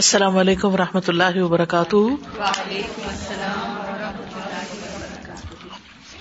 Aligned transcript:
السلام 0.00 0.36
علیکم 0.38 0.72
و 0.74 0.76
رحمۃ 0.76 1.08
اللہ 1.08 1.36
وبرکاتہ 1.40 1.96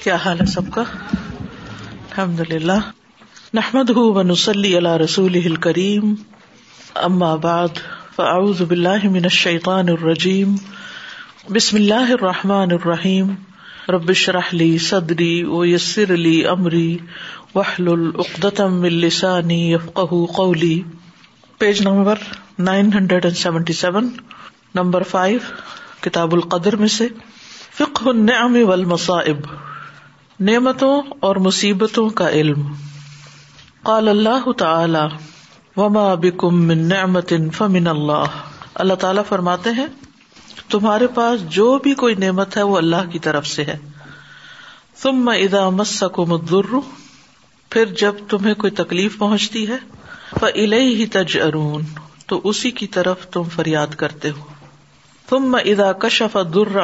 کیا 0.03 0.15
حال 0.25 0.39
ہے 0.41 0.45
سب 0.51 0.69
کا 0.73 0.81
الحمد 0.91 2.39
للہ 2.51 2.77
نحمد 3.59 3.89
ونسلی 4.17 4.77
علی 4.77 4.89
رسول 5.03 5.37
اما 7.07 7.33
بعد 7.49 7.81
فاعوذ 8.15 8.61
باللہ 8.73 9.07
من 9.17 9.25
الشیطان 9.33 9.89
الرجیم 9.97 10.55
بسم 11.59 11.75
اللہ 11.81 12.11
الرحمٰن 12.19 12.71
الرحیم 12.79 13.33
ربش 13.95 14.27
رحلی 14.39 14.77
صدری 14.93 15.33
و 15.61 15.65
یسر 15.73 16.13
علی 16.13 16.43
عمری 16.57 16.97
وحل 17.55 17.91
العقدم 17.97 18.81
السانی 18.93 19.63
کولی 20.35 20.79
page 21.63 21.81
number 21.81 22.19
nine 22.67 22.91
hundred 22.93 23.25
and 23.25 23.37
seventy 23.37 23.73
seven 23.81 24.07
number 24.75 25.03
five 25.11 25.37
کتاب 26.05 26.33
القدر 26.33 26.75
میں 26.81 26.87
سے 26.95 27.07
نعمتوں 30.47 30.91
اور 31.27 31.35
مصیبتوں 31.45 32.07
کا 32.21 32.29
علم 32.41 32.63
قال 33.91 34.07
اللہ 34.15 34.51
تعالی 34.63 36.33
من 36.41 36.85
نعمت 36.89 37.33
فمن 37.57 37.87
اللہ 37.93 38.41
اللہ 38.85 38.99
تعالیٰ 39.05 39.23
فرماتے 39.29 39.71
ہیں 39.77 39.87
تمہارے 40.71 41.07
پاس 41.19 41.47
جو 41.59 41.67
بھی 41.83 41.93
کوئی 42.05 42.15
نعمت 42.27 42.57
ہے 42.57 42.63
وہ 42.73 42.77
اللہ 42.77 43.09
کی 43.11 43.19
طرف 43.29 43.47
سے 43.55 43.63
ہے 43.73 43.77
تم 45.03 45.25
میں 45.25 45.37
ادا 45.47 45.65
الضر 46.29 46.73
پھر 47.69 47.95
جب 48.03 48.23
تمہیں 48.29 48.53
کوئی 48.65 48.71
تکلیف 48.83 49.17
پہنچتی 49.25 49.67
ہے 49.67 49.77
فلئی 50.39 51.05
تج 51.11 51.37
ارون 51.41 51.81
تو 52.27 52.39
اسی 52.49 52.71
کی 52.79 52.87
طرف 52.97 53.25
تم 53.35 53.49
فریاد 53.55 53.95
کرتے 54.01 54.29
ہو 54.37 54.45
تم 55.29 55.51
میں 55.51 55.59
ادا 55.71 55.91
کشف 56.05 56.37
در 56.53 56.77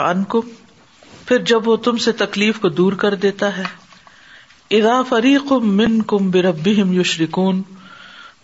پھر 1.28 1.42
جب 1.52 1.68
وہ 1.68 1.76
تم 1.88 1.98
سے 2.04 2.12
تکلیف 2.22 2.60
کو 2.60 2.70
دور 2.82 2.94
کر 3.04 3.16
دیتا 3.26 3.56
ہے 3.58 3.64
ادا 4.80 5.02
فری 5.10 5.36
من 5.78 6.02
کم 6.14 6.30
بیربر 6.32 7.40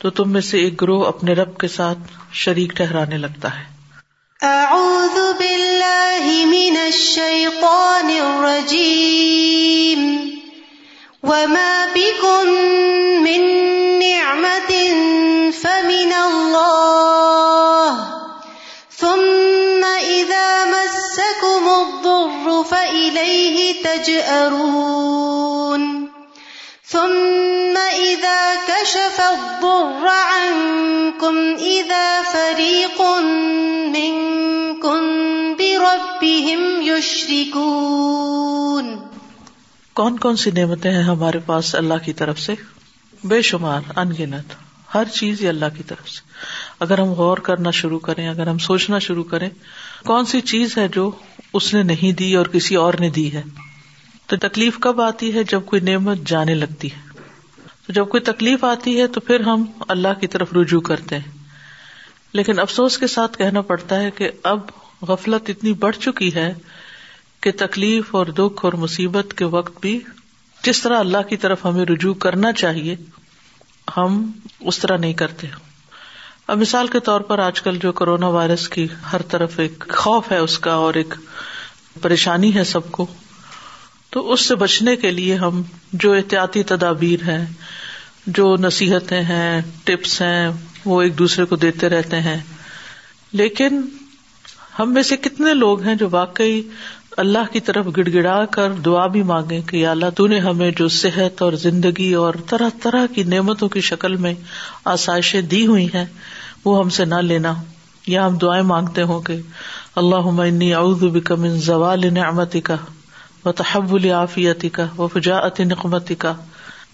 تو 0.02 0.10
تم 0.18 0.32
میں 0.32 0.42
سے 0.50 0.60
ایک 0.64 0.82
گروہ 0.82 1.06
اپنے 1.08 1.34
رب 1.40 1.58
کے 1.64 1.68
ساتھ 1.76 2.12
شریک 2.44 2.72
ٹھہرانے 2.76 3.18
لگتا 3.18 3.50
ہے 3.58 3.64
کون 39.96 40.18
کون 40.20 40.36
سی 40.36 40.52
نعمتیں 40.52 40.92
ہیں 40.92 41.02
ہمارے 41.04 41.40
پاس 41.46 41.74
اللہ 41.76 42.04
کی 42.06 42.14
طرف 42.22 42.40
سے 42.40 42.54
بے 43.34 43.42
شمار 43.50 43.92
ان 43.98 44.10
گنت 44.18 44.54
ہر 44.96 45.08
چیز 45.18 45.46
اللہ 45.50 45.70
کی 45.78 45.84
طرف 45.92 46.10
سے 46.10 46.22
اگر 46.86 47.00
ہم 47.00 47.12
غور 47.20 47.38
کرنا 47.50 47.72
شروع 47.80 48.00
کریں 48.08 48.28
اگر 48.30 48.48
ہم 48.48 48.58
سوچنا 48.66 49.00
شروع 49.06 49.24
کریں 49.34 49.50
کون 50.06 50.26
سی 50.32 50.42
چیز 50.52 50.78
ہے 50.78 50.88
جو 50.96 51.10
اس 51.60 51.74
نے 51.74 51.84
نہیں 51.92 52.12
دی 52.22 52.34
اور 52.36 52.46
کسی 52.56 52.76
اور 52.82 52.94
نے 53.00 53.10
دی 53.20 53.32
ہے 53.34 53.44
تو 54.28 54.38
تکلیف 54.48 54.80
کب 54.88 55.02
آتی 55.02 55.34
ہے 55.36 55.44
جب 55.54 55.66
کوئی 55.70 55.82
نعمت 55.92 56.28
جانے 56.28 56.56
لگتی 56.56 56.92
ہے 56.94 57.22
تو 57.86 57.94
جب 57.94 58.08
کوئی 58.10 58.24
تکلیف 58.34 58.64
آتی 58.74 59.00
ہے 59.00 59.08
تو 59.18 59.22
پھر 59.30 59.42
ہم 59.52 59.64
اللہ 59.96 60.20
کی 60.20 60.28
طرف 60.36 60.54
رجوع 60.58 60.82
کرتے 60.92 61.18
ہیں 61.20 61.32
لیکن 62.40 62.60
افسوس 62.60 62.98
کے 62.98 63.08
ساتھ 63.16 63.38
کہنا 63.38 63.62
پڑتا 63.72 64.00
ہے 64.02 64.12
کہ 64.18 64.30
اب 64.56 64.70
غفلت 65.08 65.50
اتنی 65.50 65.74
بڑھ 65.88 65.96
چکی 66.08 66.34
ہے 66.36 66.54
کہ 67.46 67.52
تکلیف 67.58 68.14
اور 68.20 68.26
دکھ 68.38 68.64
اور 68.66 68.74
مصیبت 68.84 69.34
کے 69.38 69.46
وقت 69.56 69.78
بھی 69.82 69.92
جس 70.64 70.80
طرح 70.82 71.00
اللہ 71.00 71.26
کی 71.30 71.38
طرف 71.42 71.66
ہمیں 71.66 71.84
رجوع 71.86 72.14
کرنا 72.24 72.52
چاہیے 72.62 72.96
ہم 73.98 74.16
اس 74.72 74.80
طرح 74.80 74.98
نہیں 75.04 75.14
کرتے 75.20 75.48
اب 76.54 76.58
مثال 76.62 76.88
کے 76.96 77.00
طور 77.10 77.22
پر 77.28 77.40
آج 77.50 77.62
کل 77.68 77.78
جو 77.84 77.92
کرونا 78.00 78.28
وائرس 78.38 78.68
کی 78.76 78.88
ہر 79.12 79.22
طرف 79.32 79.60
ایک 79.60 79.84
خوف 79.98 80.32
ہے 80.32 80.38
اس 80.48 80.58
کا 80.68 80.74
اور 80.88 80.94
ایک 81.02 81.14
پریشانی 82.02 82.54
ہے 82.56 82.64
سب 82.72 82.92
کو 82.98 83.06
تو 84.16 84.32
اس 84.34 84.46
سے 84.48 84.56
بچنے 84.66 84.96
کے 85.06 85.12
لیے 85.12 85.36
ہم 85.46 85.62
جو 86.06 86.14
احتیاطی 86.14 86.64
تدابیر 86.74 87.28
ہیں 87.30 87.44
جو 88.40 88.48
نصیحتیں 88.66 89.22
ہیں 89.30 89.62
ٹپس 89.84 90.22
ہیں 90.22 90.50
وہ 90.86 91.02
ایک 91.02 91.18
دوسرے 91.20 91.46
کو 91.46 91.56
دیتے 91.68 91.90
رہتے 91.96 92.20
ہیں 92.30 92.38
لیکن 93.44 93.82
ہم 94.80 94.94
میں 94.94 95.02
سے 95.10 95.16
کتنے 95.18 95.54
لوگ 95.54 95.82
ہیں 95.84 95.96
جو 95.96 96.08
واقعی 96.12 96.62
اللہ 97.24 97.52
کی 97.52 97.60
طرف 97.68 97.86
گڑ 97.98 98.08
گڑا 98.14 98.44
کر 98.52 98.72
دعا 98.86 99.06
بھی 99.12 99.22
مانگے 99.30 99.60
کہ 99.68 99.86
اللہ 99.88 100.10
تون 100.16 100.34
ہمیں 100.46 100.70
جو 100.78 100.88
صحت 100.96 101.42
اور 101.42 101.54
زندگی 101.62 102.12
اور 102.22 102.34
طرح 102.50 102.70
طرح 102.84 103.06
کی 103.16 103.24
نعمتوں 103.34 103.70
کی 103.76 103.82
شکل 103.90 104.16
میں 104.26 104.34
آسائشیں 104.94 105.42
دی 105.54 105.66
ہوئی 105.68 105.88
ہیں 105.94 106.06
وہ 106.66 106.78
ہم 106.80 106.90
سے 106.98 107.06
نہ 107.12 107.16
لینا 107.30 107.54
یا 108.16 108.26
ہم 108.26 108.38
دعائیں 108.42 108.64
مانگتے 108.74 109.04
ہوں 109.12 109.22
کہ 109.30 109.38
اللہ 110.02 110.28
بک 111.14 111.32
من 111.46 111.58
زوال 111.70 112.06
نعمتی 112.14 112.62
کا 112.70 112.76
و 113.46 113.52
تحب 113.62 113.94
العافیتی 113.96 114.70
کا 114.78 114.86
و 114.98 115.08
فجاعت 115.16 115.60
نقمتی 115.72 116.16
کا 116.26 116.34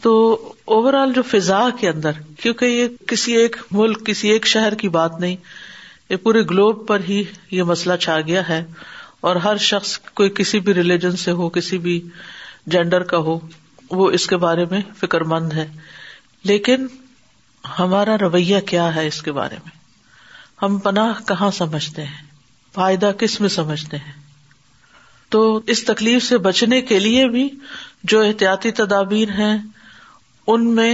تو 0.01 0.13
اوور 0.77 0.93
آل 1.01 1.11
جو 1.15 1.21
فضا 1.31 1.63
کے 1.79 1.89
اندر 1.89 2.19
کیونکہ 2.41 2.65
یہ 2.65 2.87
کسی 3.07 3.33
ایک 3.37 3.55
ملک 3.71 4.05
کسی 4.05 4.29
ایک 4.31 4.47
شہر 4.55 4.75
کی 4.83 4.89
بات 4.99 5.19
نہیں 5.19 5.35
یہ 6.09 6.15
پورے 6.23 6.41
گلوب 6.49 6.87
پر 6.87 7.01
ہی 7.09 7.23
یہ 7.51 7.63
مسئلہ 7.73 7.95
چھا 8.05 8.19
گیا 8.27 8.47
ہے 8.49 8.63
اور 9.29 9.35
ہر 9.45 9.57
شخص 9.71 9.97
کوئی 10.19 10.29
کسی 10.35 10.59
بھی 10.67 10.73
ریلیجن 10.73 11.15
سے 11.23 11.31
ہو 11.39 11.49
کسی 11.57 11.77
بھی 11.85 11.99
جینڈر 12.75 13.03
کا 13.11 13.17
ہو 13.27 13.37
وہ 13.99 14.09
اس 14.17 14.25
کے 14.27 14.37
بارے 14.45 14.65
میں 14.71 14.79
فکر 14.99 15.21
مند 15.33 15.53
ہے 15.53 15.65
لیکن 16.51 16.87
ہمارا 17.79 18.17
رویہ 18.21 18.59
کیا 18.69 18.93
ہے 18.95 19.05
اس 19.07 19.21
کے 19.21 19.31
بارے 19.31 19.55
میں 19.65 19.79
ہم 20.65 20.77
پناہ 20.87 21.19
کہاں 21.27 21.49
سمجھتے 21.57 22.03
ہیں 22.05 22.25
فائدہ 22.75 23.11
کس 23.19 23.39
میں 23.41 23.49
سمجھتے 23.57 23.97
ہیں 24.07 24.19
تو 25.35 25.41
اس 25.73 25.83
تکلیف 25.85 26.23
سے 26.23 26.37
بچنے 26.47 26.81
کے 26.91 26.99
لیے 26.99 27.27
بھی 27.35 27.47
جو 28.13 28.21
احتیاطی 28.21 28.71
تدابیر 28.79 29.29
ہیں 29.37 29.55
ان 30.53 30.67
میں 30.75 30.93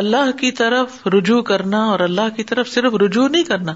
اللہ 0.00 0.30
کی 0.40 0.50
طرف 0.58 1.06
رجوع 1.16 1.40
کرنا 1.52 1.84
اور 1.92 2.00
اللہ 2.08 2.28
کی 2.36 2.44
طرف 2.52 2.68
صرف 2.72 2.94
رجوع 3.04 3.28
نہیں 3.28 3.44
کرنا 3.52 3.74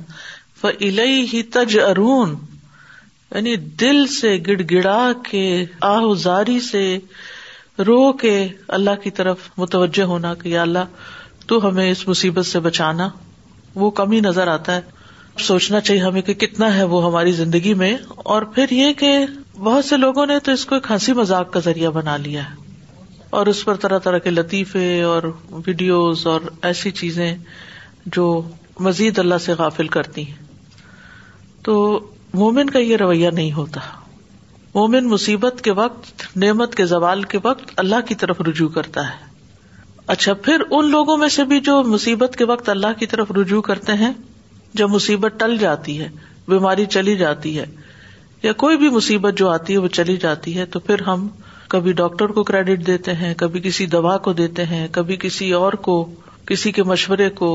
فلئی 0.61 1.25
ہی 1.33 1.43
تج 1.57 1.79
ارون 1.89 2.35
یعنی 3.35 3.55
دل 3.83 4.07
سے 4.21 4.37
گڑ 4.47 4.61
گڑا 4.71 5.01
کے 5.29 5.47
آہزاری 5.93 6.59
سے 6.71 6.83
رو 7.87 8.13
کے 8.21 8.37
اللہ 8.77 9.01
کی 9.03 9.11
طرف 9.21 9.49
متوجہ 9.59 10.03
ہونا 10.13 10.35
کہ 10.43 10.57
اللہ 10.59 11.45
تو 11.47 11.59
ہمیں 11.69 11.91
اس 11.91 12.07
مصیبت 12.09 12.47
سے 12.47 12.61
بچانا 12.61 13.09
وہ 13.83 13.91
کم 13.99 14.13
ہی 14.13 14.21
نظر 14.21 14.49
آتا 14.49 14.77
ہے 14.77 15.43
سوچنا 15.47 15.81
چاہیے 15.81 16.03
ہمیں 16.03 16.21
کہ 16.29 16.35
کتنا 16.45 16.75
ہے 16.77 16.83
وہ 16.93 17.05
ہماری 17.07 17.33
زندگی 17.43 17.75
میں 17.83 17.97
اور 18.35 18.43
پھر 18.55 18.71
یہ 18.73 18.93
کہ 18.99 19.17
بہت 19.59 19.85
سے 19.85 19.97
لوگوں 19.97 20.27
نے 20.27 20.39
تو 20.45 20.53
اس 20.53 20.65
کو 20.67 20.75
ایک 20.75 20.91
ہنسی 20.91 21.13
مزاق 21.21 21.53
کا 21.53 21.61
ذریعہ 21.65 21.91
بنا 21.99 22.17
لیا 22.29 22.49
ہے 22.51 22.65
اور 23.37 23.47
اس 23.53 23.65
پر 23.65 23.77
طرح 23.83 23.99
طرح 24.05 24.19
کے 24.27 24.31
لطیفے 24.31 24.87
اور 25.03 25.23
ویڈیوز 25.67 26.27
اور 26.33 26.41
ایسی 26.71 26.91
چیزیں 27.01 27.33
جو 28.17 28.27
مزید 28.89 29.19
اللہ 29.19 29.39
سے 29.45 29.53
غافل 29.59 29.89
کرتی 29.99 30.27
ہیں 30.27 30.45
تو 31.65 31.75
مومن 32.39 32.71
کا 32.71 32.79
یہ 32.79 32.97
رویہ 33.01 33.29
نہیں 33.37 33.53
ہوتا 33.57 33.81
مومن 34.75 35.07
مصیبت 35.09 35.61
کے 35.65 35.73
وقت 35.77 36.25
نعمت 36.43 36.75
کے 36.81 36.87
زوال 36.87 37.23
کے 37.35 37.39
وقت 37.45 37.71
اللہ 37.83 38.01
کی 38.09 38.15
طرف 38.23 38.41
رجوع 38.49 38.69
کرتا 38.75 39.05
ہے 39.09 39.85
اچھا 40.15 40.35
پھر 40.49 40.63
ان 40.79 40.91
لوگوں 40.91 41.17
میں 41.23 41.29
سے 41.37 41.45
بھی 41.53 41.61
جو 41.69 41.77
مصیبت 41.93 42.37
کے 42.39 42.45
وقت 42.51 42.69
اللہ 42.69 42.99
کی 42.99 43.07
طرف 43.15 43.31
رجوع 43.41 43.61
کرتے 43.71 43.95
ہیں 44.03 44.13
جب 44.81 44.91
مصیبت 44.97 45.39
ٹل 45.41 45.57
جاتی 45.65 45.99
ہے 46.01 46.09
بیماری 46.49 46.85
چلی 46.97 47.17
جاتی 47.23 47.59
ہے 47.59 47.65
یا 48.43 48.53
کوئی 48.65 48.77
بھی 48.83 48.89
مصیبت 48.99 49.39
جو 49.39 49.49
آتی 49.51 49.73
ہے 49.73 49.79
وہ 49.85 49.89
چلی 50.01 50.17
جاتی 50.27 50.57
ہے 50.59 50.67
تو 50.75 50.81
پھر 50.89 51.03
ہم 51.07 51.27
کبھی 51.75 51.93
ڈاکٹر 52.03 52.35
کو 52.39 52.43
کریڈٹ 52.51 52.87
دیتے 52.87 53.13
ہیں 53.23 53.33
کبھی 53.39 53.61
کسی 53.65 53.87
دوا 53.99 54.17
کو 54.27 54.33
دیتے 54.43 54.65
ہیں 54.75 54.87
کبھی 54.99 55.17
کسی 55.27 55.51
اور 55.63 55.73
کو 55.89 55.97
کسی 56.53 56.73
کے 56.79 56.83
مشورے 56.93 57.29
کو 57.43 57.51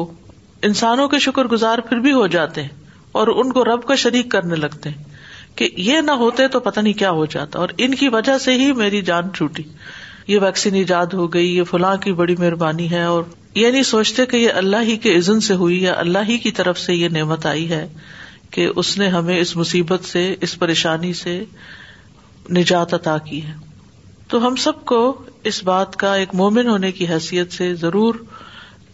انسانوں 0.72 1.08
کے 1.16 1.20
شکر 1.30 1.48
گزار 1.56 1.88
پھر 1.90 2.00
بھی 2.08 2.14
ہو 2.22 2.28
جاتے 2.38 2.62
ہیں 2.64 2.80
اور 3.20 3.28
ان 3.28 3.52
کو 3.54 3.64
رب 3.66 3.84
کا 3.88 3.96
شریک 4.04 4.30
کرنے 4.32 4.56
لگتے 4.56 4.90
ہیں 4.90 5.04
کہ 5.58 5.70
یہ 5.86 6.02
نہ 6.06 6.12
ہوتے 6.20 6.48
تو 6.52 6.60
پتہ 6.68 6.80
نہیں 6.80 6.94
کیا 7.00 7.10
ہو 7.18 7.26
جاتا 7.34 7.60
اور 7.60 7.70
ان 7.86 7.96
کی 8.02 8.10
وجہ 8.10 8.38
سے 8.44 8.54
ہی 8.60 8.72
میری 8.74 9.02
جان 9.10 9.32
چھوٹی 9.36 9.64
یہ 10.28 10.40
ویکسین 10.42 10.76
ایجاد 10.76 11.14
ہو 11.14 11.28
گئی 11.34 11.56
یہ 11.56 11.64
فلاں 11.70 11.96
کی 12.04 12.12
بڑی 12.20 12.36
مہربانی 12.40 12.90
ہے 12.92 13.02
اور 13.04 13.24
یہ 13.56 13.72
نہیں 13.72 13.84
سوچتے 13.84 14.26
کہ 14.34 14.38
یہ 14.38 14.52
اللہ 14.62 14.84
ہی 14.90 14.96
کے 15.06 15.16
عزن 15.18 15.40
سے 15.48 15.54
ہوئی 15.62 15.82
یا 15.84 15.94
اللہ 16.00 16.28
ہی 16.28 16.38
کی 16.46 16.52
طرف 16.60 16.80
سے 16.80 16.94
یہ 16.96 17.10
نعمت 17.18 17.46
آئی 17.46 17.70
ہے 17.70 17.88
کہ 18.56 18.68
اس 18.82 18.98
نے 18.98 19.08
ہمیں 19.10 19.38
اس 19.38 19.56
مصیبت 19.58 20.06
سے 20.06 20.24
اس 20.48 20.58
پریشانی 20.60 21.12
سے 21.24 21.44
نجات 22.58 22.94
عطا 22.94 23.18
کی 23.30 23.42
ہے 23.48 23.54
تو 24.30 24.46
ہم 24.48 24.56
سب 24.64 24.84
کو 24.92 25.00
اس 25.52 25.64
بات 25.64 25.96
کا 26.04 26.14
ایک 26.16 26.34
مومن 26.42 26.68
ہونے 26.68 26.92
کی 27.00 27.08
حیثیت 27.08 27.54
سے 27.54 27.74
ضرور 27.84 28.16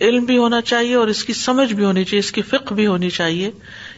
علم 0.08 0.24
بھی 0.25 0.38
ہونا 0.38 0.62
چاہیے 0.72 0.96
اور 0.96 1.08
اس 1.08 1.24
کی 1.25 1.34
سمجھ 1.34 1.72
بھی 1.74 1.84
ہونی 1.86 2.04
چاہیے 2.06 2.20
اس 2.20 2.31
کی 2.31 2.42
فکر 2.50 2.74
بھی 2.75 2.86
ہونی 2.88 3.10
چاہیے 3.20 3.52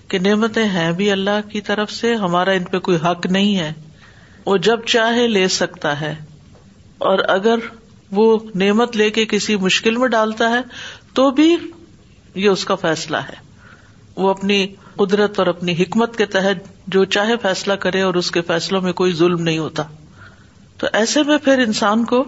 کہ 0.09 0.19
نعمتیں 0.19 0.63
ہیں 0.75 0.91
بھی 1.00 1.09
اللہ 1.11 1.41
کی 1.51 1.59
طرف 1.65 1.91
سے 1.91 2.13
ہمارا 2.21 2.51
ان 2.59 2.63
پہ 2.71 2.77
کوئی 2.85 2.97
حق 3.06 3.25
نہیں 3.35 3.57
ہے 3.57 3.71
وہ 4.45 4.56
جب 4.67 4.85
چاہے 4.94 5.27
لے 5.27 5.47
سکتا 5.56 5.89
ہے 6.00 6.13
اور 7.09 7.19
اگر 7.33 7.67
وہ 8.19 8.25
نعمت 8.61 8.95
لے 8.97 9.09
کے 9.17 9.25
کسی 9.33 9.56
مشکل 9.65 9.97
میں 10.03 10.07
ڈالتا 10.15 10.50
ہے 10.50 10.61
تو 11.19 11.29
بھی 11.39 11.47
یہ 12.35 12.47
اس 12.50 12.63
کا 12.71 12.75
فیصلہ 12.85 13.17
ہے 13.29 13.35
وہ 14.23 14.29
اپنی 14.29 14.65
قدرت 15.00 15.39
اور 15.39 15.47
اپنی 15.47 15.73
حکمت 15.83 16.15
کے 16.17 16.25
تحت 16.38 16.67
جو 16.95 17.03
چاہے 17.17 17.35
فیصلہ 17.41 17.73
کرے 17.85 18.01
اور 18.07 18.13
اس 18.21 18.31
کے 18.38 18.41
فیصلوں 18.47 18.81
میں 18.81 18.94
کوئی 19.01 19.13
ظلم 19.19 19.41
نہیں 19.41 19.57
ہوتا 19.57 19.83
تو 20.83 20.88
ایسے 21.01 21.23
میں 21.29 21.38
پھر 21.44 21.59
انسان 21.67 22.03
کو 22.13 22.23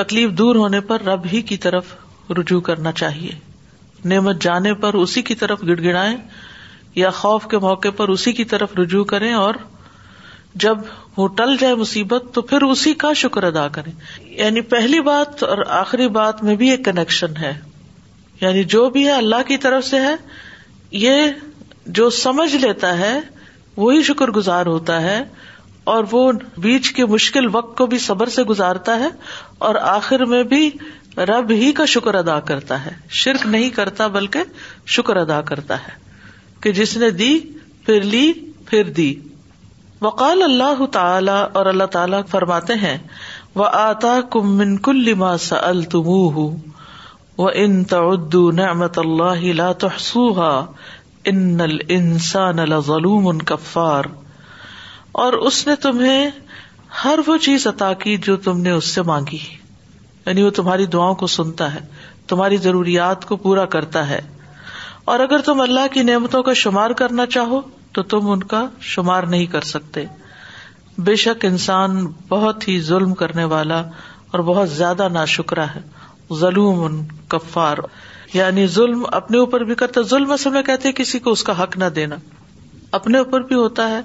تکلیف 0.00 0.30
دور 0.38 0.56
ہونے 0.64 0.80
پر 0.90 1.04
رب 1.10 1.26
ہی 1.32 1.40
کی 1.52 1.56
طرف 1.68 1.94
رجوع 2.38 2.60
کرنا 2.70 2.92
چاہیے 3.02 3.30
نعمت 4.12 4.42
جانے 4.42 4.74
پر 4.82 4.94
اسی 5.04 5.22
کی 5.30 5.34
طرف 5.44 5.62
گڑ 5.66 5.80
گڑائیں 5.82 6.16
یا 6.96 7.10
خوف 7.20 7.46
کے 7.50 7.58
موقع 7.58 7.88
پر 7.96 8.08
اسی 8.08 8.32
کی 8.32 8.44
طرف 8.52 8.72
رجوع 8.78 9.04
کریں 9.12 9.32
اور 9.34 9.54
جب 10.64 10.78
وہ 11.16 11.26
ٹل 11.36 11.56
جائے 11.60 11.74
مصیبت 11.74 12.32
تو 12.34 12.42
پھر 12.50 12.62
اسی 12.64 12.92
کا 13.04 13.12
شکر 13.22 13.42
ادا 13.44 13.66
کرے 13.76 13.90
یعنی 14.40 14.60
پہلی 14.74 15.00
بات 15.08 15.42
اور 15.44 15.64
آخری 15.80 16.08
بات 16.18 16.42
میں 16.44 16.54
بھی 16.56 16.70
ایک 16.70 16.84
کنیکشن 16.84 17.36
ہے 17.40 17.52
یعنی 18.40 18.62
جو 18.74 18.88
بھی 18.90 19.04
ہے 19.06 19.12
اللہ 19.16 19.42
کی 19.48 19.56
طرف 19.64 19.84
سے 19.84 20.00
ہے 20.00 20.14
یہ 21.04 21.22
جو 21.98 22.08
سمجھ 22.18 22.54
لیتا 22.64 22.96
ہے 22.98 23.18
وہی 23.76 24.02
شکر 24.12 24.30
گزار 24.36 24.66
ہوتا 24.66 25.00
ہے 25.02 25.22
اور 25.92 26.04
وہ 26.10 26.20
بیچ 26.66 26.90
کے 26.98 27.04
مشکل 27.06 27.46
وقت 27.52 27.76
کو 27.78 27.86
بھی 27.86 27.98
صبر 28.06 28.28
سے 28.36 28.42
گزارتا 28.50 28.98
ہے 28.98 29.08
اور 29.68 29.74
آخر 29.96 30.24
میں 30.34 30.42
بھی 30.52 30.70
رب 31.30 31.50
ہی 31.62 31.72
کا 31.80 31.84
شکر 31.96 32.14
ادا 32.14 32.38
کرتا 32.50 32.84
ہے 32.84 32.90
شرک 33.22 33.46
نہیں 33.46 33.70
کرتا 33.80 34.06
بلکہ 34.16 34.42
شکر 34.96 35.16
ادا 35.26 35.40
کرتا 35.50 35.76
ہے 35.86 36.02
کہ 36.64 36.72
جس 36.76 36.96
نے 37.00 37.08
دی 37.20 37.32
پھر 37.86 38.04
لی 38.12 38.26
پھر 38.68 38.90
دی 38.98 39.08
وقال 40.04 40.42
اللہ 40.42 40.84
تعالی 40.92 41.32
اور 41.60 41.66
اللہ 41.72 41.88
تعالی 41.96 42.16
فرماتے 42.30 42.74
ہیں 42.84 42.96
آتا 43.80 44.12
کم 44.32 44.54
من 44.58 44.76
کل 44.86 45.12
غلوم 46.06 46.56
ان 51.54 52.64
لظلوم 52.70 53.30
کفار 53.52 54.04
اور 55.24 55.32
اس 55.50 55.66
نے 55.66 55.76
تمہیں 55.86 56.28
ہر 57.04 57.18
وہ 57.26 57.36
چیز 57.48 57.66
عطا 57.72 57.92
کی 58.04 58.16
جو 58.28 58.36
تم 58.48 58.60
نے 58.68 58.70
اس 58.80 58.94
سے 58.94 59.02
مانگی 59.12 59.44
یعنی 60.26 60.42
وہ 60.44 60.50
تمہاری 60.60 60.86
دعاؤں 60.96 61.14
کو 61.22 61.26
سنتا 61.38 61.74
ہے 61.74 61.86
تمہاری 62.32 62.56
ضروریات 62.68 63.24
کو 63.32 63.36
پورا 63.46 63.64
کرتا 63.76 64.08
ہے 64.08 64.20
اور 65.12 65.20
اگر 65.20 65.40
تم 65.44 65.60
اللہ 65.60 65.86
کی 65.92 66.02
نعمتوں 66.02 66.42
کا 66.42 66.52
شمار 66.58 66.90
کرنا 67.00 67.24
چاہو 67.34 67.60
تو 67.94 68.02
تم 68.12 68.30
ان 68.30 68.42
کا 68.52 68.62
شمار 68.92 69.22
نہیں 69.32 69.46
کر 69.54 69.62
سکتے 69.70 70.04
بے 71.08 71.14
شک 71.22 71.44
انسان 71.44 72.04
بہت 72.28 72.66
ہی 72.68 72.78
ظلم 72.86 73.12
کرنے 73.22 73.44
والا 73.52 73.78
اور 74.36 74.40
بہت 74.52 74.70
زیادہ 74.70 75.08
ناشکرا 75.12 75.64
ہے 75.74 75.80
ظلم 76.40 77.00
کفار 77.34 77.78
یعنی 78.34 78.66
ظلم 78.76 79.04
اپنے 79.18 79.38
اوپر 79.38 79.64
بھی 79.64 79.74
کرتا 79.82 80.00
ظلم 80.12 80.32
اصل 80.32 80.50
میں 80.50 80.62
کہتے 80.70 80.92
کسی 81.02 81.18
کو 81.26 81.30
اس 81.36 81.42
کا 81.48 81.62
حق 81.62 81.76
نہ 81.78 81.84
دینا 81.96 82.16
اپنے 82.98 83.18
اوپر 83.18 83.42
بھی 83.50 83.56
ہوتا 83.56 83.88
ہے 83.90 84.00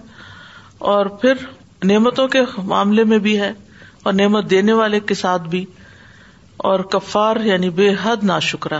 اور 0.94 1.06
پھر 1.22 1.46
نعمتوں 1.92 2.28
کے 2.36 2.40
معاملے 2.72 3.04
میں 3.13 3.18
بھی 3.30 3.40
ہے 3.40 3.51
اور 4.04 4.13
نعمت 4.13 4.50
دینے 4.50 4.74
والے 4.84 5.00
کے 5.00 5.13
ساتھ 5.24 5.42
بھی 5.50 5.66
اور 6.72 6.80
کفار 6.96 7.36
یعنی 7.46 7.69
بے 7.80 7.90
حد 8.06 8.30
شکرا 8.42 8.80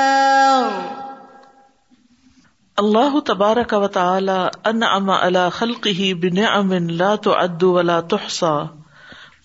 اللہ 2.81 3.15
تبارک 3.25 3.73
تعالی 3.93 4.35
ان 4.69 4.83
ام 4.83 5.09
اللہ 5.15 5.49
خلقی 5.53 5.93
بن 6.23 6.37
امن 6.51 6.87
تعد 6.97 7.25
ادو 7.41 7.71
تحصى 7.83 8.53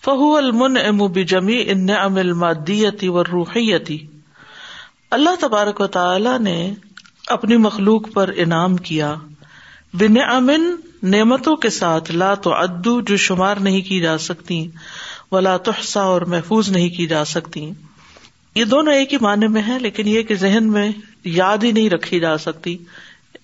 فهو 0.05 0.29
فہو 0.29 0.29
المن 0.37 0.77
النعم 0.77 1.01
بی 1.17 1.25
جمی 1.33 1.57
اللہ 5.17 5.37
تبارک 5.41 5.81
و 5.81 5.87
تعالی 5.97 6.33
نے 6.47 6.55
اپنی 7.37 7.57
مخلوق 7.67 8.07
پر 8.13 8.31
انعام 8.45 8.77
کیا 8.89 9.09
بن 10.03 10.17
امن 10.35 10.65
نعمتوں 11.15 11.53
کے 11.67 11.71
ساتھ 11.79 12.09
لا 12.23 12.29
تو 12.47 12.53
ادو 12.63 12.93
جو 13.11 13.17
شمار 13.29 13.61
نہیں 13.69 13.81
کی 13.91 13.99
جا 14.07 14.15
سکتی 14.29 14.57
ولا 15.31 15.53
تحصى 15.69 15.99
اور 16.15 16.21
محفوظ 16.35 16.71
نہیں 16.77 16.89
کی 16.97 17.05
جا 17.15 17.21
سکتی 17.37 17.63
یہ 18.61 18.65
دونوں 18.75 18.93
ایک 18.99 19.13
ہی 19.13 19.17
معنی 19.27 19.47
میں 19.57 19.61
ہے 19.67 19.77
لیکن 19.81 20.07
یہ 20.13 20.19
کہ 20.31 20.35
ذہن 20.45 20.71
میں 20.71 20.87
یاد 21.41 21.59
ہی 21.63 21.71
نہیں 21.71 21.89
رکھی 21.89 22.19
جا 22.25 22.33
سکتی 22.49 22.73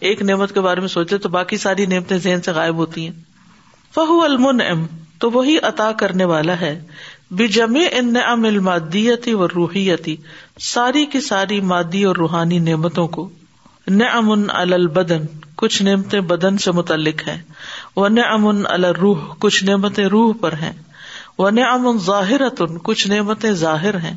ایک 0.08 0.22
نعمت 0.22 0.52
کے 0.54 0.62
بارے 0.62 0.82
میں 0.82 0.88
سوچے 0.94 1.18
تو 1.26 1.30
باقی 1.34 1.58
ساری 1.58 1.86
نعمتیں 1.92 2.18
ذہن 2.24 2.42
سے 2.46 2.52
غائب 2.56 2.78
ہوتی 2.82 3.06
ہیں 3.08 3.52
فہو 3.96 4.20
المن 4.24 4.62
ام 4.62 4.86
تو 5.20 5.30
وہی 5.32 5.58
عطا 5.70 5.92
کرنے 6.00 6.26
والا 6.32 6.60
ہے 6.62 6.74
بے 7.42 7.48
جمی 7.58 7.84
مادیتی 8.66 9.34
و 9.34 9.48
روحیتی 9.48 10.16
ساری 10.72 11.06
کی 11.14 11.22
ساری 11.28 11.60
مادی 11.74 12.04
اور 12.10 12.16
روحانی 12.24 12.60
نعمتوں 12.66 13.08
کو 13.18 13.28
نمن 14.00 14.46
البدن 14.64 15.26
کچھ 15.64 15.82
نعمتیں 15.90 16.20
بدن 16.34 16.58
سے 16.66 16.72
متعلق 16.82 17.28
ہیں 17.28 17.42
وہ 17.96 18.10
نمن 18.18 18.62
الروح 18.70 19.24
کچھ 19.46 19.64
نعمتیں 19.72 20.06
روح 20.16 20.34
پر 20.42 20.54
ہیں 20.62 20.74
وہ 21.44 21.50
نمن 21.60 21.98
ظاہر 22.10 22.42
اتن 22.52 22.78
کچھ 22.90 23.08
نعمتیں 23.14 23.52
ظاہر 23.64 23.98
ہیں 24.08 24.16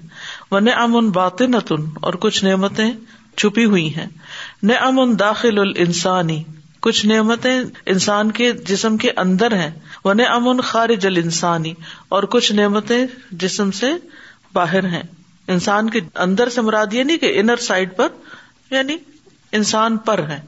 ون 0.51 0.69
امن 0.77 1.11
باطن 1.21 1.55
اتن 1.63 1.87
اور 2.09 2.15
کچھ 2.27 2.45
نعمتیں 2.45 2.91
چھپی 3.41 3.65
ہوئی 3.75 3.89
ہیں 3.97 4.07
نعم 4.63 5.13
داخل 5.21 5.59
ال 5.59 5.73
انسانی 5.85 6.43
کچھ 6.83 7.05
نعمتیں 7.07 7.59
انسان 7.95 8.31
کے 8.33 8.51
جسم 8.67 8.97
کے 8.99 9.11
اندر 9.23 9.55
ہیں 9.59 9.71
وہ 10.05 10.15
نعم 10.15 10.61
خارج 10.65 11.07
الانسانی 11.07 11.73
اور 12.17 12.23
کچھ 12.35 12.53
نعمتیں 12.53 13.05
جسم 13.43 13.71
سے 13.81 13.91
باہر 14.53 14.87
ہیں 14.93 15.03
انسان 15.55 15.91
کے 15.91 16.01
اندر 16.25 16.49
سے 16.55 16.61
مراد 16.61 16.95
یعنی 16.95 17.17
کہ 17.19 17.33
انر 17.41 17.57
سائڈ 17.69 17.97
پر 17.97 18.09
یعنی 18.71 18.97
انسان 19.61 19.97
پر 20.07 20.23
ہیں 20.31 20.41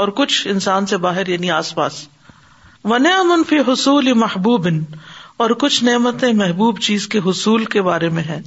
اور 0.00 0.08
کچھ 0.16 0.46
انسان 0.50 0.86
سے 0.86 0.96
باہر 1.04 1.28
یعنی 1.28 1.50
آس 1.50 1.74
پاس 1.74 2.06
ون 2.84 3.06
امن 3.16 3.42
فی 3.48 3.58
حصول 3.68 4.12
محبوب 4.24 4.66
اور 5.44 5.50
کچھ 5.60 5.82
نعمتیں 5.84 6.32
محبوب 6.32 6.78
چیز 6.88 7.06
کے 7.14 7.20
حصول 7.26 7.64
کے 7.74 7.82
بارے 7.82 8.08
میں 8.18 8.22
ہے 8.24 8.40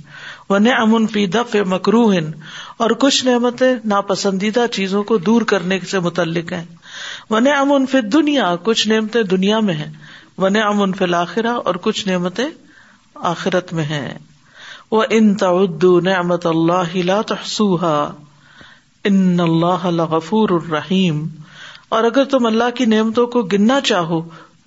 ون 0.52 0.68
امن 0.74 1.06
فی 1.08 1.26
دف 1.34 1.56
مکروہ 1.72 2.14
اور 2.84 2.92
کچھ 3.00 3.26
نعمتیں 3.26 3.68
ناپسندیدہ 3.92 4.66
چیزوں 4.74 5.04
کو 5.12 5.18
دور 5.28 5.42
کرنے 5.52 5.80
سے 5.90 6.00
متعلق 6.06 6.54
ہیں 6.54 7.84
فی 7.92 8.02
دنیا 8.16 8.54
کچھ 8.70 8.88
نعمتیں 8.88 9.22
دنیا 9.34 9.60
میں 9.68 9.74
ہیں 9.82 9.90
ون 10.44 10.56
امن 10.64 10.94
فی 10.98 11.04
الآخرہ 11.04 11.54
اور 11.70 11.76
کچھ 11.88 12.08
نعمتیں 12.08 12.48
آخرت 13.34 13.74
میں 13.80 13.84
ہیں 13.92 14.10
وہ 14.98 15.04
نعمت 16.06 16.46
اللہ 16.54 17.22
تحسوہ 17.28 17.86
ان 19.12 19.40
اللہ 19.48 19.86
غفور 20.16 20.50
الرحیم 20.62 21.26
اور 21.98 22.04
اگر 22.04 22.24
تم 22.32 22.46
اللہ 22.46 22.70
کی 22.78 22.86
نعمتوں 22.98 23.28
کو 23.36 23.42
گننا 23.54 23.80
چاہو 23.92 24.22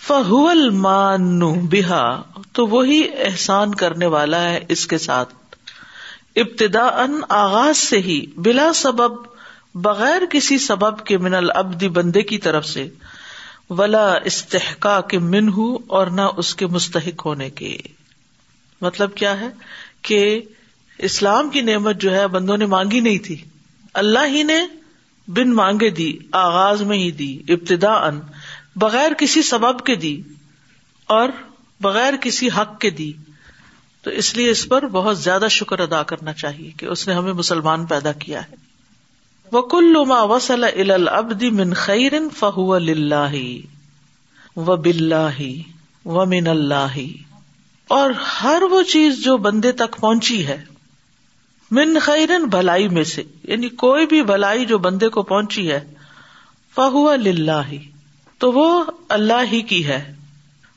فہول 0.08 0.70
مان 0.86 1.40
بہا 1.72 2.02
تو 2.58 2.66
وہی 2.74 3.02
احسان 3.28 3.74
کرنے 3.76 4.06
والا 4.16 4.42
ہے 4.50 4.60
اس 4.76 4.86
کے 4.88 4.98
ساتھ 5.06 5.34
ابتدا 6.44 6.86
ان 7.04 7.20
آغاز 7.38 7.78
سے 7.78 8.00
ہی 8.08 8.20
بلا 8.48 8.72
سبب 8.76 9.16
بغیر 9.88 10.22
کسی 10.32 10.58
سبب 10.68 11.04
کے 11.06 11.18
من 11.26 11.34
البدی 11.34 11.90
بندے 11.98 12.22
کی 12.34 12.38
طرف 12.46 12.66
سے 12.70 12.88
ولا 13.78 14.06
استحکا 14.32 15.00
کے 15.14 15.20
من 15.34 15.50
ہوں 15.58 15.78
اور 16.00 16.08
نہ 16.20 16.28
اس 16.44 16.54
کے 16.56 16.68
مستحق 16.78 17.26
ہونے 17.26 17.50
کے 17.62 17.76
مطلب 18.82 19.16
کیا 19.16 19.40
ہے 19.40 19.50
کہ 20.10 20.22
اسلام 21.10 21.50
کی 21.50 21.62
نعمت 21.72 22.02
جو 22.02 22.14
ہے 22.16 22.26
بندوں 22.38 22.58
نے 22.58 22.66
مانگی 22.78 23.00
نہیں 23.10 23.20
تھی 23.26 23.38
اللہ 24.04 24.28
ہی 24.38 24.44
نے 24.52 24.60
بن 25.36 25.52
مانگے 25.56 25.90
دی 25.98 26.12
آغاز 26.40 26.82
میں 26.88 26.98
ہی 26.98 27.10
دی 27.20 27.34
ابتدا 27.54 27.92
ان 28.08 28.20
بغیر 28.84 29.14
کسی 29.18 29.42
سبب 29.50 29.84
کے 29.86 29.96
دی 30.06 30.20
اور 31.18 31.30
بغیر 31.82 32.14
کسی 32.22 32.48
حق 32.58 32.80
کے 32.82 32.90
دی 32.98 33.12
تو 34.04 34.10
اس 34.22 34.36
لیے 34.38 34.50
اس 34.52 34.68
پر 34.70 34.86
بہت 34.92 35.18
زیادہ 35.20 35.48
شکر 35.58 35.80
ادا 35.80 36.02
کرنا 36.12 36.34
چاہیے 36.42 36.72
کہ 36.78 36.86
اس 36.96 37.08
نے 37.08 37.14
ہمیں 37.14 37.32
مسلمان 37.34 37.86
پیدا 37.94 38.12
کیا 38.26 38.42
ہے 38.50 38.62
وہ 39.52 40.04
ما 40.08 40.22
وسل 40.34 40.64
وسل 40.64 40.92
العبد 40.92 41.44
من 41.60 41.74
خیر 41.84 42.14
فہ 42.40 42.58
اللہ 42.80 43.36
و 44.66 44.76
بلا 44.76 45.28
و 46.06 46.26
من 46.36 46.48
اللہ 46.58 46.98
اور 47.98 48.12
ہر 48.42 48.64
وہ 48.72 48.82
چیز 48.94 49.24
جو 49.24 49.38
بندے 49.48 49.72
تک 49.84 50.00
پہنچی 50.00 50.46
ہے 50.48 50.62
من 51.78 52.00
خیرن 52.04 52.46
بھلائی 52.52 52.88
میں 52.98 53.04
سے 53.14 53.24
یعنی 53.48 53.70
کوئی 53.84 54.06
بھی 54.14 54.22
بھلائی 54.32 54.66
جو 54.66 54.78
بندے 54.86 55.10
کو 55.16 55.24
پہنچی 55.32 55.70
ہے 55.72 55.80
فہو 56.76 57.08
اللہ 57.10 57.74
تو 58.40 58.52
وہ 58.52 58.84
اللہ 59.18 59.44
ہی 59.52 59.62
کی 59.72 59.86
ہے 59.88 60.02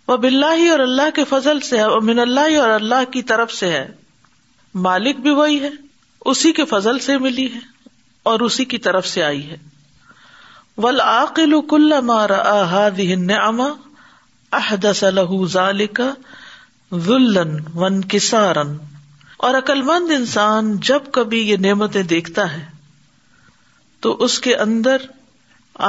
وہ 0.08 0.16
بلّہ 0.22 0.68
اور 0.70 0.78
اللہ 0.80 1.10
کے 1.14 1.22
فضل 1.28 1.60
سے 1.68 1.76
ہے 1.76 1.82
اور 1.92 2.00
من 2.08 2.18
اللہ 2.24 2.56
اور 2.62 2.70
اللہ 2.70 3.04
کی 3.12 3.22
طرف 3.30 3.52
سے 3.52 3.70
ہے 3.70 3.86
مالک 4.86 5.20
بھی 5.20 5.30
وہی 5.38 5.60
ہے 5.62 5.70
اسی 6.32 6.52
کے 6.52 6.64
فضل 6.72 6.98
سے 7.06 7.16
ملی 7.24 7.46
ہے 7.54 7.58
اور 8.30 8.40
اسی 8.46 8.64
کی 8.72 8.78
طرف 8.86 9.06
سے 9.08 9.22
آئی 9.24 9.48
ہے 9.50 9.56
ول 10.84 11.00
عقل 11.00 11.60
کل 11.70 12.00
مارا 12.06 12.88
نعما 13.26 13.68
احدث 14.56 14.98
له 15.18 15.38
ذلك 15.52 17.06
ذلا 17.06 17.42
وانكسارا 17.82 18.64
عقل 19.44 19.82
مند 19.86 20.10
انسان 20.10 20.76
جب 20.88 21.10
کبھی 21.12 21.38
یہ 21.48 21.56
نعمتیں 21.60 22.02
دیکھتا 22.12 22.52
ہے 22.52 22.64
تو 24.02 24.14
اس 24.24 24.38
کے 24.40 24.54
اندر 24.64 25.02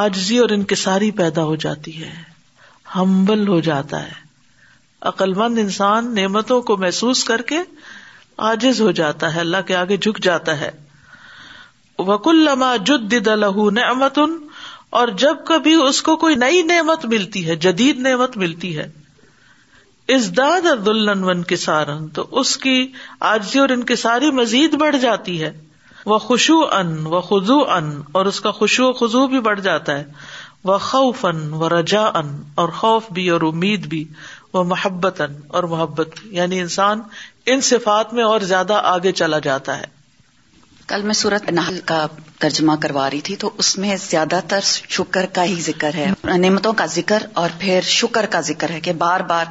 آجزی 0.03 0.37
اور 0.37 0.49
انکساری 0.55 1.11
پیدا 1.19 1.43
ہو 1.49 1.55
جاتی 1.65 2.01
ہے 2.03 2.09
ہمبل 2.95 3.47
ہو 3.47 3.59
جاتا 3.67 4.01
ہے 4.05 4.25
عقلمند 5.11 5.57
انسان 5.59 6.13
نعمتوں 6.15 6.61
کو 6.69 6.77
محسوس 6.77 7.23
کر 7.23 7.41
کے 7.51 7.59
آجز 8.51 8.81
ہو 8.81 8.91
جاتا 8.99 9.33
ہے 9.35 9.39
اللہ 9.39 9.61
کے 9.67 9.75
آگے 9.75 9.97
جھک 9.97 10.21
جاتا 10.23 10.59
ہے 10.59 10.69
وکل 12.07 12.43
لما 12.45 12.75
جد 12.85 13.13
لہ 13.27 13.69
نعمت 13.79 14.19
اور 14.99 15.07
جب 15.23 15.37
کبھی 15.45 15.73
اس 15.87 16.01
کو 16.09 16.15
کوئی 16.23 16.35
نئی 16.45 16.61
نعمت 16.63 17.05
ملتی 17.15 17.47
ہے 17.47 17.55
جدید 17.67 17.99
نعمت 18.07 18.37
ملتی 18.43 18.77
ہے 18.77 18.87
ازداد 20.15 20.65
اور 20.69 20.77
دلہن 20.83 21.23
ون 21.29 21.41
کسارن 21.47 22.07
تو 22.17 22.25
اس 22.39 22.55
کی 22.65 22.75
عارضی 23.29 23.59
اور 23.59 23.69
انکساری 23.75 24.29
مزید 24.37 24.75
بڑھ 24.81 24.95
جاتی 25.01 25.41
ہے 25.41 25.51
وہ 26.11 26.17
خوشو 26.25 26.59
ان 26.77 26.95
و 27.17 27.21
خزو 27.29 27.59
ان 27.77 27.89
اور 28.19 28.25
اس 28.31 28.39
کا 28.41 28.51
خوشو 28.59 28.87
و 28.89 28.93
خزو 29.01 29.25
بھی 29.33 29.39
بڑھ 29.49 29.61
جاتا 29.61 29.97
ہے 29.97 30.03
وہ 30.69 30.77
خوف 30.91 31.25
ان 31.25 31.43
و 31.53 31.69
رجا 31.77 32.05
ان 32.21 32.31
اور 32.63 32.69
خوف 32.81 33.11
بھی 33.17 33.29
اور 33.35 33.41
امید 33.47 33.85
بھی 33.95 34.03
وہ 34.53 34.63
محبت 34.71 35.21
ان 35.27 35.35
اور 35.57 35.63
محبت 35.75 36.15
یعنی 36.39 36.59
انسان 36.61 37.01
ان 37.53 37.61
صفات 37.73 38.13
میں 38.13 38.23
اور 38.23 38.41
زیادہ 38.53 38.79
آگے 38.95 39.11
چلا 39.21 39.39
جاتا 39.49 39.77
ہے 39.79 39.95
کل 40.91 41.01
میں 41.03 41.13
سورت 41.19 41.49
نحل 41.51 41.79
کا 41.85 42.05
ترجمہ 42.39 42.71
کروا 42.81 43.09
رہی 43.09 43.19
تھی 43.29 43.35
تو 43.39 43.49
اس 43.61 43.77
میں 43.77 43.95
زیادہ 44.01 44.39
تر 44.47 44.59
شکر 44.65 45.25
کا 45.37 45.43
ہی 45.45 45.59
ذکر 45.61 45.95
ہے 45.95 46.05
نعمتوں 46.41 46.71
کا 46.81 46.85
ذکر 46.93 47.23
اور 47.41 47.49
پھر 47.59 47.79
شکر 47.87 48.25
کا 48.35 48.39
ذکر 48.49 48.69
ہے 48.75 48.79
کہ 48.85 48.93
بار 49.01 49.19
بار 49.31 49.45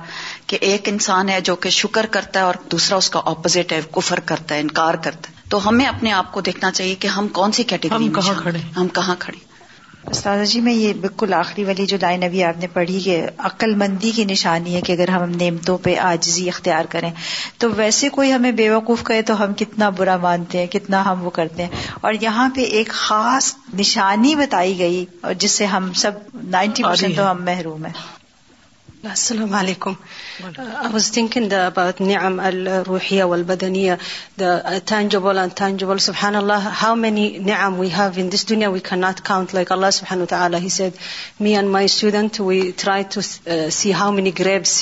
کہ 0.51 0.59
ایک 0.71 0.89
انسان 0.89 1.29
ہے 1.29 1.41
جو 1.49 1.55
کہ 1.65 1.71
شکر 1.77 2.07
کرتا 2.17 2.41
ہے 2.41 2.45
اور 2.45 2.55
دوسرا 2.73 2.97
اس 2.97 3.09
کا 3.11 3.21
اپوزٹ 3.35 3.73
ہے 3.73 3.81
کفر 3.93 4.21
کرتا 4.31 4.55
ہے 4.55 4.61
انکار 4.67 4.95
کرتا 5.07 5.31
ہے 5.31 5.35
تو 5.55 5.67
ہمیں 5.69 5.85
اپنے 5.87 6.13
آپ 6.13 6.33
کو 6.33 6.41
دیکھنا 6.49 6.71
چاہیے 6.79 6.95
کہ 7.03 7.09
ہم 7.17 7.29
کون 7.39 7.53
سی 7.59 7.63
کیٹیگری 7.73 8.09
میں 8.53 8.61
ہم 8.77 8.89
کہاں 8.99 9.15
کھڑے 9.19 9.45
استاد 10.11 10.45
جی 10.49 10.61
میں 10.65 10.73
یہ 10.73 10.93
بالکل 11.01 11.33
آخری 11.35 11.63
والی 11.65 11.85
جو 11.93 11.97
لائن 12.01 12.23
ابھی 12.23 12.43
آپ 12.45 12.59
نے 12.61 12.67
پڑھی 12.73 12.99
ہے 13.07 13.67
مندی 13.77 14.11
کی 14.19 14.25
نشانی 14.25 14.75
ہے 14.75 14.81
کہ 14.89 14.93
اگر 14.93 15.09
ہم 15.11 15.31
نعمتوں 15.41 15.77
پہ 15.87 15.97
آجزی 16.09 16.49
اختیار 16.49 16.85
کریں 16.89 17.11
تو 17.65 17.71
ویسے 17.77 18.09
کوئی 18.19 18.33
ہمیں 18.33 18.51
بیوقوف 18.61 19.03
کہے 19.07 19.23
تو 19.31 19.43
ہم 19.43 19.55
کتنا 19.63 19.89
برا 20.01 20.17
مانتے 20.27 20.59
ہیں 20.59 20.67
کتنا 20.77 21.05
ہم 21.11 21.25
وہ 21.27 21.31
کرتے 21.41 21.65
ہیں 21.65 21.81
اور 22.09 22.13
یہاں 22.21 22.49
پہ 22.57 22.65
ایک 22.79 22.91
خاص 23.01 23.53
نشانی 23.81 24.35
بتائی 24.45 24.79
گئی 24.79 25.05
اور 25.23 25.35
جس 25.45 25.59
سے 25.59 25.65
ہم 25.77 25.93
سب 26.05 26.23
نائنٹی 26.59 26.83
پرسینٹ 26.83 27.17
تو 27.17 27.31
ہم 27.31 27.45
محروم 27.45 27.85
ہیں 27.87 27.93
السلام 29.13 29.53
علیکم 29.55 29.93
I 30.59 30.91
was 30.93 31.13
ribs 44.45 44.81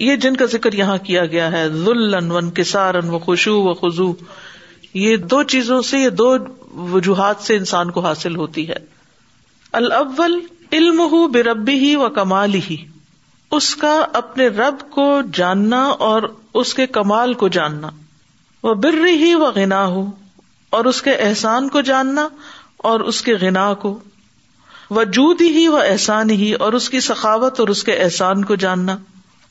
یہ 0.07 0.15
جن 0.23 0.35
کا 0.37 0.45
ذکر 0.51 0.73
یہاں 0.77 0.97
کیا 1.03 1.25
گیا 1.35 1.51
ہے 1.51 1.67
ذلن 1.69 2.31
ون 2.31 2.49
کسارن 2.55 3.09
و 3.15 3.19
خوشو 3.19 3.55
و 3.69 3.73
خزو 3.81 4.11
یہ 4.93 5.15
دو 5.31 5.41
چیزوں 5.53 5.81
سے 5.89 5.99
یہ 5.99 6.09
دو 6.21 6.35
وجوہات 6.93 7.41
سے 7.47 7.55
انسان 7.55 7.91
کو 7.91 7.99
حاصل 8.05 8.35
ہوتی 8.35 8.67
ہے 8.69 8.77
الاول 9.79 10.39
علم 10.73 10.99
ہو 11.11 11.27
بربی 11.35 11.73
ہی 11.79 11.95
و 12.05 12.09
کمال 12.19 12.53
ہی 12.69 12.77
اس 13.57 13.75
کا 13.81 13.95
اپنے 14.19 14.47
رب 14.61 14.81
کو 14.91 15.07
جاننا 15.33 15.83
اور 16.07 16.23
اس 16.61 16.73
کے 16.73 16.87
کمال 16.97 17.33
کو 17.43 17.47
جاننا 17.57 17.89
وہ 18.63 18.73
بر 18.83 19.05
ہی 19.21 19.33
و 19.35 19.51
گنا 19.55 19.85
ہو 19.95 20.05
اور 20.77 20.85
اس 20.85 21.01
کے 21.01 21.13
احسان 21.27 21.69
کو 21.75 21.81
جاننا 21.89 22.27
اور 22.91 22.99
اس 23.11 23.21
کے 23.27 23.33
گنا 23.41 23.73
کو 23.81 23.97
وجود 24.97 25.41
ہی 25.41 25.67
و 25.67 25.75
احسان 25.77 26.29
ہی 26.43 26.51
اور 26.65 26.73
اس 26.73 26.89
کی 26.89 26.99
سخاوت 27.07 27.59
اور 27.59 27.67
اس 27.75 27.83
کے 27.83 27.93
احسان 28.03 28.43
کو 28.45 28.55
جاننا 28.65 28.95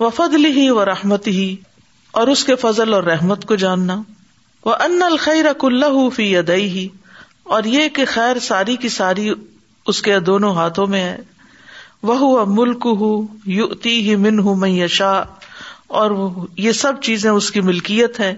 وفد 0.01 0.35
ہی 0.57 0.69
و 0.71 0.85
رحمت 0.85 1.27
ہی 1.35 1.55
اور 2.21 2.29
اس 2.35 2.43
کے 2.45 2.55
فضل 2.63 2.95
اور 2.95 3.05
رحمت 3.05 3.45
کو 3.49 3.55
جاننا 3.63 4.01
وہ 4.65 4.75
ان 4.87 5.03
الخیر 5.03 5.45
فی 6.15 6.37
ادئی 6.37 6.69
ہی 6.71 6.89
اور 7.57 7.65
یہ 7.77 7.89
کہ 7.97 8.05
خیر 8.13 8.39
ساری 8.49 8.77
کی 8.85 8.89
ساری 8.99 9.33
اس 9.93 10.01
کے 10.03 10.19
دونوں 10.29 10.55
ہاتھوں 10.55 10.87
میں 10.95 11.03
ہے 11.05 11.17
وہ 12.09 12.45
ملک 12.49 12.87
ہو 13.01 14.55
میں 14.61 14.69
یشا 14.71 15.13
اور 16.01 16.11
یہ 16.59 16.73
سب 16.83 17.01
چیزیں 17.09 17.31
اس 17.31 17.51
کی 17.51 17.61
ملکیت 17.71 18.21
ہے 18.21 18.35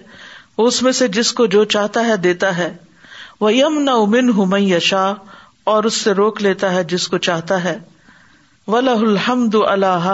اس 0.66 0.82
میں 0.82 0.92
سے 1.00 1.08
جس 1.16 1.32
کو 1.40 1.46
جو 1.54 1.64
چاہتا 1.76 2.04
ہے 2.06 2.16
دیتا 2.28 2.56
ہے 2.56 2.72
وہ 3.40 3.52
یم 3.54 3.78
نہ 3.82 3.90
امن 4.04 4.30
ہوں 4.36 4.46
میں 4.54 4.60
یشا 4.60 5.06
اور 5.72 5.84
اس 5.90 6.00
سے 6.06 6.12
روک 6.22 6.42
لیتا 6.42 6.72
ہے 6.74 6.84
جس 6.94 7.08
کو 7.08 7.18
چاہتا 7.30 7.62
ہے 7.64 7.76
و 8.68 8.76
الحمد 8.76 9.54
اللہ 9.66 10.08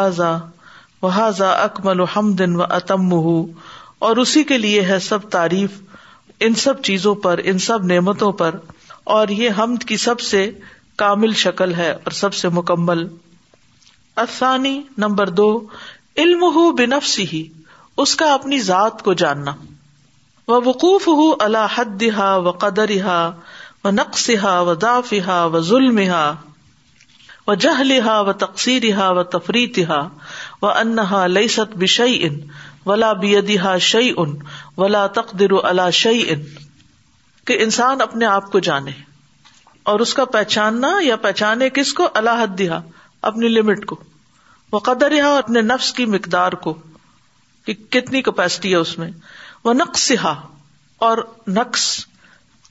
وہ 1.04 1.28
ذا 1.36 1.48
اکمل 1.62 2.00
و 2.00 2.04
حمد 2.16 2.40
و 2.40 2.62
اتم 2.76 3.12
اور 4.08 4.16
اسی 4.22 4.42
کے 4.50 4.56
لیے 4.58 4.80
ہے 4.90 4.98
سب 5.06 5.28
تعریف 5.34 5.80
ان 6.46 6.54
سب 6.62 6.80
چیزوں 6.88 7.14
پر 7.26 7.40
ان 7.50 7.58
سب 7.64 7.84
نعمتوں 7.90 8.30
پر 8.42 8.56
اور 9.16 9.28
یہ 9.40 9.58
حمد 9.58 9.84
کی 9.90 9.96
سب 10.04 10.20
سے 10.28 10.40
کامل 11.02 11.32
شکل 11.42 11.74
ہے 11.80 11.90
اور 11.90 12.16
سب 12.20 12.34
سے 12.40 12.48
مکمل 12.60 13.06
افسانی 14.24 14.74
نمبر 15.04 15.28
دو 15.40 15.48
علم 16.24 16.42
ہو 16.56 16.64
ہی 17.32 17.42
اس 18.04 18.14
کا 18.22 18.32
اپنی 18.34 18.60
ذات 18.70 19.02
کو 19.08 19.12
جاننا 19.24 19.54
وہ 20.52 20.60
وقوف 20.64 21.06
ہو 21.20 21.26
اللہ 21.48 21.76
حد 21.78 22.00
دہا 22.00 22.34
و 22.36 22.50
قدر 22.64 22.90
ہا 23.04 23.18
و 23.84 23.90
نقص 23.98 24.28
ہا 24.42 24.58
و 24.60 24.74
داف 24.88 25.12
ہا 25.26 25.44
و 25.44 25.60
ظلم 25.72 25.98
ہا 26.12 26.24
و 27.46 27.54
جہل 27.66 27.98
ہا 28.06 28.18
و 28.20 28.32
تقسیر 28.46 28.92
ہا 28.98 29.10
و 29.10 29.22
ہا 29.88 30.02
و 30.62 30.66
انہا 30.68 31.26
لئی 31.26 31.48
ست 31.54 31.76
بشئی 31.78 32.22
ان 32.26 32.40
ولا 32.86 33.12
بھی 33.24 33.40
دہا 33.48 33.76
شعی 33.90 34.12
ان 34.16 34.36
ولا 34.76 35.06
تقدر 35.20 35.50
الا 35.64 35.88
شعی 36.02 36.22
ان 36.32 36.42
کہ 37.46 37.56
انسان 37.62 38.00
اپنے 38.02 38.26
آپ 38.26 38.50
کو 38.52 38.58
جانے 38.68 38.90
اور 39.92 40.00
اس 40.00 40.12
کا 40.14 40.24
پہچاننا 40.34 40.90
یا 41.02 41.16
پہچانے 41.24 41.68
کس 41.74 41.92
کو 41.94 42.08
اللہ 42.20 42.42
حد 42.42 42.58
دیا 42.58 42.80
اپنی 43.30 43.48
لمٹ 43.48 43.84
کو 43.86 43.96
وہ 44.72 44.78
قدر 44.88 45.18
ہا 45.22 45.36
اپنے 45.38 45.60
نفس 45.62 45.92
کی 45.98 46.04
مقدار 46.12 46.52
کو 46.66 46.72
کہ 47.66 47.74
کتنی 47.96 48.22
کیپیسٹی 48.22 48.70
ہے 48.70 48.76
اس 48.84 48.96
میں 48.98 49.10
وہ 49.64 49.72
نقص 49.74 50.10
اور 51.04 51.18
نقص 51.56 51.82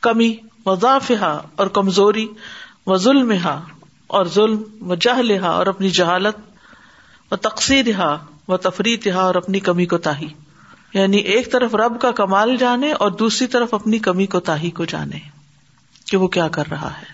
کمی 0.01 0.35
وضاف 0.65 1.11
ہا 1.21 1.31
اور 1.61 1.67
کمزوری 1.77 2.27
وہ 2.85 2.95
ظلم 3.05 3.31
ہا 3.43 3.59
اور 4.17 4.25
ظلم 4.35 4.91
و 4.91 4.95
جہ 5.05 5.45
اور 5.47 5.67
اپنی 5.67 5.89
جہالت 5.99 6.37
تقسیر 7.41 7.91
ہا 7.97 8.17
وہ 8.47 8.57
تفریح 8.61 9.13
اور 9.19 9.35
اپنی 9.35 9.59
کمی 9.67 9.85
کو 9.93 9.97
تاہی 10.07 10.27
یعنی 10.93 11.17
ایک 11.35 11.51
طرف 11.51 11.75
رب 11.75 11.99
کا 12.01 12.11
کمال 12.17 12.55
جانے 12.59 12.91
اور 13.05 13.11
دوسری 13.19 13.47
طرف 13.53 13.73
اپنی 13.73 13.99
کمی 14.07 14.25
کو 14.33 14.39
تاہی 14.49 14.69
کو 14.79 14.85
جانے 14.93 15.19
کہ 16.09 16.17
وہ 16.23 16.27
کیا 16.35 16.47
کر 16.57 16.69
رہا 16.71 16.91
ہے 16.97 17.05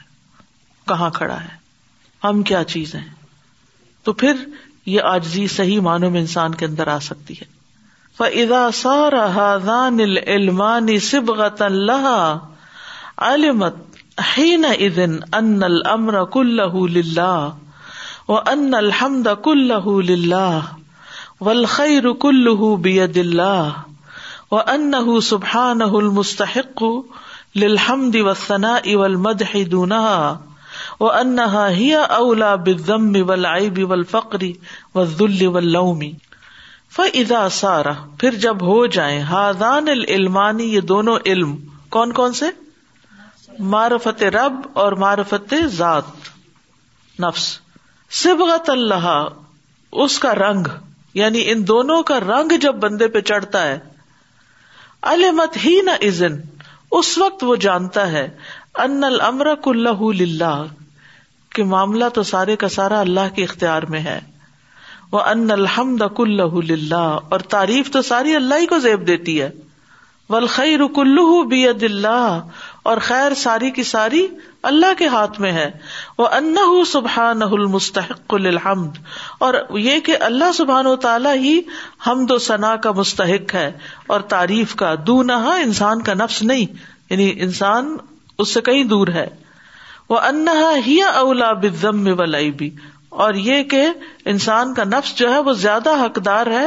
کہاں 0.87 1.09
کھڑا 1.19 1.39
ہے 1.43 1.57
ہم 2.23 2.41
کیا 2.51 2.63
چیز 2.73 2.95
ہیں 2.95 3.07
تو 4.03 4.13
پھر 4.21 4.43
یہ 4.93 5.01
آجزی 5.11 5.45
صحیح 5.55 5.79
معنوں 5.87 6.09
میں 6.11 6.19
انسان 6.21 6.55
کے 6.59 6.65
اندر 6.65 6.87
آ 6.87 6.99
سکتی 7.07 7.33
ہے 7.41 7.47
ان 18.37 18.73
الحمد 18.77 19.27
کل 19.43 19.71
لہ 20.31 20.47
ولخیر 21.45 22.07
بید 22.83 23.17
اللہ 23.17 23.81
و 24.51 24.57
ان 24.73 24.93
سبحان 25.29 25.81
المستحق 25.81 26.83
للحمد 27.61 28.15
وسنا 28.25 28.73
اول 28.93 29.15
مد 29.25 29.41
ہی 29.53 29.63
دونا 29.71 30.01
و 30.99 31.09
انہا 31.11 31.67
ہی 31.77 31.93
اولا 31.95 32.53
بم 32.67 33.11
ولابی 33.29 33.83
و 33.83 33.91
الفقری 33.93 34.51
و 34.95 35.03
ذل 35.17 35.45
و 35.47 35.59
لومی 35.59 36.11
ف 36.95 37.01
ادا 37.21 37.47
سارا 37.61 37.93
پھر 38.19 38.35
جب 38.45 38.61
ہو 38.67 38.85
جائیں 38.97 39.19
ہاضان 39.31 39.87
العلمانی 39.93 40.73
یہ 40.73 40.81
دونوں 40.91 41.17
علم 41.33 41.55
کون 41.97 42.13
کون 42.21 42.33
سے 42.43 42.49
معرفت 43.75 44.23
رب 44.39 44.61
اور 44.83 44.91
معرفت 45.05 45.53
ذات 45.77 46.29
نفس 47.21 47.49
سبغت 48.17 48.69
اللہ 48.69 49.07
اس 50.03 50.17
کا 50.19 50.33
رنگ 50.35 50.67
یعنی 51.13 51.43
ان 51.51 51.67
دونوں 51.67 52.01
کا 52.11 52.19
رنگ 52.19 52.51
جب 52.61 52.75
بندے 52.85 53.07
پہ 53.15 53.21
چڑھتا 53.31 53.67
ہے 53.67 53.77
ہی 55.65 55.79
نہ 55.85 55.91
ازن 56.07 56.37
اس 56.99 57.17
وقت 57.17 57.43
وہ 57.47 57.55
جانتا 57.65 58.11
ہے 58.11 58.27
ان 58.83 59.03
المر 59.03 59.47
کہ 61.55 61.63
معاملہ 61.73 62.05
تو 62.13 62.23
سارے 62.31 62.55
کا 62.63 62.69
سارا 62.75 62.99
اللہ 62.99 63.33
کے 63.35 63.43
اختیار 63.43 63.83
میں 63.95 63.99
ہے 64.09 64.19
وہ 65.11 65.19
ان 65.33 65.49
الحمد 65.51 66.01
للہ 66.69 66.95
اور 66.95 67.39
تعریف 67.55 67.91
تو 67.91 68.01
ساری 68.09 68.35
اللہ 68.35 68.59
ہی 68.61 68.65
کو 68.73 68.79
زیب 68.79 69.07
دیتی 69.07 69.41
ہے 69.41 69.49
اور 72.83 72.97
خیر 73.07 73.33
ساری 73.45 73.71
کی 73.77 73.83
ساری 73.93 74.27
اللہ 74.67 74.93
کے 74.97 75.07
ہاتھ 75.07 75.39
میں 75.41 75.51
ہے 75.51 75.69
وہ 76.17 76.83
سبحان 76.85 77.43
المستحق 77.43 78.33
الحمد 78.33 78.97
اور 79.47 79.53
یہ 79.79 79.99
کہ 80.07 80.17
اللہ 80.27 80.51
سبحان 80.55 80.85
و 80.87 80.95
تعالیٰ 81.05 81.35
ہی 81.43 81.57
حمد 82.07 82.31
و 82.31 82.37
ثنا 82.47 82.75
کا 82.85 82.91
مستحق 82.97 83.53
ہے 83.55 83.71
اور 84.15 84.21
تعریف 84.35 84.75
کا 84.81 84.93
نہ 85.27 85.37
انسان 85.65 86.01
کا 86.09 86.13
نفس 86.23 86.41
نہیں 86.51 86.73
یعنی 87.09 87.31
انسان 87.47 87.95
اس 88.43 88.53
سے 88.53 88.61
کہیں 88.69 88.83
دور 88.93 89.07
ہے 89.13 89.25
وہ 90.09 90.17
انہا 90.27 90.75
ہی 90.87 91.01
اولا 91.13 91.51
ولائی 92.19 92.51
بھی 92.59 92.69
اور 93.25 93.33
یہ 93.49 93.63
کہ 93.71 93.83
انسان 94.31 94.73
کا 94.73 94.83
نفس 94.97 95.15
جو 95.17 95.31
ہے 95.33 95.39
وہ 95.47 95.53
زیادہ 95.65 95.93
حقدار 96.03 96.47
ہے 96.59 96.65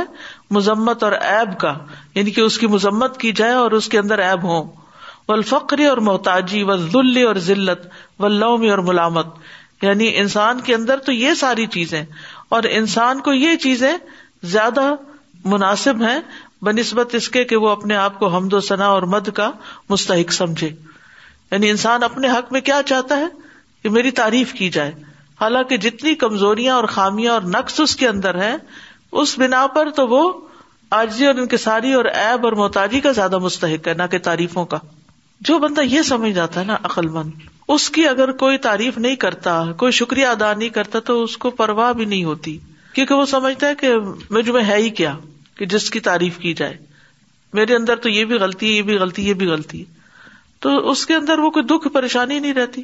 مزمت 0.56 1.02
اور 1.04 1.12
ایب 1.24 1.58
کا 1.60 1.74
یعنی 2.14 2.30
کہ 2.30 2.40
اس 2.40 2.58
کی 2.58 2.66
مذمت 2.76 3.16
کی 3.20 3.32
جائے 3.42 3.52
اور 3.64 3.70
اس 3.80 3.88
کے 3.88 3.98
اندر 3.98 4.18
ایب 4.28 4.42
ہوں 4.52 4.70
و 5.28 5.32
اور 5.32 5.96
محتاجی 6.06 6.62
و 6.62 6.70
اور 7.26 7.38
ذلت 7.42 7.86
و 8.20 8.26
لومی 8.36 8.70
اور 8.70 8.78
ملامت 8.88 9.26
یعنی 9.82 10.10
انسان 10.22 10.60
کے 10.66 10.74
اندر 10.74 10.98
تو 11.06 11.12
یہ 11.12 11.34
ساری 11.44 11.66
چیزیں 11.76 12.02
اور 12.56 12.62
انسان 12.70 13.20
کو 13.28 13.32
یہ 13.32 13.56
چیزیں 13.66 13.92
زیادہ 14.54 14.92
مناسب 15.54 16.02
ہیں 16.08 16.18
بہ 16.66 16.70
نسبت 16.72 17.14
اس 17.14 17.28
کے 17.36 17.44
کہ 17.52 17.56
وہ 17.64 17.68
اپنے 17.68 17.96
آپ 17.96 18.18
کو 18.18 18.28
حمد 18.36 18.52
و 18.52 18.60
ثنا 18.70 18.86
اور 18.96 19.02
مد 19.14 19.28
کا 19.34 19.50
مستحق 19.90 20.32
سمجھے 20.32 20.68
یعنی 21.50 21.70
انسان 21.70 22.02
اپنے 22.02 22.28
حق 22.30 22.52
میں 22.52 22.60
کیا 22.68 22.80
چاہتا 22.86 23.16
ہے 23.20 23.26
کہ 23.82 23.88
میری 23.96 24.10
تعریف 24.20 24.52
کی 24.58 24.68
جائے 24.78 24.92
حالانکہ 25.40 25.76
جتنی 25.84 26.14
کمزوریاں 26.14 26.74
اور 26.74 26.84
خامیاں 26.96 27.32
اور 27.32 27.42
نقص 27.54 27.80
اس 27.80 27.94
کے 28.02 28.08
اندر 28.08 28.40
ہیں 28.42 28.56
اس 29.22 29.38
بنا 29.38 29.66
پر 29.76 29.90
تو 29.96 30.06
وہ 30.08 30.22
آرزی 31.00 31.26
اور 31.26 31.34
انکساری 31.42 31.92
اور 31.94 32.04
ایب 32.22 32.44
اور 32.46 32.52
محتاجی 32.64 33.00
کا 33.08 33.12
زیادہ 33.18 33.38
مستحق 33.48 33.88
ہے 33.88 33.94
نہ 34.02 34.06
کہ 34.10 34.18
تعریفوں 34.28 34.64
کا 34.74 34.78
جو 35.48 35.58
بندہ 35.58 35.80
یہ 35.90 36.02
سمجھ 36.08 36.30
جاتا 36.34 36.60
ہے 36.60 36.64
نا 36.66 36.76
عقل 36.88 37.08
مند 37.14 37.40
اس 37.74 37.88
کی 37.94 38.06
اگر 38.08 38.32
کوئی 38.42 38.58
تعریف 38.66 38.98
نہیں 38.98 39.16
کرتا 39.24 39.54
کوئی 39.78 39.92
شکریہ 39.98 40.26
ادا 40.26 40.52
نہیں 40.54 40.68
کرتا 40.76 41.00
تو 41.10 41.22
اس 41.22 41.36
کو 41.44 41.50
پرواہ 41.60 41.92
بھی 42.00 42.04
نہیں 42.04 42.24
ہوتی 42.24 42.56
کیونکہ 42.94 43.14
وہ 43.14 43.24
سمجھتا 43.26 43.68
ہے 43.68 43.74
کہ 43.80 43.90
مجھ 44.36 44.48
میں 44.56 44.62
ہے 44.68 44.76
ہی 44.76 44.90
کیا 45.00 45.14
کہ 45.58 45.66
جس 45.74 45.90
کی 45.90 46.00
تعریف 46.08 46.38
کی 46.38 46.52
جائے 46.62 46.76
میرے 47.58 47.74
اندر 47.76 47.96
تو 48.04 48.08
یہ 48.08 48.24
بھی 48.24 48.38
غلطی 48.38 48.76
یہ 48.76 48.82
بھی 48.90 48.96
غلطی 48.98 49.26
یہ 49.28 49.34
بھی 49.42 49.46
غلطی 49.48 49.84
تو 50.66 50.76
اس 50.90 51.04
کے 51.06 51.14
اندر 51.14 51.38
وہ 51.44 51.50
کوئی 51.56 51.64
دکھ 51.74 51.88
پریشانی 51.94 52.38
نہیں 52.38 52.54
رہتی 52.54 52.82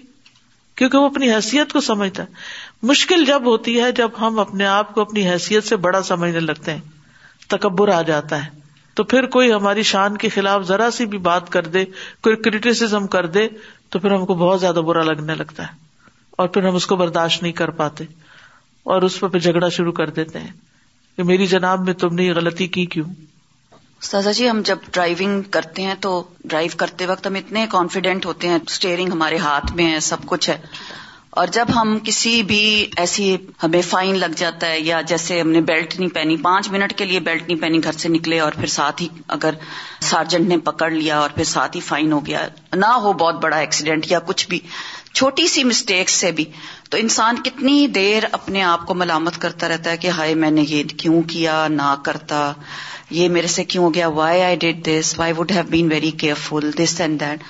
کیونکہ 0.76 0.98
وہ 0.98 1.06
اپنی 1.08 1.32
حیثیت 1.34 1.72
کو 1.72 1.80
سمجھتا 1.90 2.22
ہے 2.22 2.86
مشکل 2.90 3.24
جب 3.26 3.46
ہوتی 3.46 3.80
ہے 3.80 3.90
جب 4.02 4.20
ہم 4.20 4.38
اپنے 4.38 4.66
آپ 4.74 4.94
کو 4.94 5.00
اپنی 5.00 5.28
حیثیت 5.30 5.64
سے 5.68 5.76
بڑا 5.86 6.02
سمجھنے 6.10 6.40
لگتے 6.40 6.74
ہیں 6.74 7.48
تکبر 7.54 7.88
آ 7.94 8.00
جاتا 8.10 8.44
ہے 8.44 8.50
تو 8.98 9.02
پھر 9.10 9.26
کوئی 9.34 9.52
ہماری 9.52 9.82
شان 9.88 10.16
کے 10.22 10.28
خلاف 10.34 10.62
ذرا 10.66 10.88
سی 10.92 11.04
بھی 11.10 11.18
بات 11.26 11.50
کر 11.56 11.66
دے 11.74 11.84
کوئی 12.26 12.36
کریٹیسم 12.44 13.06
کر 13.14 13.26
دے 13.36 13.46
تو 13.90 13.98
پھر 13.98 14.12
ہم 14.12 14.24
کو 14.26 14.34
بہت 14.40 14.60
زیادہ 14.60 14.80
برا 14.86 15.02
لگنے 15.10 15.34
لگتا 15.34 15.62
ہے 15.66 15.76
اور 16.42 16.48
پھر 16.56 16.66
ہم 16.68 16.74
اس 16.76 16.86
کو 16.86 16.96
برداشت 17.02 17.42
نہیں 17.42 17.52
کر 17.60 17.70
پاتے 17.82 18.04
اور 18.94 19.02
اس 19.08 19.20
پہ 19.20 19.38
جھگڑا 19.38 19.68
شروع 19.76 19.92
کر 20.00 20.10
دیتے 20.18 20.38
ہیں 20.38 20.50
کہ 21.16 21.22
میری 21.30 21.46
جناب 21.54 21.82
میں 21.84 21.94
تم 22.02 22.14
نے 22.14 22.24
یہ 22.24 22.34
غلطی 22.36 22.66
کی 22.78 22.84
کیوں 22.94 23.04
سازا 24.08 24.32
جی 24.38 24.50
ہم 24.50 24.60
جب 24.64 24.78
ڈرائیونگ 24.90 25.42
کرتے 25.56 25.82
ہیں 25.82 25.94
تو 26.00 26.22
ڈرائیو 26.44 26.76
کرتے 26.78 27.06
وقت 27.06 27.26
ہم 27.26 27.34
اتنے 27.44 27.66
کانفیڈینٹ 27.70 28.26
ہوتے 28.26 28.48
ہیں 28.48 28.58
اسٹیئرنگ 28.66 29.12
ہمارے 29.12 29.38
ہاتھ 29.46 29.72
میں 29.76 29.90
ہے 29.92 30.00
سب 30.10 30.26
کچھ 30.28 30.50
ہے 30.50 30.56
اور 31.40 31.46
جب 31.54 31.66
ہم 31.76 31.96
کسی 32.04 32.42
بھی 32.50 32.60
ایسی 32.96 33.24
ہمیں 33.62 33.80
فائن 33.88 34.18
لگ 34.18 34.36
جاتا 34.36 34.66
ہے 34.66 34.78
یا 34.80 35.00
جیسے 35.08 35.40
ہم 35.40 35.48
نے 35.50 35.60
بیلٹ 35.70 35.98
نہیں 35.98 36.14
پہنی 36.14 36.36
پانچ 36.44 36.70
منٹ 36.70 36.92
کے 36.98 37.04
لیے 37.04 37.20
بیلٹ 37.26 37.42
نہیں 37.48 37.60
پہنی 37.62 37.82
گھر 37.84 37.92
سے 38.04 38.08
نکلے 38.08 38.38
اور 38.40 38.52
پھر 38.60 38.66
ساتھ 38.76 39.02
ہی 39.02 39.08
اگر 39.36 39.54
سارجنٹ 40.10 40.48
نے 40.48 40.58
پکڑ 40.70 40.90
لیا 40.90 41.18
اور 41.18 41.30
پھر 41.34 41.44
ساتھ 41.52 41.76
ہی 41.76 41.80
فائن 41.90 42.12
ہو 42.12 42.24
گیا 42.26 42.46
نہ 42.76 42.86
ہو 43.02 43.12
بہت 43.22 43.42
بڑا 43.42 43.56
ایکسیڈنٹ 43.56 44.10
یا 44.10 44.18
کچھ 44.26 44.48
بھی 44.48 44.60
چھوٹی 45.12 45.46
سی 45.48 45.64
مسٹیکس 45.64 46.12
سے 46.24 46.30
بھی 46.38 46.44
تو 46.90 46.98
انسان 46.98 47.42
کتنی 47.44 47.86
دیر 47.94 48.24
اپنے 48.32 48.62
آپ 48.62 48.86
کو 48.86 48.94
ملامت 48.94 49.38
کرتا 49.40 49.68
رہتا 49.68 49.90
ہے 49.90 49.96
کہ 49.96 50.08
ہائے 50.18 50.34
میں 50.42 50.50
نے 50.50 50.64
یہ 50.68 50.82
کیوں 50.98 51.22
کیا 51.30 51.66
نہ 51.70 51.94
کرتا 52.04 52.52
یہ 53.18 53.28
میرے 53.36 53.46
سے 53.56 53.64
کیوں 53.64 53.84
ہو 53.84 53.94
گیا 53.94 54.08
why 54.20 54.40
I 54.42 54.56
did 54.64 54.84
this 54.86 55.14
why 55.18 55.32
would 55.36 55.50
have 55.52 55.62
been 55.68 55.88
very 55.92 56.10
careful 56.24 56.70
this 56.82 57.00
and 57.00 57.20
that 57.20 57.42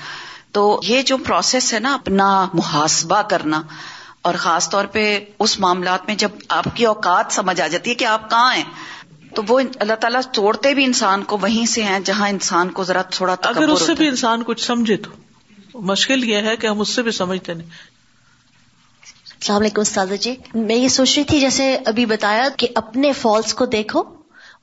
تو 0.55 0.63
یہ 0.89 1.03
جو 1.11 1.17
پروسیس 1.27 1.73
ہے 1.75 1.79
نا 1.87 1.95
اپنا 1.95 2.29
محاسبہ 2.55 3.21
کرنا 3.31 3.63
اور 4.29 4.35
خاص 4.45 4.69
طور 4.71 4.85
پہ 4.95 5.03
اس 5.45 5.59
معاملات 5.61 6.07
میں 6.07 6.15
جب 6.23 6.31
آپ 6.57 6.65
کی 6.77 6.87
اوقات 6.87 7.33
سمجھ 7.35 7.61
آ 7.61 7.67
جاتی 7.67 7.91
ہے 7.91 7.95
کہ 7.95 8.05
آپ 8.05 8.29
کہاں 8.31 8.55
ہیں 8.55 8.65
تو 9.35 9.43
وہ 9.49 9.61
اللہ 9.85 9.95
تعالیٰ 10.01 10.21
توڑتے 10.35 10.73
بھی 10.75 10.85
انسان 10.85 11.23
کو 11.33 11.37
وہیں 11.41 11.67
سے 11.73 11.83
ہیں 11.85 11.99
جہاں 12.05 12.29
انسان 12.29 12.71
کو 12.79 12.85
ذرا 12.85 13.03
تھوڑا 13.17 13.35
اگر 13.51 13.69
اس 13.75 13.85
سے 13.87 13.95
بھی 13.99 14.09
انسان 14.09 14.43
کچھ 14.47 14.65
سمجھے 14.67 14.97
تو 15.07 15.11
مشکل 15.91 16.25
یہ 16.31 16.49
ہے 16.51 16.57
کہ 16.63 16.67
ہم 16.67 16.81
اس 16.81 16.95
سے 16.99 17.03
بھی 17.03 17.11
سمجھتے 17.19 17.55
نہیں 17.55 17.69
السلام 19.33 19.61
علیکم 19.61 19.81
استاد 19.81 20.13
جی 20.21 20.35
میں 20.55 20.77
یہ 20.77 20.89
سوچ 20.95 21.15
رہی 21.17 21.25
تھی 21.25 21.41
جیسے 21.41 21.67
ابھی 21.93 22.07
بتایا 22.13 22.49
کہ 22.63 22.69
اپنے 22.81 23.13
فالس 23.21 23.55
کو 23.61 23.67
دیکھو 23.77 24.03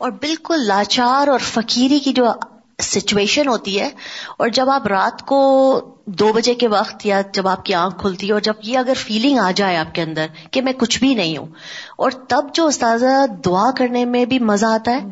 اور 0.06 0.12
بالکل 0.22 0.66
لاچار 0.68 1.28
اور 1.36 1.40
فقیری 1.54 2.00
کی 2.08 2.12
جو 2.14 2.26
سچویشن 2.84 3.48
ہوتی 3.48 3.80
ہے 3.80 3.90
اور 4.38 4.48
جب 4.58 4.70
آپ 4.70 4.88
رات 4.88 5.22
کو 5.28 5.38
دو 6.20 6.32
بجے 6.34 6.54
کے 6.64 6.68
وقت 6.68 7.06
یا 7.06 7.22
جب 7.34 7.48
آپ 7.48 7.64
کی 7.66 7.74
آنکھ 7.74 7.98
کھلتی 8.02 8.28
ہے 8.28 8.34
اور 8.34 8.42
جب 8.48 8.54
یہ 8.64 8.78
اگر 8.78 8.94
فیلنگ 8.98 9.38
آ 9.42 9.50
جائے 9.56 9.78
آپ 9.78 9.94
کے 9.96 10.02
اندر 10.02 10.26
کہ 10.52 10.62
میں 10.62 10.74
کچھ 10.80 11.00
بھی 11.00 11.14
نہیں 11.16 11.38
ہوں 11.38 11.46
اور 12.06 12.12
تب 12.30 12.54
جو 12.54 12.66
استاذہ 12.68 13.26
دعا 13.46 13.70
کرنے 13.78 14.04
میں 14.14 14.24
بھی 14.34 14.40
مزہ 14.52 14.66
آتا 14.66 14.92
ہے 14.96 15.04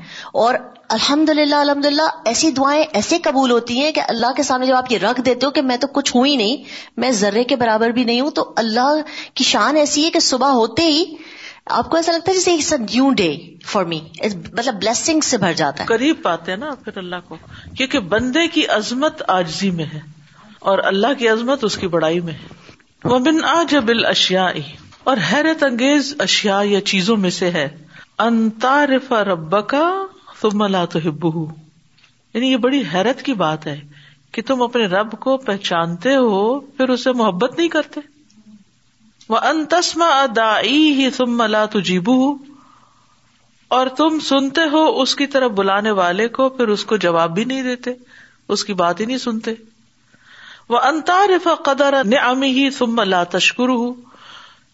اور 0.45 0.56
الحمد 0.93 1.30
للہ 1.30 1.56
الحمد 1.56 1.86
للہ 1.86 2.08
ایسی 2.30 2.49
دعائیں 2.58 2.84
ایسے 2.93 3.17
قبول 3.23 3.52
ہوتی 3.52 3.80
ہیں 3.82 3.91
کہ 3.91 4.02
اللہ 4.08 4.34
کے 4.38 4.43
سامنے 4.43 4.65
جب 4.67 4.73
آپ 4.76 4.91
یہ 4.91 4.97
رکھ 5.04 5.21
دیتے 5.26 5.45
ہو 5.45 5.52
کہ 5.52 5.62
میں 5.69 5.78
تو 5.82 5.88
کچھ 5.93 6.15
ہوں 6.15 6.26
ہی 6.26 6.36
نہیں 6.36 6.63
میں 7.02 7.12
ذرے 7.21 7.43
کے 7.52 7.56
برابر 7.63 7.89
بھی 7.99 8.04
نہیں 8.04 8.19
ہوں 8.21 8.32
تو 8.41 8.52
اللہ 8.65 8.97
کی 9.34 9.43
شان 9.43 9.78
ایسی 9.86 10.06
ہے 10.06 10.10
کہ 10.12 10.19
صبح 10.30 10.52
ہوتے 10.62 10.84
ہی 10.86 11.04
آپ 11.71 11.89
کو 11.89 11.97
ایسا 11.97 12.12
لگتا 12.12 12.32
ہے 12.32 12.38
جیسے 12.56 12.78
نیو 12.78 13.10
ڈے 13.17 13.28
فار 13.65 13.84
می 13.91 13.99
مطلب 14.58 15.21
سے 15.23 15.38
بھر 15.38 15.54
جاتا 15.58 15.84
ہے 15.84 15.88
قریب 15.88 16.21
پاتے 16.23 16.52
ہیں 16.52 16.58
نا 16.60 16.69
اللہ 16.95 17.23
کو 17.28 17.38
کیونکہ 17.78 17.99
بندے 18.13 18.47
کی 18.54 18.65
عظمت 18.78 19.21
آجزی 19.38 19.69
میں 19.78 19.86
ہے 19.93 19.99
اور 20.71 20.80
اللہ 20.91 21.13
کی 21.19 21.28
عظمت 21.28 21.63
اس 21.63 21.78
کی 21.78 21.88
بڑائی 21.95 22.19
میں 22.28 22.34
ہے 22.34 22.47
وہ 23.10 23.19
بن 23.19 23.43
آج 23.56 23.76
اب 23.76 23.91
اشیا 24.10 24.47
اور 25.12 25.17
حیرت 25.32 25.63
انگیز 25.63 26.13
اشیا 26.26 26.60
یا 26.65 26.82
چیزوں 26.91 27.17
میں 27.23 27.30
سے 27.39 27.49
ہے 27.52 27.67
انتارف 28.26 29.04
رفا 29.12 29.23
رب 29.34 29.56
کا 29.67 29.82
تم 30.41 30.65
لا 30.67 30.84
تو 30.93 30.99
ہب 31.06 31.26
یعنی 32.34 32.52
یہ 32.52 32.58
بڑی 32.65 32.82
حیرت 32.93 33.21
کی 33.23 33.34
بات 33.41 33.67
ہے 33.67 33.80
کہ 34.34 34.41
تم 34.47 34.62
اپنے 34.62 34.86
رب 34.93 35.12
کو 35.26 35.38
پہچانتے 35.49 36.15
ہو 36.15 36.60
پھر 36.78 36.89
اسے 36.89 37.12
محبت 37.17 37.58
نہیں 37.58 37.67
کرتے 37.76 37.99
وہ 39.29 39.38
انتسما 39.49 40.07
ادائی 40.21 40.79
ہی 40.99 41.09
تم 41.17 41.38
ملا 41.38 41.65
تجیب 41.73 42.09
اور 43.75 43.88
تم 43.97 44.17
سنتے 44.27 44.62
ہو 44.71 44.86
اس 45.01 45.15
کی 45.15 45.25
طرف 45.36 45.51
بلانے 45.59 45.91
والے 45.99 46.27
کو 46.38 46.47
پھر 46.57 46.67
اس 46.73 46.83
کو 46.86 46.97
جواب 47.05 47.33
بھی 47.36 47.43
نہیں 47.51 47.62
دیتے 47.63 47.91
اس 48.55 48.63
کی 48.65 48.73
بات 48.81 48.99
ہی 48.99 49.05
نہیں 49.05 49.17
سنتے 49.17 49.53
وہ 50.69 50.79
انتارف 50.89 51.47
قدر 51.65 51.95
نعمی 52.12 52.49
ہی 52.57 52.69
تم 52.77 52.95
ملا 52.95 53.23
تشکر 53.36 53.69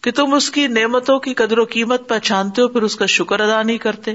کہ 0.04 0.10
تم 0.18 0.34
اس 0.34 0.50
کی 0.50 0.66
نعمتوں 0.80 1.18
کی 1.24 1.34
قدر 1.40 1.58
و 1.58 1.64
قیمت 1.70 2.08
پہچانتے 2.08 2.62
ہو 2.62 2.68
پھر 2.76 2.82
اس 2.82 2.94
کا 2.96 3.06
شکر 3.14 3.40
ادا 3.46 3.62
نہیں 3.62 3.78
کرتے 3.78 4.14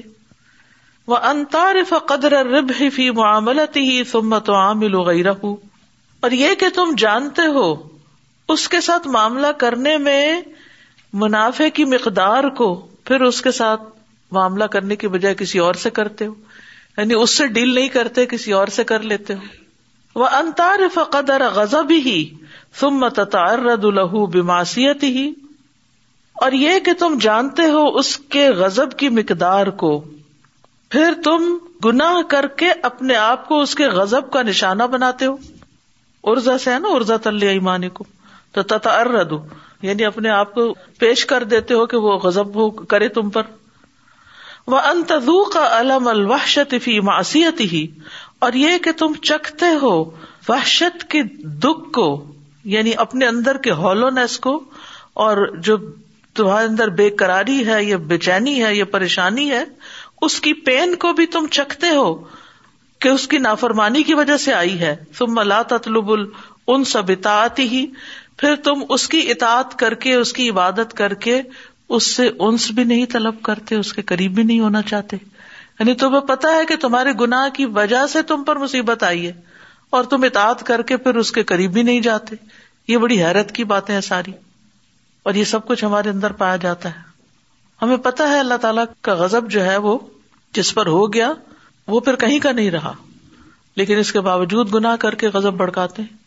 وہ 1.07 1.17
انتارف 1.31 1.93
قدر 2.09 2.31
رب 2.51 2.71
فی 2.95 3.09
معاملت 3.21 3.75
ہی 3.77 4.03
سمت 4.11 4.49
عامل 4.59 4.95
و 4.95 5.07
اور 5.09 6.31
یہ 6.31 6.53
کہ 6.59 6.69
تم 6.75 6.93
جانتے 6.97 7.45
ہو 7.57 7.67
اس 8.53 8.67
کے 8.69 8.79
ساتھ 8.85 9.07
معاملہ 9.13 9.47
کرنے 9.59 9.97
میں 9.97 10.39
منافع 11.21 11.67
کی 11.73 11.85
مقدار 11.93 12.43
کو 12.57 12.67
پھر 13.07 13.21
اس 13.21 13.41
کے 13.41 13.51
ساتھ 13.59 13.83
معاملہ 14.37 14.63
کرنے 14.75 14.95
کی 15.03 15.07
بجائے 15.15 15.35
کسی 15.37 15.59
اور 15.67 15.73
سے 15.83 15.89
کرتے 15.99 16.25
ہو 16.27 16.33
یعنی 16.97 17.13
اس 17.13 17.37
سے 17.37 17.47
ڈیل 17.55 17.73
نہیں 17.75 17.87
کرتے 17.93 18.25
کسی 18.33 18.51
اور 18.53 18.67
سے 18.75 18.83
کر 18.91 18.99
لیتے 19.13 19.33
ہو 19.35 20.19
وہ 20.19 20.27
انتار 20.35 20.79
فقدر 20.93 21.41
غزب 21.55 21.91
ہی 22.05 22.19
تم 22.79 22.97
متار 22.99 23.59
رد 23.65 23.85
الہو 23.85 24.25
بماسیت 24.35 25.03
ہی 25.03 25.31
اور 26.45 26.51
یہ 26.51 26.79
کہ 26.85 26.93
تم 26.99 27.17
جانتے 27.21 27.65
ہو 27.71 27.85
اس 27.97 28.15
کے 28.35 28.47
غزب 28.57 28.97
کی 28.97 29.09
مقدار 29.19 29.67
کو 29.81 29.99
پھر 30.91 31.13
تم 31.23 31.55
گناہ 31.85 32.21
کر 32.29 32.47
کے 32.61 32.71
اپنے 32.89 33.15
آپ 33.15 33.47
کو 33.47 33.59
اس 33.61 33.75
کے 33.75 33.87
غزب 33.99 34.29
کا 34.31 34.41
نشانہ 34.49 34.83
بناتے 34.91 35.25
ہو 35.25 35.35
ارزا 36.31 36.57
سے 36.57 36.73
ہے 36.73 36.79
نا 36.79 36.89
ارزا 36.95 37.17
تلیہ 37.23 37.49
ایمانے 37.49 37.89
کو 37.99 38.05
تو 38.55 38.61
تتا 38.71 39.03
یعنی 39.87 40.05
اپنے 40.05 40.29
آپ 40.29 40.53
کو 40.53 40.63
پیش 40.99 41.25
کر 41.31 41.43
دیتے 41.53 41.73
ہو 41.73 41.85
کہ 41.93 41.97
وہ 42.05 42.17
غزب 42.25 42.59
کرے 42.89 43.07
تم 43.17 43.29
پر 43.37 43.47
وہ 44.73 44.79
انتظو 44.91 45.43
کا 45.53 45.67
علم 45.79 46.09
فی 46.83 46.99
معصیت 47.09 47.59
ہی 47.73 47.85
اور 48.45 48.53
یہ 48.61 48.77
کہ 48.83 48.91
تم 48.97 49.13
چکھتے 49.31 49.65
ہو 49.81 49.93
وحشت 50.47 51.03
کے 51.09 51.21
دکھ 51.63 51.91
کو 51.93 52.07
یعنی 52.75 52.91
اپنے 53.07 53.27
اندر 53.27 53.57
کے 53.67 53.71
ہولونیس 53.83 54.39
کو 54.47 54.59
اور 55.25 55.47
جو 55.69 55.77
تمہارے 56.39 56.65
اندر 56.67 56.89
بے 57.01 57.09
قراری 57.19 57.65
ہے 57.67 57.83
یا 57.83 57.97
بے 58.07 58.17
چینی 58.27 58.63
ہے 58.63 58.73
یا 58.75 58.85
پریشانی 58.91 59.49
ہے 59.51 59.63
اس 60.27 60.39
کی 60.41 60.53
پین 60.69 60.95
کو 61.03 61.11
بھی 61.19 61.25
تم 61.37 61.47
چکھتے 61.57 61.89
ہو 61.95 62.13
کہ 63.01 63.09
اس 63.09 63.27
کی 63.27 63.37
نافرمانی 63.45 64.03
کی 64.03 64.13
وجہ 64.21 64.37
سے 64.47 64.53
آئی 64.53 64.79
ہے 64.79 64.95
تم 65.17 65.33
ملا 65.35 65.61
تلب 65.69 66.13
ہی 67.59 67.85
پھر 68.39 68.55
تم 68.63 68.81
اس 68.95 69.07
کی 69.09 69.19
اطاعت 69.31 69.75
کر 69.79 69.93
کے 70.05 70.13
اس 70.15 70.33
کی 70.33 70.49
عبادت 70.49 70.93
کر 70.93 71.13
کے 71.25 71.41
اس 71.97 72.15
سے 72.15 72.29
انس 72.47 72.69
بھی 72.77 72.83
نہیں 72.83 73.05
طلب 73.11 73.41
کرتے 73.43 73.75
اس 73.75 73.91
کے 73.93 74.01
قریب 74.11 74.33
بھی 74.35 74.43
نہیں 74.43 74.59
ہونا 74.59 74.81
چاہتے 74.91 75.17
یعنی 75.79 75.93
تمہیں 76.01 76.21
پتا 76.27 76.51
ہے 76.55 76.65
کہ 76.65 76.75
تمہارے 76.81 77.11
گنا 77.19 77.47
کی 77.53 77.65
وجہ 77.77 78.05
سے 78.13 78.21
تم 78.31 78.43
پر 78.43 78.55
مصیبت 78.59 79.03
آئی 79.03 79.25
ہے 79.27 79.31
اور 79.97 80.03
تم 80.13 80.23
اطاعت 80.23 80.63
کر 80.67 80.81
کے 80.91 80.97
پھر 81.05 81.15
اس 81.23 81.31
کے 81.31 81.43
قریب 81.51 81.71
بھی 81.73 81.83
نہیں 81.89 81.99
جاتے 82.07 82.35
یہ 82.87 82.97
بڑی 83.05 83.23
حیرت 83.23 83.51
کی 83.55 83.63
باتیں 83.73 83.93
ہیں 83.93 84.01
ساری 84.09 84.31
اور 85.29 85.33
یہ 85.33 85.43
سب 85.53 85.65
کچھ 85.67 85.83
ہمارے 85.85 86.09
اندر 86.09 86.31
پایا 86.41 86.55
جاتا 86.65 86.89
ہے 86.95 87.03
ہمیں 87.81 87.97
پتا 88.07 88.27
ہے 88.29 88.39
اللہ 88.39 88.57
تعالیٰ 88.61 88.83
کا 89.07 89.13
غزب 89.23 89.49
جو 89.51 89.63
ہے 89.65 89.77
وہ 89.85 89.97
جس 90.55 90.73
پر 90.75 90.87
ہو 90.97 91.05
گیا 91.13 91.31
وہ 91.93 91.99
پھر 92.09 92.15
کہیں 92.25 92.37
کا 92.47 92.51
نہیں 92.59 92.69
رہا 92.71 92.93
لیکن 93.79 93.97
اس 93.99 94.11
کے 94.11 94.19
باوجود 94.27 94.73
گنا 94.73 94.95
کر 95.05 95.15
کے 95.23 95.27
غزب 95.33 95.53
بڑکاتے 95.63 96.01
ہیں 96.01 96.23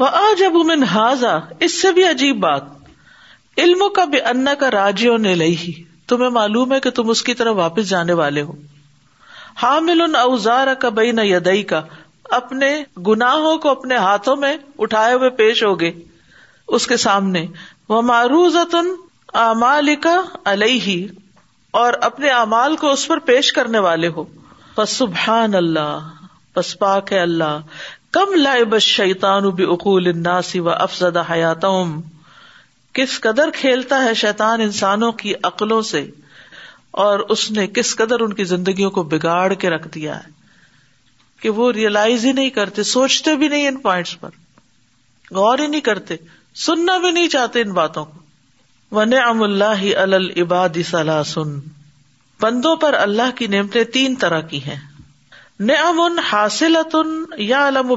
وہ 0.00 0.32
جب 0.38 0.56
امن 0.60 0.82
ہاضا 0.92 1.36
اس 1.64 1.80
سے 1.80 1.90
بھی 1.96 2.04
عجیب 2.04 2.38
بات 2.44 3.60
علم 3.64 3.82
کا 3.96 4.04
بے 4.14 4.20
انا 4.30 4.54
کا 4.60 4.70
راجیوں 4.70 5.18
نے 5.26 5.34
لئی 5.34 5.56
ہی 5.56 5.72
تمہیں 6.12 6.28
معلوم 6.38 6.72
ہے 6.72 6.78
کہ 6.86 6.90
تم 6.96 7.10
اس 7.10 7.22
کی 7.28 7.34
طرف 7.40 7.56
واپس 7.56 7.88
جانے 7.88 8.12
والے 8.20 8.42
ہو 8.48 8.52
حامل 9.62 10.00
ان 10.08 10.16
اوزار 10.22 10.72
کا 10.82 10.88
بئی 10.96 11.12
نہ 11.18 11.20
یدئی 11.28 11.62
کا 11.72 11.80
اپنے 12.40 12.70
گناہوں 13.06 13.56
کو 13.62 13.70
اپنے 13.70 13.96
ہاتھوں 14.06 14.36
میں 14.44 14.56
اٹھائے 14.86 15.14
ہوئے 15.14 15.30
پیش 15.42 15.62
ہو 15.64 15.78
گئے 15.80 15.92
اس 16.76 16.86
کے 16.92 16.96
سامنے 17.06 17.46
وہ 17.88 18.02
معروض 18.10 18.56
امال 19.42 19.94
کا 20.02 20.20
علیہ 20.52 20.96
اور 21.82 21.92
اپنے 22.08 22.28
اعمال 22.42 22.76
کو 22.82 22.90
اس 22.92 23.06
پر 23.08 23.18
پیش 23.32 23.52
کرنے 23.52 23.78
والے 23.86 24.08
ہو 24.16 24.24
بس 24.76 24.90
سبحان 25.04 25.54
اللہ 25.60 26.12
بس 26.56 26.78
پاک 26.78 27.12
ہے 27.12 27.18
اللہ 27.20 27.60
کم 28.14 28.34
شیتان 28.40 28.78
شیطان 28.86 29.44
اقول 29.66 30.06
اناسی 30.08 30.58
و 30.60 30.68
افزدہ 30.70 31.22
حیات 31.30 31.64
کس 32.94 33.18
قدر 33.20 33.50
کھیلتا 33.54 34.02
ہے 34.02 34.12
شیتان 34.20 34.60
انسانوں 34.66 35.10
کی 35.22 35.32
عقلوں 35.50 35.80
سے 35.88 36.04
اور 37.04 37.20
اس 37.34 37.50
نے 37.56 37.66
کس 37.80 37.94
قدر 38.02 38.20
ان 38.26 38.32
کی 38.40 38.44
زندگیوں 38.52 38.90
کو 38.98 39.02
بگاڑ 39.14 39.52
کے 39.64 39.70
رکھ 39.74 39.88
دیا 39.94 40.16
ہے 40.18 40.30
کہ 41.42 41.50
وہ 41.58 41.70
ریئلائز 41.78 42.24
ہی 42.24 42.32
نہیں 42.40 42.50
کرتے 42.60 42.82
سوچتے 42.92 43.34
بھی 43.42 43.48
نہیں 43.56 43.68
ان 43.68 43.76
پوائنٹس 43.88 44.18
پر 44.20 44.38
غور 45.42 45.58
ہی 45.58 45.66
نہیں 45.74 45.80
کرتے 45.92 46.16
سننا 46.66 46.96
بھی 47.06 47.10
نہیں 47.18 47.28
چاہتے 47.36 47.62
ان 47.62 47.72
باتوں 47.82 48.04
کو 48.12 48.96
ون 48.96 49.14
ام 49.24 49.42
اللہ 49.50 49.82
العباد 50.06 50.78
سلا 50.90 51.22
سن 51.34 51.58
بندوں 52.42 52.76
پر 52.86 52.94
اللہ 53.02 53.36
کی 53.38 53.46
نعمتیں 53.58 53.82
تین 53.98 54.14
طرح 54.26 54.40
کی 54.52 54.62
ہیں 54.70 54.80
نعم 55.60 56.00
امن 56.00 56.18
حاصل 56.30 56.76
یا 57.38 57.66
علم 57.68 57.90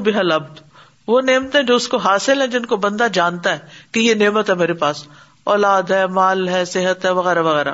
وہ 1.06 1.20
نعمتیں 1.20 1.62
جو 1.68 1.74
اس 1.76 1.88
کو 1.88 1.96
حاصل 2.04 2.40
ہیں 2.40 2.46
جن 2.48 2.66
کو 2.72 2.76
بندہ 2.84 3.06
جانتا 3.12 3.52
ہے 3.54 3.58
کہ 3.92 4.00
یہ 4.00 4.14
نعمت 4.14 4.50
ہے 4.50 4.54
میرے 4.60 4.72
پاس 4.82 5.02
اولاد 5.54 5.90
ہے 5.90 6.06
مال 6.18 6.48
ہے 6.48 6.64
صحت 6.72 7.04
ہے 7.04 7.10
وغیرہ 7.18 7.42
وغیرہ 7.42 7.72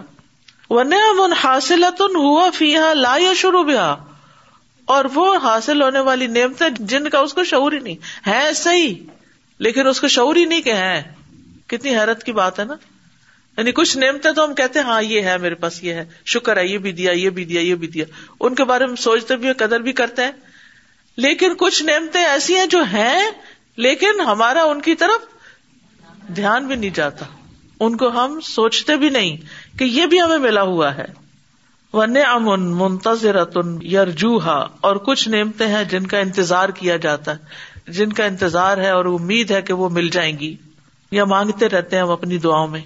وہ 0.70 0.82
نعم 0.92 1.20
امن 1.20 1.32
حاصل 1.42 1.84
ہوا 2.16 2.48
فی 2.58 2.70
یا 2.70 3.32
شروع 3.36 3.62
بھی 3.64 3.76
ہا 3.76 3.94
اور 4.94 5.04
وہ 5.14 5.26
حاصل 5.42 5.82
ہونے 5.82 6.00
والی 6.08 6.26
نعمتیں 6.38 6.68
جن 6.92 7.08
کا 7.12 7.18
اس 7.26 7.34
کو 7.34 7.44
شعور 7.52 7.72
ہی 7.72 7.78
نہیں 7.78 7.96
ہے 8.26 8.52
صحیح 8.64 8.94
لیکن 9.66 9.86
اس 9.88 10.00
کو 10.00 10.08
شعور 10.16 10.36
ہی 10.36 10.44
نہیں 10.54 10.62
کہ 10.62 10.72
ہے 10.80 11.02
کتنی 11.72 11.96
حیرت 11.98 12.22
کی 12.24 12.32
بات 12.40 12.58
ہے 12.60 12.64
نا 12.64 12.74
یعنی 13.58 13.72
کچھ 13.74 13.96
نعمتیں 13.98 14.30
تو 14.36 14.44
ہم 14.44 14.54
کہتے 14.60 14.78
ہیں 14.78 14.86
ہاں 14.86 15.02
یہ 15.02 15.26
ہے 15.30 15.36
میرے 15.38 15.54
پاس 15.64 15.82
یہ 15.82 15.94
ہے 15.94 16.04
شکر 16.32 16.56
ہے 16.56 16.66
یہ 16.66 16.78
بھی 16.86 16.92
دیا 17.00 17.12
یہ 17.12 17.30
بھی 17.36 17.44
دیا 17.50 17.60
یہ 17.60 17.74
بھی 17.82 17.88
دیا 17.96 18.04
ان 18.46 18.54
کے 18.60 18.64
بارے 18.70 18.86
میں 18.92 18.96
سوچتے 19.02 19.36
بھی 19.42 19.52
قدر 19.60 19.80
بھی 19.88 19.92
کرتے 20.00 20.22
ہیں 20.24 20.32
لیکن 21.24 21.52
کچھ 21.58 21.82
نعمتیں 21.84 22.22
ایسی 22.24 22.54
ہیں 22.56 22.66
جو 22.70 22.82
ہیں 22.92 23.30
لیکن 23.86 24.20
ہمارا 24.30 24.62
ان 24.70 24.80
کی 24.88 24.94
طرف 25.04 26.26
دھیان 26.36 26.66
بھی 26.66 26.76
نہیں 26.76 26.94
جاتا 26.94 27.26
ان 27.86 27.96
کو 27.96 28.08
ہم 28.16 28.38
سوچتے 28.48 28.96
بھی 28.96 29.08
نہیں 29.18 29.36
کہ 29.78 29.84
یہ 29.98 30.06
بھی 30.14 30.20
ہمیں 30.20 30.38
ملا 30.48 30.62
ہوا 30.72 30.94
ہے 30.96 31.04
ون 31.92 32.16
امن 32.26 32.62
منتظر 32.76 33.36
یارجوہا 33.36 34.12
جوہا 34.22 34.56
اور 34.88 34.96
کچھ 35.10 35.28
نعمتیں 35.34 35.66
ہیں 35.74 35.84
جن 35.90 36.06
کا 36.12 36.18
انتظار 36.26 36.68
کیا 36.80 36.96
جاتا 37.06 37.32
ہے 37.36 37.92
جن 37.98 38.12
کا 38.20 38.24
انتظار 38.26 38.78
ہے 38.84 38.90
اور 38.98 39.04
امید 39.12 39.50
ہے 39.50 39.62
کہ 39.70 39.74
وہ 39.82 39.88
مل 39.98 40.08
جائیں 40.18 40.32
گی 40.38 40.54
یا 41.20 41.24
مانگتے 41.36 41.68
رہتے 41.68 41.96
ہیں 41.96 42.02
ہم 42.02 42.10
اپنی 42.10 42.38
دعاؤں 42.46 42.68
میں 42.68 42.80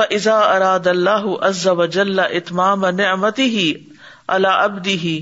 اراد 0.00 0.86
عز 1.48 1.66
و 1.68 1.84
جل 1.96 2.18
اتمام 2.20 2.84
نعمتی 3.00 3.42
ہی 3.56 3.72
اللہ 4.36 4.60
ابدی 4.68 4.96
ہی 4.98 5.20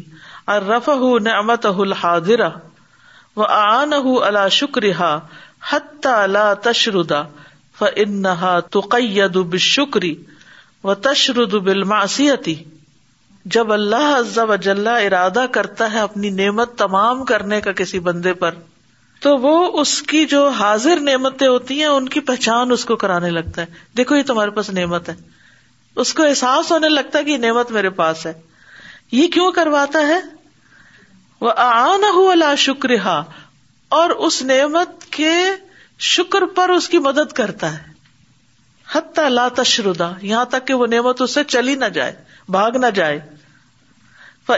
ارف 0.54 0.88
نعمت 1.24 1.66
و 3.36 3.44
آن 3.56 3.92
وکری 4.04 4.92
ہا 4.98 5.18
حت 5.70 6.06
اللہ 6.06 6.52
تشردا 6.62 7.22
ف 7.78 7.84
تقید 8.72 9.34
تد 9.34 9.56
شکری 9.66 10.14
و 10.84 10.94
بالمعصیتی 11.64 12.54
جب 13.54 13.72
اللہ 13.72 14.38
و 14.48 14.54
جلح 14.66 15.04
ارادہ 15.06 15.44
کرتا 15.52 15.92
ہے 15.92 15.98
اپنی 16.00 16.30
نعمت 16.30 16.76
تمام 16.78 17.24
کرنے 17.24 17.60
کا 17.60 17.72
کسی 17.82 17.98
بندے 18.08 18.32
پر 18.44 18.54
تو 19.24 19.36
وہ 19.38 19.54
اس 19.80 19.92
کی 20.10 20.24
جو 20.26 20.46
حاضر 20.58 21.00
نعمتیں 21.06 21.46
ہوتی 21.46 21.78
ہیں 21.78 21.86
ان 21.86 22.08
کی 22.12 22.20
پہچان 22.28 22.70
اس 22.72 22.84
کو 22.90 22.96
کرانے 23.02 23.30
لگتا 23.30 23.62
ہے 23.62 23.66
دیکھو 23.96 24.16
یہ 24.16 24.22
تمہارے 24.26 24.50
پاس 24.58 24.70
نعمت 24.78 25.08
ہے 25.08 25.14
اس 26.04 26.12
کو 26.14 26.22
احساس 26.24 26.70
ہونے 26.72 26.88
لگتا 26.88 27.18
ہے 27.18 27.24
کہ 27.24 27.30
یہ 27.30 27.36
نعمت 27.38 27.70
میرے 27.76 27.90
پاس 27.98 28.24
ہے 28.26 28.32
یہ 29.12 29.26
کیوں 29.34 29.50
کرواتا 29.52 30.06
ہے 30.08 30.18
وہ 31.46 31.52
آنا 31.64 32.10
ہو 32.14 32.32
لا 32.34 32.54
شکر 32.64 32.96
ہا 33.04 33.22
اور 33.98 34.10
اس 34.28 34.40
نعمت 34.52 35.04
کے 35.16 35.32
شکر 36.14 36.46
پر 36.56 36.68
اس 36.70 36.88
کی 36.88 36.98
مدد 37.08 37.32
کرتا 37.40 37.72
ہے 37.72 37.88
حتی 38.94 39.28
لا 39.28 39.46
تشردا 39.56 40.10
یہاں 40.30 40.44
تک 40.54 40.66
کہ 40.66 40.74
وہ 40.82 40.86
نعمت 40.94 41.20
اس 41.22 41.34
سے 41.34 41.44
چلی 41.56 41.74
نہ 41.84 41.88
جائے 41.98 42.14
بھاگ 42.58 42.76
نہ 42.86 42.90
جائے 42.94 43.18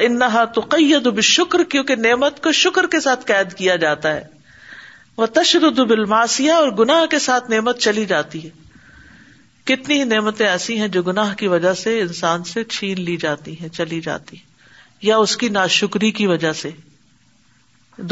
انہا 0.04 0.26
ہا 0.32 0.44
تو 0.56 0.60
کیونکہ 0.74 1.94
نعمت 2.02 2.42
کو 2.42 2.50
شکر 2.58 2.86
کے 2.90 3.00
ساتھ 3.06 3.24
قید 3.26 3.52
کیا 3.56 3.74
جاتا 3.82 4.12
ہے 4.14 4.22
وہ 5.16 5.26
بالماسیا 5.88 6.54
اور 6.56 6.68
گناہ 6.78 7.04
کے 7.10 7.18
ساتھ 7.26 7.50
نعمت 7.50 7.78
چلی 7.86 8.04
جاتی 8.12 8.42
ہے 8.44 8.50
کتنی 9.70 9.98
ہی 9.98 10.04
نعمتیں 10.04 10.46
ایسی 10.46 10.78
ہیں 10.78 10.88
جو 10.94 11.02
گناہ 11.08 11.34
کی 11.40 11.48
وجہ 11.48 11.72
سے 11.80 11.98
انسان 12.00 12.44
سے 12.52 12.64
چھین 12.76 13.00
لی 13.08 13.16
جاتی 13.24 13.60
ہے 13.60 13.68
چلی 13.76 14.00
جاتی 14.06 14.36
یا 15.08 15.16
اس 15.24 15.36
کی 15.42 15.48
ناشکری 15.58 16.10
کی 16.20 16.26
وجہ 16.26 16.52
سے 16.62 16.70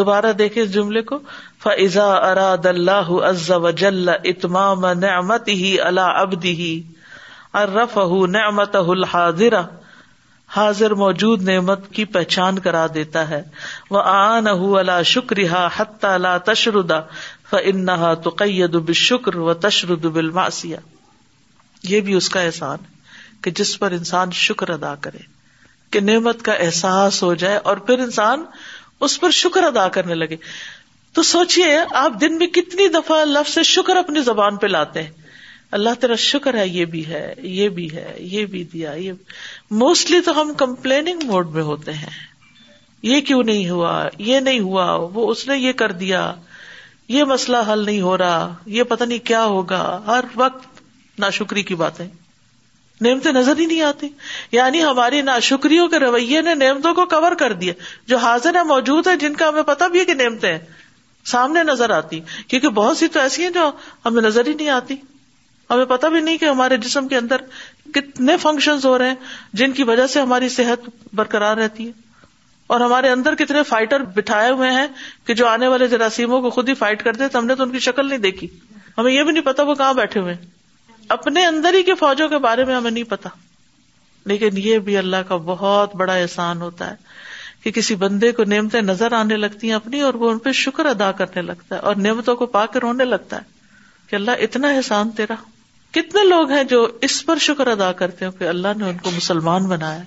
دوبارہ 0.00 0.32
دیکھے 0.38 0.60
اس 0.62 0.72
جملے 0.74 1.02
کو 1.10 1.18
فزا 1.64 2.06
اراد 2.30 2.66
اللہ 2.70 3.10
اتمام 3.50 4.80
نعمت 4.82 5.02
نعمت 5.04 5.48
ہی 5.48 5.54
ہی 5.62 5.78
اللہ 5.80 6.16
ابدی 6.22 6.80
ارف 7.62 7.98
الحاظرہ 8.88 9.62
حاضر 10.56 10.92
موجود 11.00 11.42
نعمت 11.48 11.88
کی 11.94 12.04
پہچان 12.14 12.58
کرا 12.58 12.86
دیتا 12.94 13.28
ہے 13.28 13.42
وہ 13.90 14.00
آنا 14.12 14.52
ہوا 14.62 15.00
شکریہ 15.10 15.82
تشر 16.44 16.74
ادا 16.82 18.12
تو 18.24 18.30
قید 18.40 18.76
شکر 19.02 19.36
و 19.36 19.54
تشرد 19.66 20.04
بالماسیہ 20.16 20.76
یہ 21.90 22.00
بھی 22.08 22.14
اس 22.14 22.28
کا 22.28 22.40
احسان 22.40 22.78
کہ 23.42 23.50
جس 23.60 23.78
پر 23.78 23.90
انسان 23.98 24.30
شکر 24.40 24.70
ادا 24.70 24.94
کرے 25.06 25.18
کہ 25.92 26.00
نعمت 26.00 26.42
کا 26.48 26.52
احساس 26.66 27.22
ہو 27.22 27.32
جائے 27.44 27.56
اور 27.70 27.76
پھر 27.86 27.98
انسان 28.08 28.44
اس 29.06 29.18
پر 29.20 29.30
شکر 29.42 29.62
ادا 29.64 29.88
کرنے 29.98 30.14
لگے 30.14 30.36
تو 31.14 31.22
سوچیے 31.30 31.66
آپ 32.04 32.20
دن 32.20 32.38
میں 32.38 32.46
کتنی 32.58 32.88
دفعہ 32.98 33.24
لفظ 33.24 33.58
شکر 33.66 33.96
اپنی 33.96 34.20
زبان 34.22 34.56
پہ 34.56 34.66
لاتے 34.66 35.02
ہیں 35.02 35.19
اللہ 35.78 35.98
تیرا 36.00 36.14
شکر 36.18 36.56
ہے 36.58 36.66
یہ 36.68 36.84
بھی 36.92 37.06
ہے 37.06 37.24
یہ 37.56 37.68
بھی 37.74 37.88
ہے 37.96 38.04
یہ 38.30 38.46
بھی 38.54 38.62
دیا 38.72 38.92
یہ 38.98 39.12
موسٹلی 39.82 40.20
تو 40.28 40.40
ہم 40.40 40.52
کمپلیننگ 40.58 41.26
موڈ 41.26 41.54
میں 41.54 41.62
ہوتے 41.62 41.92
ہیں 41.92 42.10
یہ 43.08 43.20
کیوں 43.26 43.42
نہیں 43.42 43.68
ہوا 43.70 43.92
یہ 44.30 44.40
نہیں 44.46 44.60
ہوا 44.60 44.92
وہ 45.12 45.28
اس 45.30 45.46
نے 45.48 45.56
یہ 45.58 45.72
کر 45.82 45.92
دیا 46.00 46.32
یہ 47.08 47.24
مسئلہ 47.34 47.56
حل 47.72 47.84
نہیں 47.84 48.00
ہو 48.00 48.16
رہا 48.18 48.54
یہ 48.78 48.82
پتہ 48.88 49.04
نہیں 49.04 49.26
کیا 49.26 49.44
ہوگا 49.44 49.82
ہر 50.06 50.24
وقت 50.36 50.80
ناشکری 51.20 51.62
کی 51.70 51.74
باتیں 51.84 52.06
نعمتیں 53.04 53.30
نظر 53.32 53.56
ہی 53.58 53.66
نہیں 53.66 53.80
آتی 53.82 54.08
یعنی 54.52 54.82
ہماری 54.84 55.20
ناشکریوں 55.28 55.86
کے 55.88 55.98
رویے 55.98 56.40
نے 56.48 56.54
نعمتوں 56.54 56.92
کو 56.94 57.04
کور 57.14 57.34
کر 57.38 57.52
دیا 57.62 57.72
جو 58.08 58.16
حاضر 58.24 58.56
ہے 58.56 58.62
موجود 58.72 59.06
ہیں 59.06 59.16
جن 59.22 59.34
کا 59.36 59.48
ہمیں 59.48 59.62
پتہ 59.72 59.88
بھی 59.92 60.00
ہے 60.00 60.04
کہ 60.04 60.14
نعمتیں 60.14 60.56
سامنے 61.32 61.62
نظر 61.64 61.90
آتی 61.96 62.20
کیونکہ 62.48 62.68
بہت 62.80 62.96
سی 62.96 63.08
تو 63.14 63.20
ایسی 63.20 63.42
ہیں 63.42 63.50
جو 63.54 63.70
ہمیں 64.06 64.22
نظر 64.22 64.46
ہی 64.46 64.54
نہیں 64.54 64.68
آتی 64.76 64.96
ہمیں 65.70 65.84
پتا 65.86 66.08
بھی 66.08 66.20
نہیں 66.20 66.38
کہ 66.38 66.44
ہمارے 66.44 66.76
جسم 66.84 67.08
کے 67.08 67.16
اندر 67.16 67.40
کتنے 67.94 68.36
فنکشن 68.42 68.78
ہو 68.84 68.96
رہے 68.98 69.08
ہیں 69.08 69.14
جن 69.60 69.72
کی 69.72 69.82
وجہ 69.90 70.06
سے 70.14 70.20
ہماری 70.20 70.48
صحت 70.58 70.88
برقرار 71.16 71.56
رہتی 71.56 71.86
ہے 71.86 72.08
اور 72.74 72.80
ہمارے 72.80 73.10
اندر 73.10 73.34
کتنے 73.38 73.62
فائٹر 73.68 74.02
بٹھائے 74.16 74.50
ہوئے 74.50 74.70
ہیں 74.72 74.86
کہ 75.26 75.34
جو 75.34 75.46
آنے 75.48 75.66
والے 75.68 75.86
جراثیموں 75.88 76.40
کو 76.42 76.50
خود 76.56 76.68
ہی 76.68 76.74
فائٹ 76.80 77.02
کرتے 77.04 77.24
ہم 77.36 77.46
نے 77.46 77.54
تو 77.54 77.62
ان 77.62 77.70
کی 77.72 77.78
شکل 77.86 78.08
نہیں 78.08 78.18
دیکھی 78.26 78.48
ہمیں 78.98 79.12
یہ 79.12 79.22
بھی 79.22 79.32
نہیں 79.32 79.44
پتا 79.44 79.62
وہ 79.68 79.74
کہاں 79.74 79.92
بیٹھے 79.94 80.20
ہوئے 80.20 80.34
اپنے 81.18 81.44
اندر 81.46 81.74
ہی 81.74 81.82
کے 81.82 81.94
فوجوں 82.00 82.28
کے 82.28 82.38
بارے 82.48 82.64
میں 82.64 82.74
ہمیں 82.74 82.90
نہیں 82.90 83.04
پتا 83.10 83.28
لیکن 84.32 84.56
یہ 84.64 84.78
بھی 84.88 84.96
اللہ 84.96 85.22
کا 85.28 85.36
بہت 85.46 85.94
بڑا 85.96 86.14
احسان 86.14 86.60
ہوتا 86.62 86.90
ہے 86.90 86.96
کہ 87.62 87.70
کسی 87.80 87.94
بندے 88.02 88.32
کو 88.32 88.44
نعمتیں 88.48 88.80
نظر 88.82 89.12
آنے 89.12 89.36
لگتی 89.36 89.68
ہیں 89.68 89.74
اپنی 89.74 90.00
اور 90.00 90.14
وہ 90.24 90.30
ان 90.30 90.38
پہ 90.46 90.52
شکر 90.64 90.86
ادا 90.86 91.10
کرنے 91.22 91.42
لگتا 91.42 91.74
ہے 91.74 91.80
اور 91.90 91.96
نعمتوں 92.06 92.36
کو 92.42 92.46
پا 92.58 92.66
کے 92.72 92.78
رونے 92.82 93.04
لگتا 93.04 93.36
ہے 93.38 93.58
کہ 94.10 94.16
اللہ 94.16 94.44
اتنا 94.48 94.68
احسان 94.76 95.10
تیرا 95.16 95.34
کتنے 95.96 96.24
لوگ 96.28 96.50
ہیں 96.52 96.62
جو 96.72 96.86
اس 97.06 97.24
پر 97.26 97.38
شکر 97.48 97.66
ادا 97.66 97.90
کرتے 98.00 98.26
ہو 98.26 98.30
کہ 98.40 98.48
اللہ 98.48 98.76
نے 98.78 98.88
ان 98.88 98.96
کو 99.04 99.10
مسلمان 99.16 99.64
بنایا 99.68 100.02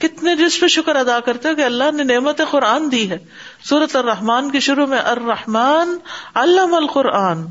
کتنے 0.00 0.34
جس 0.36 0.58
پہ 0.60 0.66
شکر 0.74 0.96
ادا 0.96 1.18
کرتے 1.28 1.48
ہو 1.48 1.54
کہ 1.56 1.64
اللہ 1.64 1.90
نے 1.94 2.04
نعمت 2.04 2.40
قرآن 2.50 2.90
دی 2.92 3.08
ہے 3.10 3.16
سورت 3.68 3.96
الرحمان 3.96 4.50
کے 4.50 4.60
شروع 4.68 4.86
میں 4.92 4.98
ارحمان 5.12 5.96
علام 6.42 6.74
القرآن 6.74 7.44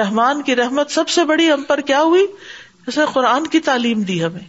رحمان 0.00 0.42
کی 0.42 0.56
رحمت 0.56 0.90
سب 0.90 1.08
سے 1.16 1.24
بڑی 1.24 1.50
ہم 1.52 1.62
پر 1.68 1.80
کیا 1.90 2.00
ہوئی 2.02 2.26
نے 2.96 3.04
قرآن 3.12 3.46
کی 3.52 3.60
تعلیم 3.68 4.02
دی 4.10 4.22
ہمیں 4.24 4.44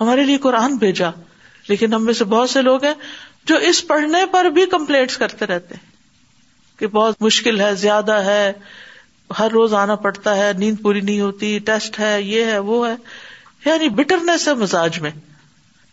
ہمارے 0.00 0.24
لیے 0.30 0.38
قرآن 0.46 0.76
بھیجا 0.84 1.10
لیکن 1.68 1.94
ہم 1.94 2.04
میں 2.04 2.12
سے 2.20 2.24
بہت 2.34 2.50
سے 2.50 2.62
لوگ 2.62 2.84
ہیں 2.84 2.94
جو 3.50 3.56
اس 3.68 3.86
پڑھنے 3.86 4.24
پر 4.32 4.44
بھی 4.58 4.64
کمپلینٹس 4.70 5.16
کرتے 5.18 5.46
رہتے 5.46 5.74
ہیں 5.74 5.90
کہ 6.78 6.86
بہت 6.96 7.22
مشکل 7.22 7.60
ہے 7.60 7.74
زیادہ 7.84 8.22
ہے 8.24 8.52
ہر 9.38 9.50
روز 9.52 9.74
آنا 9.74 9.94
پڑتا 10.04 10.36
ہے 10.36 10.50
نیند 10.58 10.82
پوری 10.82 11.00
نہیں 11.00 11.20
ہوتی 11.20 11.58
ٹیسٹ 11.66 11.98
ہے 12.00 12.20
یہ 12.22 12.44
ہے 12.44 12.58
وہ 12.70 12.86
ہے 12.88 12.94
یعنی 13.64 13.88
بٹرنیس 14.00 14.46
ہے 14.48 14.54
مزاج 14.62 14.98
میں 15.00 15.10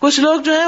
کچھ 0.01 0.19
لوگ 0.19 0.41
جو 0.41 0.53
ہے 0.55 0.65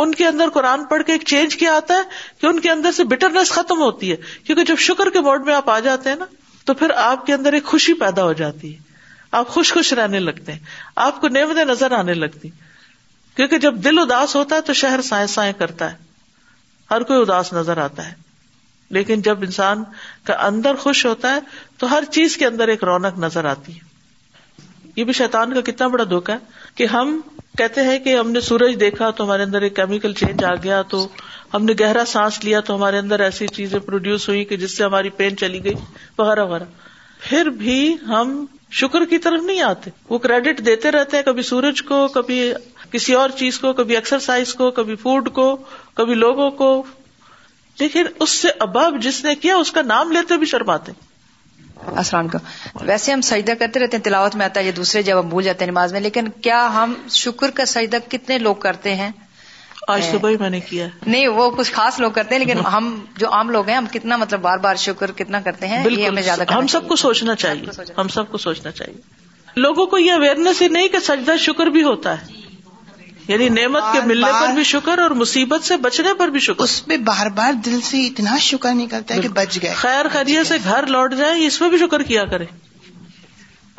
ان 0.00 0.14
کے 0.14 0.26
اندر 0.26 0.48
قرآن 0.54 0.84
پڑھ 0.88 1.02
کے 1.06 1.12
ایک 1.12 1.22
چینج 1.26 1.56
کیا 1.56 1.74
آتا 1.76 1.94
ہے 1.94 2.38
کہ 2.40 2.46
ان 2.46 2.58
کے 2.60 2.70
اندر 2.70 2.92
سے 2.92 3.04
بٹرنس 3.12 3.50
ختم 3.52 3.80
ہوتی 3.82 4.10
ہے 4.10 4.16
کیونکہ 4.44 4.64
جب 4.64 4.78
شکر 4.86 5.10
کے 5.10 5.20
موڈ 5.28 5.44
میں 5.46 5.54
آپ 5.54 5.70
آ 5.70 5.78
جاتے 5.86 6.08
ہیں 6.10 6.16
نا 6.16 6.24
تو 6.66 6.74
پھر 6.74 6.90
آپ 7.04 7.24
کے 7.26 7.34
اندر 7.34 7.52
ایک 7.52 7.64
خوشی 7.72 7.94
پیدا 8.00 8.24
ہو 8.24 8.32
جاتی 8.42 8.74
ہے 8.74 8.82
آپ 9.38 9.48
خوش 9.48 9.72
خوش 9.72 9.92
رہنے 9.92 10.18
لگتے 10.20 10.52
ہیں 10.52 10.58
آپ 11.04 11.20
کو 11.20 11.28
نعمتیں 11.28 11.64
نظر 11.64 11.92
آنے 11.98 12.14
لگتی 12.14 12.48
کیونکہ 13.36 13.58
جب 13.58 13.76
دل 13.84 13.98
اداس 13.98 14.36
ہوتا 14.36 14.56
ہے 14.56 14.60
تو 14.66 14.72
شہر 14.82 15.00
سائیں 15.02 15.26
سائیں 15.28 15.52
کرتا 15.58 15.90
ہے 15.92 15.96
ہر 16.90 17.02
کوئی 17.02 17.20
اداس 17.20 17.52
نظر 17.52 17.78
آتا 17.84 18.06
ہے 18.08 18.12
لیکن 18.96 19.20
جب 19.22 19.42
انسان 19.44 19.82
کا 20.24 20.34
اندر 20.46 20.74
خوش 20.78 21.04
ہوتا 21.06 21.34
ہے 21.34 21.38
تو 21.78 21.90
ہر 21.90 22.04
چیز 22.12 22.36
کے 22.36 22.46
اندر 22.46 22.68
ایک 22.68 22.84
رونق 22.84 23.18
نظر 23.18 23.44
آتی 23.50 23.72
ہے 23.74 23.92
یہ 24.96 25.04
بھی 25.04 25.12
شیتان 25.12 25.54
کا 25.54 25.60
کتنا 25.70 25.86
بڑا 25.94 26.04
دھوکا 26.10 26.32
ہے 26.32 26.38
کہ 26.74 26.86
ہم 26.92 27.20
کہتے 27.58 27.82
ہیں 27.84 27.98
کہ 28.04 28.16
ہم 28.16 28.30
نے 28.30 28.40
سورج 28.48 28.78
دیکھا 28.80 29.10
تو 29.16 29.24
ہمارے 29.24 29.42
اندر 29.42 29.62
ایک 29.62 29.76
کیمیکل 29.76 30.12
چینج 30.18 30.44
آ 30.44 30.54
گیا 30.64 30.80
تو 30.90 31.06
ہم 31.54 31.64
نے 31.64 31.72
گہرا 31.80 32.04
سانس 32.12 32.42
لیا 32.44 32.60
تو 32.68 32.74
ہمارے 32.76 32.98
اندر 32.98 33.20
ایسی 33.20 33.46
چیزیں 33.56 33.78
پروڈیوس 33.86 34.28
ہوئی 34.28 34.44
کہ 34.44 34.56
جس 34.56 34.76
سے 34.76 34.84
ہماری 34.84 35.10
پین 35.16 35.36
چلی 35.36 35.62
گئی 35.64 35.74
وغیرہ 36.18 36.44
وغیرہ 36.44 36.64
پھر 37.28 37.48
بھی 37.58 37.94
ہم 38.08 38.44
شکر 38.80 39.04
کی 39.10 39.18
طرف 39.26 39.42
نہیں 39.44 39.60
آتے 39.62 39.90
وہ 40.08 40.18
کریڈٹ 40.18 40.64
دیتے 40.66 40.90
رہتے 40.92 41.16
ہیں 41.16 41.24
کبھی 41.24 41.42
سورج 41.50 41.82
کو 41.90 42.06
کبھی 42.14 42.40
کسی 42.92 43.14
اور 43.14 43.30
چیز 43.38 43.58
کو 43.58 43.72
کبھی 43.82 43.94
ایکسرسائز 43.96 44.54
کو 44.54 44.70
کبھی 44.80 44.96
فوڈ 45.02 45.28
کو 45.34 45.56
کبھی 45.94 46.14
لوگوں 46.14 46.50
کو 46.60 46.70
لیکن 47.78 48.04
اس 48.24 48.30
سے 48.30 48.48
اباب 48.66 48.96
جس 49.02 49.22
نے 49.24 49.34
کیا 49.44 49.56
اس 49.56 49.72
کا 49.72 49.82
نام 49.86 50.12
لیتے 50.12 50.36
بھی 50.42 50.46
شرماتے 50.46 50.92
السلام 52.02 52.26
علیکم 52.26 52.84
ویسے 52.88 53.12
ہم 53.12 53.20
سجدہ 53.30 53.52
کرتے 53.58 53.80
رہتے 53.80 53.96
ہیں 53.96 54.04
تلاوت 54.04 54.36
میں 54.36 54.44
آتا 54.46 54.60
ہے 54.60 54.64
یا 54.66 54.72
دوسرے 54.76 55.02
جب 55.08 55.18
ہم 55.20 55.28
بھول 55.28 55.42
جاتے 55.44 55.64
ہیں 55.64 55.70
نماز 55.70 55.92
میں 55.92 56.00
لیکن 56.00 56.28
کیا 56.46 56.60
ہم 56.74 56.94
شکر 57.14 57.50
کا 57.58 57.64
سجدہ 57.72 57.96
کتنے 58.10 58.38
لوگ 58.46 58.54
کرتے 58.66 58.94
ہیں 59.00 59.10
آج 59.92 60.02
صبح 60.10 60.30
ہی 60.30 60.36
میں 60.40 60.50
نے 60.50 60.60
کیا 60.68 60.86
نہیں 61.06 61.26
وہ 61.38 61.48
کچھ 61.56 61.72
خاص 61.78 61.98
لوگ 62.00 62.10
کرتے 62.18 62.34
ہیں 62.34 62.44
لیکن 62.44 62.60
ہم 62.72 62.86
جو 63.22 63.30
عام 63.38 63.50
لوگ 63.56 63.68
ہیں 63.68 63.76
ہم 63.76 63.86
کتنا 63.92 64.16
مطلب 64.22 64.40
بار 64.46 64.58
بار 64.66 64.76
شکر 64.84 65.12
کتنا 65.18 65.40
کرتے 65.48 65.68
ہیں 65.72 65.82
ہمیں 66.06 66.22
زیادہ 66.22 66.52
ہم 66.52 66.66
سب 66.76 66.88
کو 66.88 66.96
سوچنا 67.02 67.34
چاہیے 67.44 67.90
ہم 67.98 68.08
سب 68.14 68.30
کو 68.30 68.38
سوچنا 68.46 68.70
چاہیے 68.80 69.00
لوگوں 69.64 69.86
کو 69.94 69.98
یہ 69.98 70.12
اویئرنیس 70.12 70.62
ہی 70.62 70.68
نہیں 70.78 70.88
کہ 70.94 70.98
سجدہ 71.08 71.36
شکر 71.48 71.66
بھی 71.76 71.82
ہوتا 71.90 72.14
ہے 72.20 72.42
یعنی 73.28 73.48
نعمت 73.48 73.82
کے 73.92 74.00
ملنے 74.06 74.30
پر 74.40 74.54
بھی 74.54 74.64
شکر 74.70 74.98
اور 75.02 75.10
مصیبت 75.22 75.64
سے 75.66 75.76
بچنے 75.86 76.12
پر 76.18 76.28
بھی 76.34 76.40
شکر 76.46 76.64
اس 76.64 76.72
میں 76.88 76.96
بار 77.08 77.26
بار 77.38 77.52
دل 77.66 77.80
سے 77.90 78.00
اتنا 78.06 78.36
شکر 78.46 78.74
نکلتا 78.84 79.14
ہے 79.14 79.20
کہ 79.22 79.28
بچ 79.40 79.58
گئے 79.62 79.72
خیر 79.84 80.08
خیریت 80.12 80.46
سے 80.46 80.56
گھر 80.70 80.86
لوٹ 80.96 81.14
جائیں 81.18 81.34
اس 81.46 81.60
میں 81.60 81.68
بھی 81.74 81.78
شکر 81.84 82.02
کیا 82.12 82.24
کریں 82.34 82.46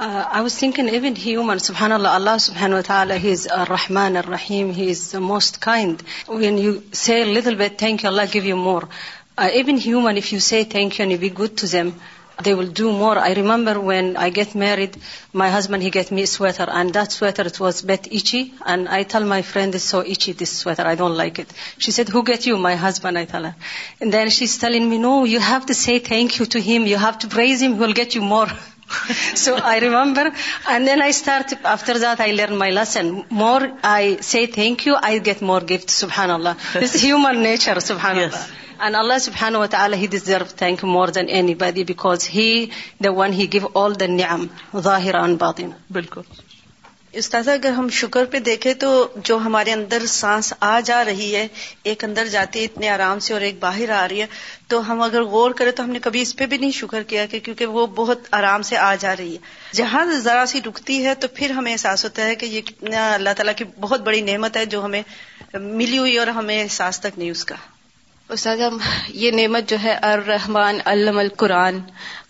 I 0.05 0.41
was 0.41 0.57
thinking 0.59 0.89
even 0.93 1.13
human 1.25 1.59
سبحان 1.67 1.91
اللہ 1.91 2.17
اللہ 2.21 2.37
سبحان 2.45 2.73
و 2.73 2.81
تعالیٰ 2.87 3.17
ہی 3.23 3.31
از 3.31 3.47
رحمان 3.69 4.17
الرحیم 4.23 4.71
he 4.77 4.89
is 4.91 5.03
most 5.27 5.57
kind 5.65 6.01
when 6.29 6.57
you 6.57 6.73
you 7.17 7.23
little 7.37 7.55
bit 7.61 7.77
thank 7.79 8.05
Allah 8.05 8.33
give 8.33 8.43
you 8.47 8.57
more 8.63 8.83
even 9.51 9.79
human 9.85 10.17
if 10.17 10.33
you 10.33 10.39
you 10.55 10.63
thank 10.71 11.01
be 11.19 11.29
good 11.37 11.57
to 11.61 11.67
them 11.75 11.89
They 12.43 12.53
will 12.53 12.67
do 12.67 12.91
more. 12.91 13.17
I 13.17 13.33
remember 13.33 13.79
when 13.79 14.17
I 14.17 14.29
get 14.29 14.55
married, 14.55 14.97
my 15.31 15.49
husband, 15.49 15.81
he 15.81 15.89
gave 15.89 16.11
me 16.11 16.23
a 16.23 16.27
sweater, 16.27 16.67
and 16.69 16.93
that 16.93 17.13
sweater, 17.13 17.43
it 17.43 17.59
was 17.59 17.83
a 17.83 17.87
bit 17.87 18.11
itchy, 18.11 18.53
and 18.65 18.89
I 18.89 19.03
tell 19.03 19.23
my 19.23 19.41
friend, 19.41 19.73
it's 19.73 19.85
so 19.85 20.03
itchy, 20.03 20.33
this 20.33 20.51
sweater, 20.51 20.83
I 20.83 20.95
don't 20.95 21.15
like 21.15 21.39
it. 21.39 21.47
She 21.77 21.91
said, 21.91 22.09
who 22.09 22.23
get 22.23 22.45
you? 22.45 22.57
My 22.57 22.75
husband, 22.75 23.17
I 23.17 23.25
tell 23.25 23.43
her. 23.45 23.55
And 24.01 24.11
then 24.11 24.29
she's 24.29 24.57
telling 24.57 24.89
me, 24.89 24.97
no, 24.97 25.23
you 25.23 25.39
have 25.39 25.67
to 25.67 25.73
say 25.73 25.99
thank 25.99 26.39
you 26.39 26.45
to 26.47 26.59
him, 26.59 26.87
you 26.87 26.97
have 26.97 27.19
to 27.19 27.27
praise 27.27 27.61
him, 27.61 27.77
he'll 27.77 27.99
get 28.03 28.15
you 28.15 28.21
more. 28.21 28.47
So 29.33 29.55
I 29.55 29.79
remember, 29.79 30.31
and 30.69 30.87
then 30.87 31.01
I 31.01 31.09
started, 31.09 31.57
after 31.63 31.97
that 32.05 32.19
I 32.19 32.33
learned 32.33 32.59
my 32.59 32.69
lesson. 32.69 33.25
More 33.29 33.71
I 33.83 34.17
say 34.21 34.45
thank 34.45 34.85
you, 34.85 34.95
I 35.01 35.17
get 35.17 35.41
more 35.41 35.61
gifts, 35.61 36.03
subhanAllah. 36.03 36.55
This 36.73 36.93
is 36.93 37.01
human 37.01 37.41
nature, 37.41 37.73
subhanAllah. 37.75 38.43
Yes. 38.43 38.51
ظاہر 38.83 39.35
بالکل 45.91 46.21
استاذ 47.19 47.47
اگر 47.49 47.71
ہم 47.71 47.87
شکر 47.97 48.25
پہ 48.31 48.39
دیکھے 48.45 48.73
تو 48.79 48.87
جو 49.25 49.37
ہمارے 49.43 49.71
اندر 49.73 50.05
سانس 50.13 50.51
آ 50.69 50.79
جا 50.85 51.03
رہی 51.05 51.29
ہے 51.35 51.45
ایک 51.91 52.03
اندر 52.03 52.27
جاتی 52.31 52.59
ہے 52.59 52.63
اتنے 52.65 52.89
آرام 52.89 53.19
سے 53.27 53.33
اور 53.33 53.41
ایک 53.49 53.57
باہر 53.59 53.89
آ 53.99 54.07
رہی 54.09 54.21
ہے 54.21 54.25
تو 54.69 54.79
ہم 54.91 55.01
اگر 55.01 55.23
غور 55.35 55.51
کرے 55.59 55.71
تو 55.77 55.83
ہم 55.83 55.89
نے 55.91 55.99
کبھی 56.07 56.21
اس 56.21 56.35
پہ 56.37 56.45
بھی 56.53 56.57
نہیں 56.57 56.71
شکر 56.79 57.03
کیا 57.13 57.25
کہ 57.31 57.39
کیونکہ 57.43 57.75
وہ 57.77 57.85
بہت 58.01 58.27
آرام 58.39 58.61
سے 58.71 58.77
آ 58.77 58.93
جا 59.05 59.15
رہی 59.17 59.33
ہے 59.33 59.77
جہاں 59.77 60.05
ذرا 60.23 60.43
سی 60.55 60.61
رکتی 60.67 61.03
ہے 61.05 61.13
تو 61.21 61.27
پھر 61.35 61.51
ہمیں 61.59 61.71
احساس 61.71 62.03
ہوتا 62.05 62.25
ہے 62.25 62.35
کہ 62.41 62.45
یہ 62.55 62.61
کتنا 62.69 63.11
اللہ 63.13 63.33
تعالیٰ 63.37 63.53
کی 63.57 63.65
بہت 63.87 64.01
بڑی 64.09 64.21
نعمت 64.31 64.57
ہے 64.57 64.65
جو 64.75 64.83
ہمیں 64.85 65.01
ملی 65.53 65.97
ہوئی 65.97 66.17
اور 66.17 66.27
ہمیں 66.41 66.57
احساس 66.61 66.99
تک 67.07 67.19
نہیں 67.19 67.31
اس 67.31 67.45
کا 67.45 67.55
استاد 68.33 68.57
یہ 69.13 69.31
نعمت 69.31 69.69
جو 69.69 69.77
ہے 69.81 69.93
الرحمن 70.11 70.77
علم 70.91 71.17
القرآن 71.19 71.77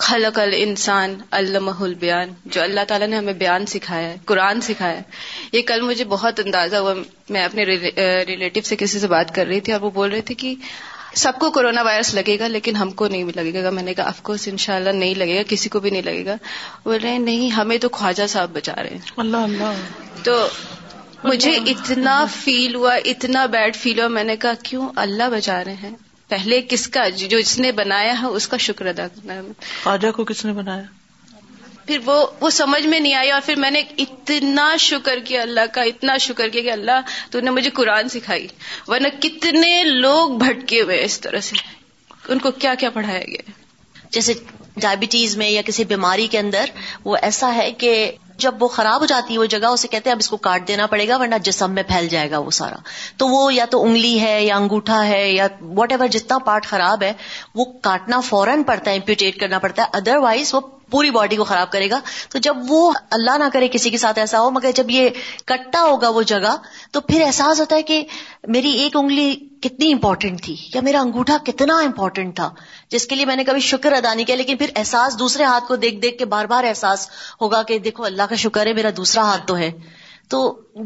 خلق 0.07 0.39
الانسان 0.39 1.15
علمہ 1.39 1.71
البیان 1.83 2.33
جو 2.55 2.61
اللہ 2.63 2.83
تعالیٰ 2.87 3.07
نے 3.07 3.17
ہمیں 3.17 3.33
بیان 3.33 3.65
سکھایا 3.73 4.09
ہے 4.09 4.17
قرآن 4.31 4.61
سکھایا 4.67 4.97
ہے 4.97 5.03
یہ 5.53 5.61
کل 5.67 5.81
مجھے 5.81 6.03
بہت 6.15 6.39
اندازہ 6.45 6.75
ہوا 6.75 6.93
میں 7.29 7.43
اپنے 7.43 7.63
ریلیٹو 7.71 8.61
سے 8.67 8.75
کسی 8.79 8.99
سے 8.99 9.07
بات 9.15 9.33
کر 9.35 9.47
رہی 9.47 9.59
تھی 9.67 9.73
اور 9.73 9.81
وہ 9.81 9.89
بول 9.99 10.09
رہے 10.11 10.21
تھے 10.31 10.35
کہ 10.43 10.53
سب 11.23 11.39
کو 11.39 11.51
کورونا 11.57 11.81
وائرس 11.81 12.13
لگے 12.13 12.37
گا 12.39 12.47
لیکن 12.47 12.75
ہم 12.75 12.91
کو 13.01 13.07
نہیں 13.07 13.25
لگے 13.35 13.63
گا 13.63 13.69
میں 13.77 13.83
نے 13.83 13.93
کہا 13.93 14.07
آف 14.07 14.21
کورس 14.29 14.47
ان 14.51 14.57
شاء 14.65 14.75
اللہ 14.75 14.99
نہیں 15.01 15.15
لگے 15.23 15.37
گا 15.37 15.43
کسی 15.49 15.69
کو 15.75 15.79
بھی 15.85 15.89
نہیں 15.89 16.01
لگے 16.11 16.25
گا 16.25 16.35
بول 16.85 16.99
رہے 17.03 17.11
ہیں 17.11 17.19
نہیں 17.19 17.49
ہمیں 17.59 17.77
تو 17.81 17.89
خواجہ 18.03 18.27
صاحب 18.35 18.49
بچا 18.55 18.75
رہے 18.75 18.93
ہیں 18.95 19.13
اللہ 19.25 19.47
اللہ 19.49 19.85
تو 20.23 20.39
مجھے 21.27 21.51
اتنا 21.73 22.15
فیل 22.31 22.75
ہوا 22.75 22.93
اتنا 23.13 23.45
بیڈ 23.53 23.75
فیل 23.83 23.99
ہوا 23.99 24.07
میں 24.17 24.23
نے 24.23 24.35
کہا 24.43 24.53
کیوں 24.69 24.89
اللہ 25.05 25.29
بچا 25.31 25.63
رہے 25.65 25.75
ہیں 25.83 25.95
پہلے 26.29 26.61
کس 26.69 26.87
کا 26.97 27.07
جو 27.21 27.37
نے 27.61 27.71
بنایا 27.79 28.13
ہے 28.21 28.27
اس 28.39 28.47
کا 28.53 28.57
شکر 28.67 28.85
ادا 28.91 29.07
کرنا 29.15 29.37
ہے 30.03 30.11
کو 30.17 30.23
کس 30.31 30.43
نے 30.45 30.53
بنایا 30.59 30.83
پھر 31.87 31.99
وہ 32.05 32.15
وہ 32.41 32.49
سمجھ 32.57 32.85
میں 32.91 32.99
نہیں 32.99 33.13
آئی 33.15 33.31
اور 33.31 33.41
پھر 33.45 33.55
میں 33.63 33.69
نے 33.71 33.81
اتنا 34.05 34.65
شکر 34.85 35.19
کیا 35.25 35.41
اللہ 35.41 35.65
کا 35.73 35.81
اتنا 35.89 36.15
شکر 36.27 36.49
کیا 36.53 36.61
کہ 36.67 36.71
اللہ 36.71 37.11
تو 37.31 37.39
نے 37.47 37.51
مجھے 37.57 37.69
قرآن 37.79 38.07
سکھائی 38.13 38.47
ورنہ 38.87 39.07
کتنے 39.25 39.73
لوگ 40.05 40.37
بھٹکے 40.45 40.81
ہوئے 40.81 41.03
اس 41.05 41.19
طرح 41.25 41.45
سے 41.49 41.55
ان 42.33 42.39
کو 42.45 42.51
کیا 42.65 42.73
کیا 42.83 42.89
پڑھایا 42.99 43.21
گیا 43.27 43.59
جیسے 44.17 44.33
ڈائبٹیز 44.87 45.37
میں 45.37 45.49
یا 45.49 45.61
کسی 45.65 45.83
بیماری 45.95 46.27
کے 46.35 46.39
اندر 46.39 46.75
وہ 47.05 47.15
ایسا 47.29 47.53
ہے 47.55 47.71
کہ 47.83 47.93
جب 48.43 48.63
وہ 48.63 48.67
خراب 48.67 49.01
ہو 49.01 49.05
جاتی 49.11 49.33
ہے 49.33 49.39
وہ 49.39 49.45
جگہ 49.53 49.67
اسے 49.75 49.87
کہتے 49.87 50.09
ہیں 50.09 50.15
اب 50.15 50.19
اس 50.23 50.29
کو 50.29 50.37
کاٹ 50.47 50.67
دینا 50.67 50.87
پڑے 50.93 51.07
گا 51.07 51.17
ورنہ 51.19 51.35
جسم 51.43 51.71
میں 51.77 51.83
پھیل 51.87 52.07
جائے 52.15 52.31
گا 52.31 52.37
وہ 52.47 52.51
سارا 52.57 52.75
تو 53.17 53.27
وہ 53.27 53.43
یا 53.53 53.65
تو 53.75 53.83
انگلی 53.85 54.19
ہے 54.21 54.33
یا 54.45 54.55
انگوٹھا 54.55 55.05
ہے 55.07 55.21
یا 55.31 55.47
واٹ 55.79 55.91
ایور 55.91 56.07
جتنا 56.17 56.37
پارٹ 56.49 56.65
خراب 56.73 57.03
ہے 57.03 57.11
وہ 57.61 57.65
کاٹنا 57.89 58.19
فوراً 58.29 58.63
پڑتا 58.71 58.91
ہے 58.91 58.95
امپیوٹیٹ 58.95 59.39
کرنا 59.39 59.59
پڑتا 59.67 59.83
ہے 59.83 59.97
ادر 60.01 60.17
وائز 60.27 60.53
وہ 60.55 60.61
پوری 60.95 61.09
باڈی 61.11 61.35
کو 61.35 61.43
خراب 61.43 61.71
کرے 61.71 61.89
گا 61.89 61.99
تو 62.31 62.37
جب 62.45 62.57
وہ 62.67 62.81
اللہ 63.15 63.37
نہ 63.37 63.43
کرے 63.53 63.67
کسی 63.71 63.89
کے 63.89 63.97
ساتھ 64.03 64.19
ایسا 64.19 64.39
ہو 64.41 64.51
مگر 64.57 64.71
جب 64.75 64.89
یہ 64.89 65.09
کٹا 65.51 65.81
ہوگا 65.83 66.09
وہ 66.17 66.21
جگہ 66.31 66.55
تو 66.97 67.01
پھر 67.09 67.21
احساس 67.25 67.59
ہوتا 67.59 67.75
ہے 67.75 67.83
کہ 67.89 67.97
میری 68.57 68.71
ایک 68.83 68.95
انگلی 68.99 69.27
کتنی 69.63 69.91
امپورٹنٹ 69.93 70.41
تھی 70.43 70.55
یا 70.75 70.81
میرا 70.87 71.01
انگوٹھا 71.07 71.37
کتنا 71.45 71.77
امپورٹنٹ 71.87 72.35
تھا 72.35 72.49
جس 72.95 73.07
کے 73.07 73.15
لیے 73.15 73.25
میں 73.31 73.35
نے 73.35 73.43
کبھی 73.51 73.61
شکر 73.71 73.93
ادا 73.97 74.13
نہیں 74.13 74.25
کیا 74.31 74.35
لیکن 74.43 74.57
پھر 74.63 74.71
احساس 74.83 75.19
دوسرے 75.19 75.43
ہاتھ 75.51 75.67
کو 75.67 75.75
دیکھ 75.85 75.99
دیکھ 76.05 76.17
کے 76.17 76.25
بار 76.35 76.45
بار 76.53 76.63
احساس 76.71 77.07
ہوگا 77.41 77.61
کہ 77.71 77.79
دیکھو 77.89 78.05
اللہ 78.11 78.29
کا 78.29 78.35
شکر 78.47 78.67
ہے 78.67 78.73
میرا 78.81 78.89
دوسرا 79.01 79.23
ہاتھ 79.31 79.45
تو 79.47 79.57
ہے 79.63 79.71
تو 80.29 80.37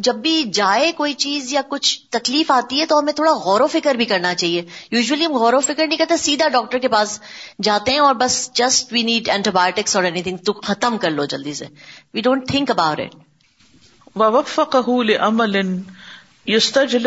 جب 0.05 0.15
بھی 0.23 0.31
جائے 0.53 0.91
کوئی 0.97 1.13
چیز 1.23 1.51
یا 1.53 1.61
کچھ 1.69 1.89
تکلیف 2.11 2.49
آتی 2.51 2.79
ہے 2.79 2.85
تو 2.85 2.97
ہمیں 2.99 3.11
تھوڑا 3.19 3.31
غور 3.43 3.61
و 3.61 3.67
فکر 3.75 3.95
بھی 4.01 4.05
کرنا 4.05 4.33
چاہیے 4.41 4.61
یوزلی 4.91 5.25
ہم 5.25 5.35
غور 5.43 5.53
و 5.53 5.59
فکر 5.67 5.85
نہیں 5.87 5.97
کرتے 5.97 6.17
سیدھا 6.23 6.47
ڈاکٹر 6.55 6.77
کے 6.79 6.87
پاس 6.95 7.19
جاتے 7.67 7.91
ہیں 7.91 7.99
اور 8.07 8.15
بس 8.23 8.35
جسٹ 8.61 8.91
وی 8.93 9.03
نیڈ 9.11 9.29
اینٹی 9.35 9.51
بایوٹکس 9.59 9.95
اور 9.95 10.03
اینی 10.09 10.21
تھنگ 10.23 10.37
تو 10.49 10.53
ختم 10.69 10.97
کر 11.05 11.11
لو 11.19 11.25
جلدی 11.35 11.53
سے 11.61 11.65
we 12.13 12.21
don't 12.29 12.47
think 12.51 12.71
about 12.71 12.99
it 12.99 14.21
وقف 14.35 14.59
قہول 14.71 15.13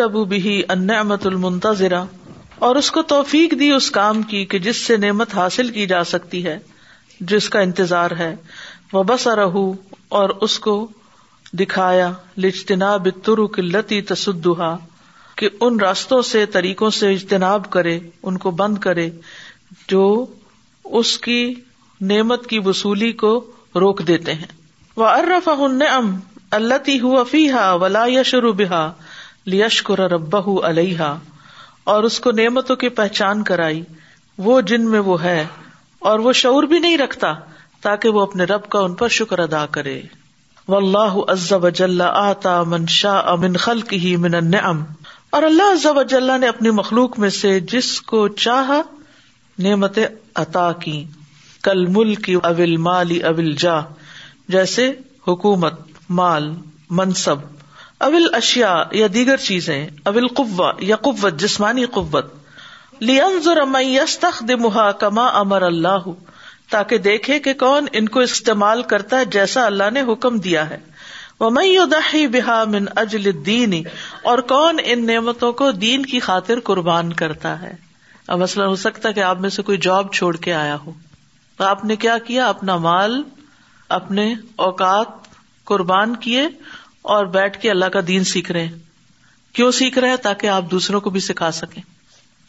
ابو 0.05 0.25
بھی 0.35 0.61
النعمت 0.73 1.27
المنتظرہ 1.27 2.05
اور 2.67 2.77
اس 2.81 2.91
کو 2.97 3.03
توفیق 3.13 3.59
دی 3.61 3.71
اس 3.77 3.91
کام 3.91 4.23
کی 4.33 4.45
کہ 4.53 4.59
جس 4.67 4.85
سے 4.87 4.97
نعمت 5.05 5.35
حاصل 5.35 5.69
کی 5.77 5.87
جا 5.93 6.03
سکتی 6.15 6.45
ہے 6.45 6.59
جس 7.33 7.49
کا 7.55 7.61
انتظار 7.71 8.11
ہے 8.19 8.35
اور 10.21 10.29
اس 10.47 10.59
کو 10.65 10.75
دکھایا 11.59 12.11
لجتناب 12.43 13.09
تر 13.25 13.45
قلتی 13.55 14.01
تصدا 14.11 14.75
کہ 15.37 15.49
ان 15.67 15.81
راستوں 15.81 16.21
سے 16.29 16.45
طریقوں 16.53 16.89
سے 16.99 17.13
اجتناب 17.13 17.69
کرے 17.71 17.99
ان 18.23 18.39
کو 18.45 18.51
بند 18.61 18.79
کرے 18.87 19.09
جو 19.89 20.05
اس 21.01 21.17
کی 21.27 21.39
نعمت 22.13 22.47
کی 22.51 22.59
وصولی 22.65 23.11
کو 23.25 23.33
روک 23.81 24.01
دیتے 24.07 24.35
ہیں 24.35 24.47
وہ 25.03 25.07
ارف 25.09 25.49
ام 25.49 26.15
اللہ 26.61 26.91
افیحا 27.19 27.73
ولا 27.83 28.05
بحا 28.59 28.87
را 29.99 30.09
رب 30.09 30.37
علیہ 30.67 31.13
اور 31.93 32.03
اس 32.09 32.19
کو 32.27 32.31
نعمتوں 32.41 32.77
کی 32.83 32.89
پہچان 33.03 33.43
کرائی 33.45 33.83
وہ 34.49 34.61
جن 34.73 34.89
میں 34.91 35.01
وہ 35.11 35.23
ہے 35.23 35.45
اور 36.11 36.19
وہ 36.27 36.33
شعور 36.43 36.63
بھی 36.73 36.79
نہیں 36.79 36.99
رکھتا 36.99 37.33
تاکہ 37.83 38.09
وہ 38.09 38.21
اپنے 38.23 38.45
رب 38.55 38.69
کا 38.71 38.79
ان 38.89 38.95
پر 39.03 39.09
شکر 39.21 39.39
ادا 39.49 39.65
کرے 39.77 40.01
اللہ 40.77 41.15
عزب 41.29 41.65
شاہ 42.89 43.29
امن 43.31 43.57
خلق 43.63 43.93
ہی 44.03 44.15
من 44.25 44.35
اور 44.65 45.43
اللہ 45.43 45.71
عزب 45.73 45.99
جل 46.09 46.31
نے 46.41 46.49
اپنی 46.49 46.71
مخلوق 46.77 47.19
میں 47.19 47.31
سے 47.39 47.59
جس 47.73 48.01
کو 48.11 48.27
چاہا 48.45 48.81
نعمت 49.63 49.99
عطا 50.43 50.71
کی 50.85 51.05
کل 51.65 51.85
ملک 51.97 52.23
کی 52.25 52.35
اول 52.51 52.77
مالی 52.89 53.19
اول 53.31 53.53
جا 53.59 53.79
جیسے 54.57 54.91
حکومت 55.29 55.81
مال 56.21 56.51
منصب 56.99 57.41
اول 58.07 58.27
اشیا 58.35 58.75
یا 59.01 59.07
دیگر 59.15 59.37
چیزیں 59.47 59.87
اول 60.13 60.27
قوا 60.41 60.73
یا 60.93 60.97
قوت 61.09 61.41
جسمانی 61.41 61.85
قوت 61.99 62.33
تخ 64.21 64.43
دہا 64.49 64.91
کما 65.01 65.27
امر 65.39 65.63
اللہ 65.63 66.09
تاکہ 66.73 66.99
دیکھے 67.07 67.39
کہ 67.47 67.53
کون 67.63 67.87
ان 68.01 68.09
کو 68.15 68.21
استعمال 68.27 68.83
کرتا 68.93 69.19
ہے 69.21 69.25
جیسا 69.37 69.65
اللہ 69.71 69.91
نے 69.97 70.03
حکم 70.13 70.37
دیا 70.47 70.69
ہے 70.69 70.79
وہ 71.41 71.51
بحا 72.33 72.63
من 72.75 72.85
اجل 73.03 73.31
دینی 73.47 73.83
اور 74.33 74.39
کون 74.53 74.79
ان 74.93 75.05
نعمتوں 75.07 75.53
کو 75.61 75.71
دین 75.85 76.07
کی 76.13 76.21
خاطر 76.27 76.61
قربان 76.69 77.13
کرتا 77.23 77.55
ہے 77.63 77.73
اب 78.35 78.39
مسئلہ 78.45 78.65
ہو 78.73 78.77
سکتا 78.85 79.09
ہے 79.09 79.15
کہ 79.15 79.23
آپ 79.31 79.41
میں 79.45 79.51
سے 79.57 79.63
کوئی 79.71 79.79
جاب 79.89 80.13
چھوڑ 80.21 80.35
کے 80.47 80.55
آیا 80.61 80.77
ہو 80.87 80.93
تو 81.57 81.65
آپ 81.73 81.85
نے 81.91 81.97
کیا 82.07 82.17
کیا 82.27 82.49
اپنا 82.55 82.77
مال 82.87 83.21
اپنے 84.01 84.27
اوقات 84.69 85.29
قربان 85.73 86.17
کیے 86.27 86.47
اور 87.17 87.27
بیٹھ 87.39 87.59
کے 87.63 87.71
اللہ 87.71 87.93
کا 87.97 88.01
دین 88.07 88.25
سیکھ 88.35 88.51
رہے 88.59 88.69
کیوں 89.59 89.71
سیکھ 89.83 89.99
رہے 90.05 90.17
تاکہ 90.29 90.57
آپ 90.59 90.71
دوسروں 90.71 91.01
کو 91.07 91.11
بھی 91.17 91.21
سکھا 91.31 91.51
سکیں 91.61 91.81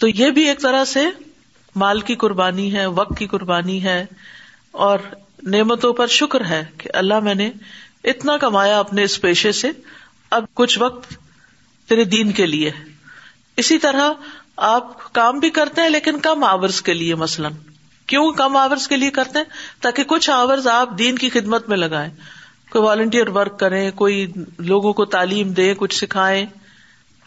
تو 0.03 0.07
یہ 0.21 0.32
بھی 0.38 0.47
ایک 0.49 0.61
طرح 0.61 0.84
سے 0.95 1.07
مال 1.82 2.01
کی 2.09 2.15
قربانی 2.24 2.74
ہے 2.74 2.86
وقت 2.99 3.17
کی 3.17 3.28
قربانی 3.28 3.82
ہے 3.84 4.03
اور 4.88 4.99
نعمتوں 5.55 5.91
پر 5.93 6.07
شکر 6.17 6.45
ہے 6.49 6.63
کہ 6.78 6.89
اللہ 6.97 7.19
میں 7.28 7.34
نے 7.36 7.49
اتنا 8.11 8.36
کمایا 8.41 8.80
اپنے 8.80 9.03
اس 9.03 9.19
پیشے 9.21 9.51
سے 9.61 9.69
اب 10.38 10.45
کچھ 10.61 10.78
وقت 10.80 11.13
تیرے 11.89 12.03
دین 12.13 12.32
کے 12.41 12.45
لیے 12.45 12.71
اسی 13.63 13.78
طرح 13.80 14.11
آپ 14.67 15.11
کام 15.13 15.39
بھی 15.39 15.49
کرتے 15.49 15.82
ہیں 15.82 15.89
لیکن 15.89 16.19
کم 16.28 16.43
آورز 16.43 16.82
کے 16.89 16.93
لیے 16.93 17.15
مثلاً 17.26 17.53
کیوں 18.11 18.32
کم 18.38 18.55
آورز 18.57 18.88
کے 18.88 18.97
لیے 18.97 19.09
کرتے 19.11 19.39
ہیں 19.39 19.82
تاکہ 19.82 20.03
کچھ 20.07 20.30
آورس 20.30 20.67
آپ 20.71 20.97
دین 20.97 21.17
کی 21.17 21.30
خدمت 21.36 21.69
میں 21.69 21.78
لگائیں 21.78 22.09
کوئی 22.71 22.84
والنٹیئر 22.86 23.28
ورک 23.38 23.59
کریں 23.59 23.89
کوئی 23.95 24.26
لوگوں 24.71 24.93
کو 24.99 25.05
تعلیم 25.15 25.51
دیں 25.59 25.74
کچھ 25.78 25.95
سکھائیں 25.95 26.45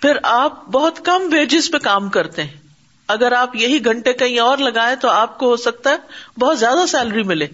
پھر 0.03 0.17
آپ 0.33 0.65
بہت 0.73 1.05
کم 1.05 1.29
ویجز 1.33 1.71
پہ 1.73 1.79
کام 1.85 2.09
کرتے 2.19 2.45
ہیں 2.45 2.66
اگر 3.15 3.33
آپ 3.39 3.55
یہی 3.57 3.85
گھنٹے 3.85 4.13
کہیں 4.21 4.39
اور 4.41 4.59
لگائیں 4.59 4.95
تو 5.01 5.09
آپ 5.09 5.37
کو 5.39 5.49
ہو 5.51 5.57
سکتا 5.65 5.91
ہے 5.91 6.39
بہت 6.41 6.59
زیادہ 6.59 6.87
سیلری 6.89 7.23
ملے 7.33 7.47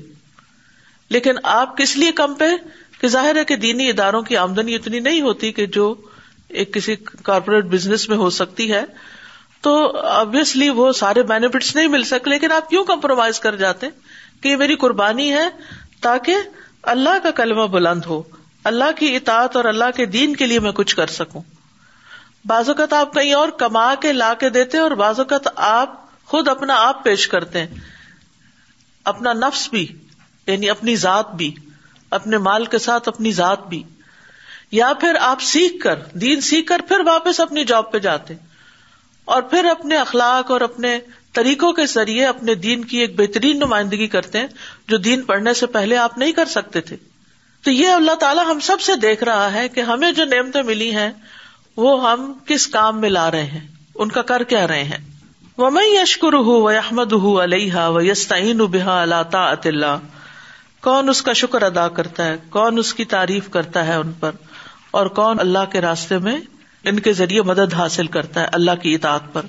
لیکن 1.16 1.36
آپ 1.55 1.76
کس 1.78 1.96
لیے 1.96 2.12
کم 2.20 2.34
پہ 2.34 2.44
کہ 3.00 3.09
ظاہر 3.14 3.36
ہے 3.36 3.44
کہ 3.44 3.57
دینی 3.66 3.88
اداروں 3.90 4.22
کی 4.28 4.36
آمدنی 4.36 4.74
اتنی 4.74 5.00
نہیں 5.09 5.20
ہوتی 5.20 5.53
کہ 5.53 5.66
جو 5.76 5.94
ایک 6.61 6.72
کسی 6.74 6.94
کارپوریٹ 7.28 7.64
بزنس 7.74 8.09
میں 8.09 8.16
ہو 8.16 8.30
سکتی 8.38 8.72
ہے 8.72 8.82
تو 9.66 9.72
آبیسلی 10.09 10.68
وہ 10.78 10.90
سارے 11.00 11.22
بینیفٹس 11.32 11.74
نہیں 11.76 11.88
مل 11.88 12.03
سکتے 12.05 12.30
لیکن 12.30 12.53
آپ 12.53 12.68
کیوں 12.70 12.84
کمپرومائز 12.84 13.38
کر 13.40 13.57
جاتے 13.57 13.86
کہ 14.42 14.48
یہ 14.48 14.57
میری 14.62 14.74
قربانی 14.84 15.30
ہے 15.32 15.46
تاکہ 16.03 16.36
اللہ 16.94 17.18
کا 17.22 17.30
کلمہ 17.42 17.66
بلند 17.76 18.07
ہو 18.07 18.22
اللہ 18.70 18.90
کی 18.98 19.14
اطاعت 19.16 19.57
اور 19.57 19.64
اللہ 19.74 19.90
کے 19.96 20.07
دین 20.16 20.34
کے 20.36 20.46
لیے 20.46 20.61
میں 20.66 20.72
کچھ 20.76 20.96
کر 20.96 21.07
سکوں 21.18 21.40
بعض 22.51 22.68
اوقات 22.68 22.93
آپ 22.93 23.12
کہیں 23.14 23.32
اور 23.32 23.49
کما 23.59 23.95
کے 24.01 24.12
لا 24.12 24.32
کے 24.38 24.49
دیتے 24.55 24.78
اور 24.78 24.90
بعض 25.01 25.18
اوقات 25.20 25.47
آپ 25.66 25.95
خود 26.28 26.49
اپنا 26.49 26.74
آپ 26.86 27.03
پیش 27.05 27.26
کرتے 27.28 27.61
ہیں 27.61 27.78
اپنا 29.12 29.32
نفس 29.47 29.68
بھی 29.70 29.86
یعنی 30.47 30.70
اپنی 30.70 30.95
ذات 31.03 31.34
بھی 31.40 31.51
اپنے 32.18 32.38
مال 32.47 32.64
کے 32.72 32.78
ساتھ 32.86 33.09
اپنی 33.09 33.32
ذات 33.32 33.66
بھی 33.68 33.82
یا 34.78 34.93
پھر 35.01 35.16
آپ 35.20 35.40
سیکھ 35.51 35.78
کر 35.82 36.03
دین 36.20 36.40
سیکھ 36.49 36.66
کر 36.68 36.80
پھر 36.88 37.01
واپس 37.07 37.40
اپنی 37.40 37.64
جاب 37.70 37.90
پہ 37.93 37.99
جاتے 38.07 38.34
اور 39.34 39.43
پھر 39.53 39.64
اپنے 39.70 39.97
اخلاق 39.97 40.51
اور 40.51 40.61
اپنے 40.66 40.99
طریقوں 41.38 41.72
کے 41.72 41.86
ذریعے 41.95 42.24
اپنے 42.26 42.55
دین 42.64 42.84
کی 42.84 42.99
ایک 43.01 43.18
بہترین 43.18 43.59
نمائندگی 43.61 44.07
کرتے 44.14 44.38
ہیں 44.40 44.47
جو 44.88 44.97
دین 45.09 45.22
پڑھنے 45.30 45.55
سے 45.61 45.66
پہلے 45.76 45.97
آپ 45.97 46.18
نہیں 46.18 46.32
کر 46.40 46.47
سکتے 46.55 46.80
تھے 46.88 46.97
تو 47.64 47.70
یہ 47.70 47.88
اللہ 47.90 48.14
تعالیٰ 48.20 48.45
ہم 48.51 48.61
سب 48.68 48.80
سے 48.90 48.97
دیکھ 49.03 49.24
رہا 49.24 49.53
ہے 49.53 49.68
کہ 49.74 49.80
ہمیں 49.90 50.11
جو 50.12 50.24
نعمتیں 50.30 50.62
ملی 50.72 50.95
ہیں 50.95 51.11
وہ 51.76 51.92
ہم 52.10 52.32
کس 52.46 52.66
کام 52.76 53.00
میں 53.00 53.08
لا 53.10 53.30
رہے 53.30 53.44
ہیں 53.52 53.66
ان 54.04 54.08
کا 54.16 54.22
کر 54.30 54.42
کیا 54.52 54.66
رہے 54.68 54.82
ہیں 54.84 54.98
وہ 55.58 55.68
میں 55.70 55.84
یشکر 55.86 56.34
ہُوا 56.48 56.72
احمد 56.76 57.12
ہُو 57.22 57.40
علیہ 57.42 57.84
و 58.60 58.66
بحا 58.74 59.00
اللہ 59.02 59.22
تاط 59.30 59.66
اللہ 59.66 60.04
کون 60.86 61.08
اس 61.08 61.20
کا 61.22 61.32
شکر 61.40 61.62
ادا 61.62 61.88
کرتا 61.98 62.24
ہے 62.26 62.36
کون 62.50 62.78
اس 62.78 62.92
کی 62.94 63.04
تعریف 63.14 63.48
کرتا 63.56 63.86
ہے 63.86 63.94
ان 63.94 64.12
پر 64.20 64.32
اور 65.00 65.06
کون 65.18 65.40
اللہ 65.40 65.70
کے 65.72 65.80
راستے 65.80 66.18
میں 66.26 66.36
ان 66.90 66.98
کے 67.00 67.12
ذریعے 67.22 67.42
مدد 67.50 67.74
حاصل 67.78 68.06
کرتا 68.16 68.40
ہے 68.40 68.46
اللہ 68.60 68.80
کی 68.82 68.94
اطاعت 68.94 69.32
پر 69.32 69.46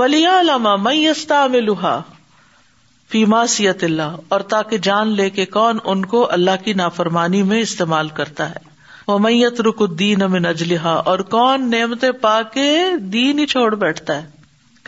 ولی 0.00 0.24
علامہ 0.26 0.74
میں 0.82 0.94
یستا 0.94 1.46
میں 1.54 1.60
لہا 1.60 2.00
فیما 3.12 3.46
سیت 3.56 3.84
اللہ 3.84 4.16
اور 4.36 4.40
تاکہ 4.54 4.78
جان 4.88 5.08
لے 5.16 5.28
کے 5.38 5.44
کون 5.58 5.78
ان 5.92 6.04
کو 6.14 6.26
اللہ 6.32 6.62
کی 6.64 6.72
نافرمانی 6.82 7.42
میں 7.52 7.60
استعمال 7.60 8.08
کرتا 8.20 8.50
ہے 8.50 8.70
وہ 9.06 9.18
میت 9.18 9.60
الدین 9.78 10.22
امن 10.22 10.46
اجلحا 10.46 10.92
اور 11.12 11.18
کون 11.34 11.70
نعمت 11.70 12.04
پا 12.20 12.40
کے 12.52 12.68
دین 13.12 13.38
ہی 13.38 13.46
چھوڑ 13.52 13.74
بیٹھتا 13.84 14.20
ہے 14.22 14.30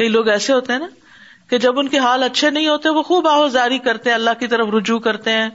کئی 0.01 0.09
لوگ 0.09 0.29
ایسے 0.29 0.53
ہوتے 0.53 0.73
ہیں 0.73 0.81
نا 0.81 0.87
کہ 1.51 1.59
جب 1.65 1.79
ان 1.79 1.89
کے 1.89 1.99
حال 2.05 2.23
اچھے 2.23 2.51
نہیں 2.51 2.67
ہوتے 2.69 2.89
وہ 2.99 3.03
خوب 3.09 3.27
آہوزاری 3.29 3.79
کرتے 3.89 4.11
ہیں 4.11 4.15
اللہ 4.15 4.39
کی 4.41 4.47
طرف 4.55 4.69
رجوع 4.77 4.99
کرتے 5.07 5.33
ہیں 5.33 5.49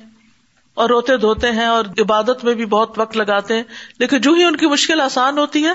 اور 0.83 0.89
روتے 0.89 1.15
دھوتے 1.21 1.51
ہیں 1.51 1.65
اور 1.65 1.85
عبادت 2.01 2.43
میں 2.45 2.53
بھی 2.59 2.65
بہت 2.73 2.99
وقت 2.99 3.17
لگاتے 3.17 3.55
ہیں 3.55 3.63
لیکن 3.99 4.21
جو 4.27 4.33
ہی 4.33 4.43
ان 4.43 4.55
کی 4.57 4.67
مشکل 4.75 5.01
آسان 5.01 5.37
ہوتی 5.37 5.63
ہے 5.65 5.73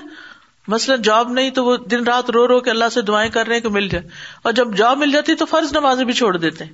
مثلاً 0.74 1.02
جاب 1.06 1.30
نہیں 1.38 1.50
تو 1.56 1.64
وہ 1.64 1.76
دن 1.90 2.04
رات 2.04 2.30
رو 2.34 2.46
رو 2.48 2.60
کے 2.66 2.70
اللہ 2.70 2.88
سے 2.92 3.00
دعائیں 3.08 3.28
کر 3.30 3.46
رہے 3.46 3.54
ہیں 3.54 3.62
کہ 3.62 3.68
مل 3.72 3.88
جائے 3.94 4.04
اور 4.42 4.52
جب 4.60 4.74
جاب 4.76 4.98
مل 4.98 5.10
جاتی 5.12 5.34
تو 5.42 5.46
فرض 5.46 5.72
نماز 5.74 6.00
بھی 6.10 6.12
چھوڑ 6.20 6.36
دیتے 6.36 6.64
ہیں 6.64 6.72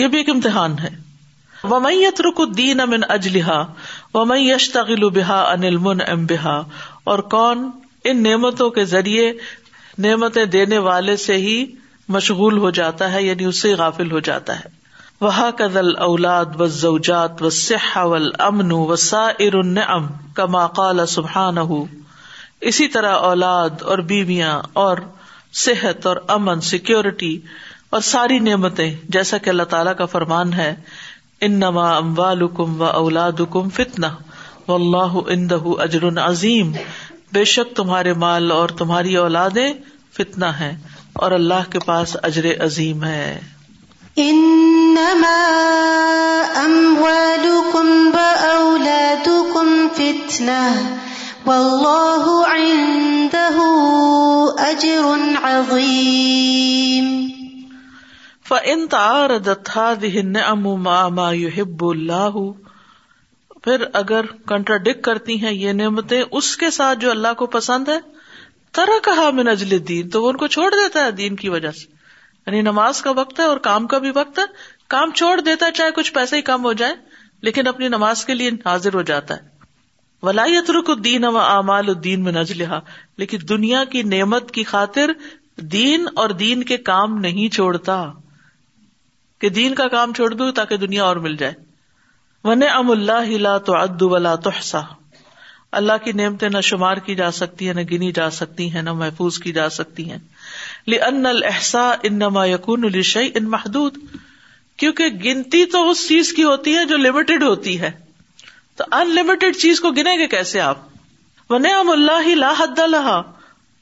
یہ 0.00 0.08
بھی 0.14 0.18
ایک 0.18 0.30
امتحان 0.30 0.78
ہے 0.82 0.88
رک 2.24 2.40
الدین 2.40 2.80
امن 2.80 3.04
اجلحا 3.10 3.62
میں 4.28 4.38
یش 4.38 4.70
تغل 4.72 5.04
انل 5.30 5.76
من 5.86 6.00
ام 6.08 6.24
بحا 6.26 6.60
اور 7.12 7.18
کون 7.34 7.68
ان 8.10 8.22
نعمتوں 8.22 8.68
کے 8.76 8.84
ذریعے 8.94 9.32
نعمتیں 10.04 10.44
دینے 10.54 10.78
والے 10.86 11.16
سے 11.24 11.36
ہی 11.44 11.64
مشغول 12.16 12.58
ہو 12.58 12.70
جاتا 12.78 13.12
ہے 13.12 13.22
یعنی 13.22 13.44
اس 13.44 13.60
سے 13.62 13.74
غافل 13.78 14.10
ہو 14.12 14.20
جاتا 14.30 14.58
ہے 14.60 14.68
وہ 15.20 15.30
قدل 15.58 15.94
اولاد 16.06 16.58
و 16.60 16.66
زوجات 16.80 17.42
و 17.42 17.50
سیاح 17.58 17.96
اول 17.98 18.30
امن 18.46 18.72
و 18.74 18.96
سا 19.10 19.26
ارن 19.46 19.78
ام 19.86 20.06
کما 20.34 20.66
قالا 20.80 21.06
سبحان 21.16 21.58
اسی 22.70 22.86
طرح 22.88 23.14
اولاد 23.30 23.82
اور 23.94 23.98
بیویاں 24.12 24.60
اور 24.82 24.98
صحت 25.64 26.06
اور 26.06 26.16
امن 26.36 26.60
سیکورٹی 26.70 27.38
اور 27.96 28.00
ساری 28.10 28.38
نعمتیں 28.48 28.90
جیسا 29.16 29.38
کہ 29.38 29.50
اللہ 29.50 29.62
تعالیٰ 29.70 29.96
کا 29.96 30.06
فرمان 30.14 30.52
ہے 30.54 30.74
انما 31.44 31.86
اموالکم 31.98 32.78
و 32.82 32.84
اولاد 32.84 33.40
فتنہ 33.40 33.70
فتنا 33.76 34.08
و 34.68 34.74
اللہ 34.74 35.16
اندہ 35.32 35.58
اجر 35.84 36.04
عظیم 36.24 36.70
بے 37.32 37.42
شک 37.52 37.74
تمہارے 37.76 38.12
مال 38.22 38.50
اور 38.52 38.68
تمہاری 38.78 39.16
اولاد 39.24 39.58
فتنا 40.16 40.50
ہے 40.60 40.70
اور 41.24 41.32
اللہ 41.38 41.68
کے 41.72 41.78
پاس 41.86 42.16
اجر 42.30 42.46
عظیم 42.64 43.04
ہے 43.04 43.38
ان 44.24 44.96
کمب 47.72 48.16
اولاد 48.48 49.28
فتنہ 50.00 50.60
واللہ 51.46 52.26
ولہ 52.34 53.70
اجر 54.70 55.32
عظیم 55.48 57.14
ف 58.48 58.54
ان 58.72 58.84
دن 60.02 60.36
اما 60.46 60.92
اما 61.04 61.30
ہب 61.56 61.84
اللہ 61.84 62.36
پھر 63.64 63.84
اگر 64.00 64.26
کنٹراڈک 64.48 65.02
کرتی 65.04 65.38
ہیں 65.44 65.52
یہ 65.52 65.72
نعمتیں 65.78 66.20
اس 66.20 66.56
کے 66.56 66.70
ساتھ 66.76 66.98
جو 66.98 67.10
اللہ 67.10 67.32
کو 67.38 67.46
پسند 67.54 67.88
ہے 67.88 67.98
کہا 69.04 69.28
میں 69.38 69.44
نجل 69.44 69.76
دین 69.88 70.08
تو 70.16 70.22
وہ 70.22 70.28
ان 70.30 70.36
کو 70.42 70.46
چھوڑ 70.56 70.68
دیتا 70.74 71.04
ہے 71.04 71.10
دین 71.22 71.36
کی 71.36 71.48
وجہ 71.54 71.70
سے 71.80 71.86
یعنی 72.46 72.60
نماز 72.68 73.00
کا 73.02 73.10
وقت 73.16 73.38
ہے 73.40 73.44
اور 73.44 73.56
کام 73.66 73.86
کا 73.94 73.98
بھی 74.04 74.10
وقت 74.14 74.38
ہے 74.38 74.44
کام 74.96 75.10
چھوڑ 75.20 75.32
دیتا 75.40 75.66
ہے 75.66 75.72
چاہے 75.80 75.90
کچھ 75.96 76.12
پیسے 76.18 76.36
ہی 76.36 76.42
کم 76.50 76.64
ہو 76.64 76.72
جائے 76.82 76.94
لیکن 77.48 77.66
اپنی 77.68 77.88
نماز 77.96 78.24
کے 78.24 78.34
لیے 78.34 78.50
حاضر 78.64 78.94
ہو 78.94 79.02
جاتا 79.10 79.36
ہے 79.40 79.64
ولایت 80.26 80.70
رک 80.78 80.90
الدین 80.96 81.24
و 81.32 81.36
امال 81.40 81.88
الدین 81.88 82.22
میں 82.24 82.32
نج 82.32 82.52
لیکن 83.22 83.48
دنیا 83.48 83.82
کی 83.96 84.02
نعمت 84.14 84.50
کی 84.58 84.64
خاطر 84.74 85.12
دین 85.76 86.06
اور 86.24 86.30
دین 86.44 86.62
کے 86.72 86.76
کام 86.90 87.18
نہیں 87.26 87.54
چھوڑتا 87.54 88.00
کہ 89.40 89.48
دین 89.56 89.74
کا 89.78 89.86
کام 89.94 90.12
چھوڑ 90.18 90.30
دوں 90.34 90.50
تاکہ 90.58 90.76
دنیا 90.84 91.04
اور 91.04 91.16
مل 91.24 91.36
جائے 91.36 91.54
ون 92.44 92.62
ام 92.74 92.90
اللہ 92.90 93.30
لا 93.46 93.56
تو 93.68 93.74
ادو 93.76 94.14
اللہ 94.14 94.36
تو 94.44 94.50
اللہ 95.78 95.98
کی 96.04 96.12
نعمتیں 96.18 96.48
نہ 96.48 96.60
شمار 96.66 96.96
کی 97.06 97.14
جا 97.14 97.30
سکتی 97.38 97.66
ہیں 97.66 97.74
نہ 97.74 97.80
گنی 97.90 98.10
جا 98.18 98.28
سکتی 98.36 98.70
ہیں 98.74 98.82
نہ 98.82 98.92
محفوظ 99.02 99.38
کی 99.46 99.52
جا 99.52 99.68
سکتی 99.78 100.10
ہیں 100.10 100.18
لنحسا 100.94 101.88
ان 102.08 102.14
نما 102.18 102.44
یقون 102.46 102.84
الشعی 102.90 103.30
ان 103.40 103.48
محدود 103.56 103.96
کیونکہ 104.82 105.08
گنتی 105.24 105.64
تو 105.74 105.88
اس 105.90 106.06
چیز 106.08 106.32
کی 106.38 106.44
ہوتی 106.44 106.74
ہے 106.76 106.84
جو 106.92 106.96
لمیٹڈ 106.96 107.42
ہوتی 107.42 107.80
ہے 107.80 107.90
تو 108.76 108.84
ان 108.98 109.14
لمیٹڈ 109.14 109.56
چیز 109.64 109.80
کو 109.80 109.90
گنے 109.98 110.16
گے 110.18 110.26
کیسے 110.36 110.60
آپ 110.68 111.52
ون 111.52 111.66
ام 111.74 111.90
اللہ 111.90 112.34
لا 112.44 112.52
حد 112.58 112.78
اللہ 112.88 113.08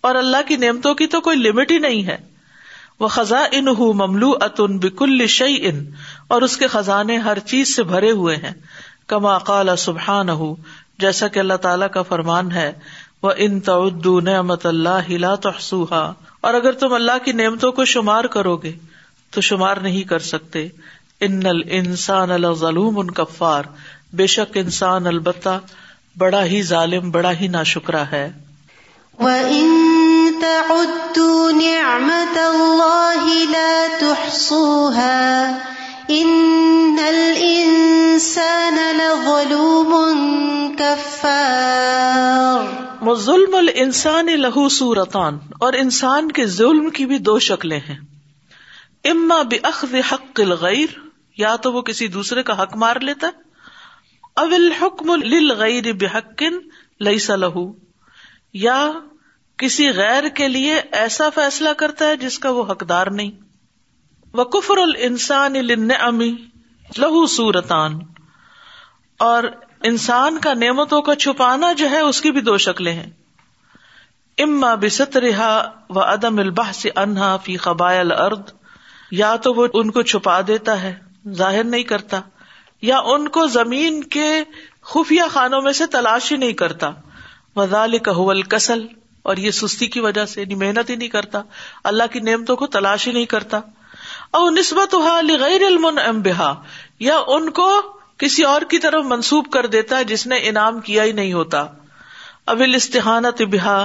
اور 0.08 0.14
اللہ 0.22 0.46
کی 0.48 0.56
نعمتوں 0.66 0.94
کی 0.94 1.06
تو 1.16 1.20
کوئی 1.30 1.36
لمٹ 1.48 1.70
ہی 1.70 1.78
نہیں 1.88 2.06
ہے 2.06 2.16
وہ 3.00 3.08
خزاں 3.14 3.44
ان 3.58 3.64
مملو 3.98 4.30
اتن 4.44 4.78
بکل 4.82 5.26
شعی 5.36 5.56
ان 5.68 5.84
اور 6.34 6.42
اس 6.42 6.56
کے 6.56 6.66
خزانے 6.74 7.16
ہر 7.26 7.38
چیز 7.52 7.74
سے 7.76 7.82
بھرے 7.92 8.10
ہوئے 8.20 8.36
ہیں 8.42 8.52
کما 9.12 9.36
قال 9.48 9.76
سبحان 9.84 10.28
ہو 10.42 10.54
جیسا 11.04 11.28
کہ 11.34 11.38
اللہ 11.40 11.56
تعالیٰ 11.62 11.88
کا 11.94 12.02
فرمان 12.10 12.52
ہے 12.52 12.72
وہ 13.22 13.32
ان 13.46 13.58
تو 13.68 14.18
نعمت 14.28 14.66
اللہ 14.66 15.08
ہلا 15.08 15.34
تو 15.46 15.50
اور 15.90 16.54
اگر 16.54 16.72
تم 16.82 16.92
اللہ 16.94 17.18
کی 17.24 17.32
نعمتوں 17.42 17.72
کو 17.80 17.84
شمار 17.94 18.24
کرو 18.36 18.56
گے 18.64 18.72
تو 19.34 19.40
شمار 19.48 19.76
نہیں 19.82 20.02
کر 20.08 20.26
سکتے 20.32 20.66
ان 21.28 21.40
السان 21.46 22.30
الظلوم 22.30 22.98
ان 22.98 23.10
کفار 23.20 23.64
بے 24.20 24.26
شک 24.36 24.56
انسان 24.64 25.06
البتہ 25.06 25.58
بڑا 26.18 26.44
ہی 26.46 26.62
ظالم 26.72 27.10
بڑا 27.10 27.30
ہی 27.40 27.48
ناشکرا 27.58 28.02
ہے 28.12 28.28
وَإِن 29.22 30.38
تَعُدُّوا 30.42 31.42
نِعْمَةَ 31.56 32.46
اللَّهِ 32.50 33.34
لَا 33.50 33.98
تُحْصُوهَا 33.98 36.16
إِنَّ 36.18 36.98
الْإِنسَانَ 36.98 38.86
لَظَلُومٌ 39.02 40.16
كَفَّارٌ 40.78 42.72
ظلم 43.24 43.54
الانسان 43.54 44.28
لہو 44.40 44.68
سورتان 44.74 45.36
اور 45.66 45.72
انسان 45.80 46.28
کے 46.38 46.44
ظلم 46.58 46.84
کی 46.98 47.04
بھی 47.06 47.16
دو 47.28 47.32
شکلیں 47.48 47.76
ہیں 47.88 47.96
اما 49.10 49.36
بے 49.50 49.58
حق 50.10 50.40
الغیر 50.44 50.94
یا 51.38 51.50
تو 51.64 51.68
وہ 51.72 51.80
کسی 51.90 52.06
دوسرے 52.16 52.40
کا 52.50 52.54
حق 52.62 52.72
مار 52.84 52.96
لیتا 53.08 53.26
اول 54.44 54.66
حکم 54.80 55.08
لکن 55.22 56.52
لئی 57.08 57.18
س 57.26 57.28
لہو 57.46 57.64
یا 58.62 58.78
کسی 59.58 59.90
غیر 59.94 60.28
کے 60.38 60.48
لیے 60.48 60.74
ایسا 61.02 61.28
فیصلہ 61.34 61.68
کرتا 61.78 62.06
ہے 62.08 62.16
جس 62.16 62.38
کا 62.44 62.50
وہ 62.58 62.64
حقدار 62.70 63.06
نہیں 63.20 63.30
وہ 64.40 64.44
کفر 64.56 64.78
ال 64.82 64.92
انسان 65.08 65.54
امی 65.98 66.30
لہو 66.98 67.24
سورتان 67.34 67.98
اور 69.28 69.44
انسان 69.90 70.38
کا 70.46 70.52
نعمتوں 70.62 71.00
کا 71.08 71.14
چھپانا 71.24 71.72
جو 71.82 71.90
ہے 71.90 71.98
اس 72.08 72.20
کی 72.20 72.30
بھی 72.36 72.40
دو 72.48 72.56
شکلیں 72.66 72.92
ہیں 72.92 73.10
اما 74.44 74.74
بست 74.84 75.16
رہا 75.24 75.50
و 75.94 75.98
عدم 76.02 76.38
البہ 76.44 76.70
سے 76.74 76.90
انہا 77.04 77.36
فی 77.44 77.56
قبائل 77.66 78.12
ارد 78.12 78.50
یا 79.22 79.34
تو 79.42 79.52
وہ 79.54 79.66
ان 79.80 79.90
کو 79.98 80.02
چھپا 80.12 80.40
دیتا 80.46 80.80
ہے 80.82 80.92
ظاہر 81.42 81.64
نہیں 81.74 81.82
کرتا 81.90 82.20
یا 82.92 82.98
ان 83.14 83.28
کو 83.36 83.46
زمین 83.56 84.02
کے 84.16 84.28
خفیہ 84.94 85.28
خانوں 85.32 85.60
میں 85.66 85.72
سے 85.82 85.86
تلاش 85.96 86.30
ہی 86.32 86.36
نہیں 86.36 86.52
کرتا 86.62 86.90
وزال 87.56 87.96
کہول 88.06 88.42
کسل 88.54 88.86
اور 89.30 89.36
یہ 89.42 89.50
سستی 89.58 89.86
کی 89.96 90.00
وجہ 90.06 90.24
سے 90.32 90.40
یعنی 90.40 90.54
محنت 90.62 90.90
ہی 90.90 90.96
نہیں 90.96 91.08
کرتا 91.08 91.40
اللہ 91.90 92.10
کی 92.12 92.20
نعمتوں 92.30 92.56
کو 92.62 92.66
تلاش 92.76 93.06
ہی 93.08 93.12
نہیں 93.12 93.26
کرتا 93.34 93.60
اور 94.38 94.50
نسبت 94.52 94.94
غیر 95.42 95.62
یا 97.08 97.18
ان 97.36 97.48
کو 97.58 97.68
کسی 98.22 98.42
اور 98.48 98.62
کی 98.70 98.78
طرف 98.84 99.04
منسوب 99.12 99.50
کر 99.52 99.66
دیتا 99.76 99.98
ہے 99.98 100.04
جس 100.10 100.26
نے 100.32 100.36
انعام 100.48 100.80
کیا 100.88 101.04
ہی 101.04 101.12
نہیں 101.20 101.32
ہوتا 101.32 101.64
ابل 102.54 102.74
استحانت 102.74 103.42
بحا 103.52 103.78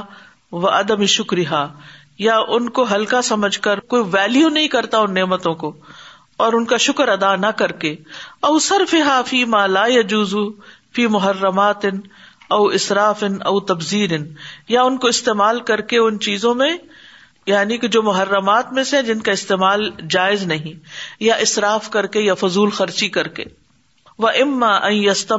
و 0.61 0.67
ادب 0.81 1.05
شکریہ 1.17 1.63
یا 2.27 2.37
ان 2.55 2.69
کو 2.77 2.85
ہلکا 2.93 3.21
سمجھ 3.31 3.57
کر 3.67 3.79
کوئی 3.93 4.03
ویلو 4.13 4.49
نہیں 4.57 4.67
کرتا 4.77 4.99
ان 5.07 5.13
نعمتوں 5.19 5.53
کو 5.63 5.71
اور 6.45 6.53
ان 6.57 6.65
کا 6.65 6.77
شکر 6.87 7.07
ادا 7.17 7.35
نہ 7.45 7.51
کر 7.61 7.71
کے 7.83 7.95
او 8.49 8.57
فی 8.93 9.01
ہا 9.09 9.21
فی 9.29 9.43
یا 9.47 10.01
جزو 10.13 10.47
فی 10.95 11.07
محرمات 11.15 11.85
او 12.57 12.65
اصراف 12.75 13.23
ان 13.25 13.33
او 13.49 13.59
تبزیر 13.71 14.13
ان 14.17 14.23
یا 14.73 14.83
ان 14.91 14.97
کو 15.01 15.07
استعمال 15.15 15.59
کر 15.71 15.81
کے 15.91 15.97
ان 16.05 16.17
چیزوں 16.27 16.53
میں 16.61 16.69
یعنی 17.49 17.77
کہ 17.83 17.87
جو 17.95 18.01
محرمات 18.03 18.71
میں 18.77 18.83
سے 18.93 19.01
جن 19.09 19.19
کا 19.27 19.31
استعمال 19.39 19.89
جائز 20.15 20.43
نہیں 20.53 20.79
یا 21.25 21.35
اصراف 21.47 21.89
کر 21.97 22.05
کے 22.15 22.21
یا 22.21 22.33
فضول 22.43 22.69
خرچی 22.79 23.09
کر 23.17 23.27
کے 23.37 23.43
وہ 24.25 24.29
اماستہ 24.41 25.35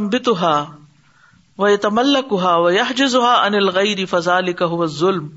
یملکا 1.61 2.55
وہ 2.57 2.73
یہ 2.75 2.93
جزا 2.97 3.33
ان 3.47 3.55
الغری 3.55 4.05
فضال 4.15 4.53
کہ 4.63 4.87
ظلم 5.01 5.29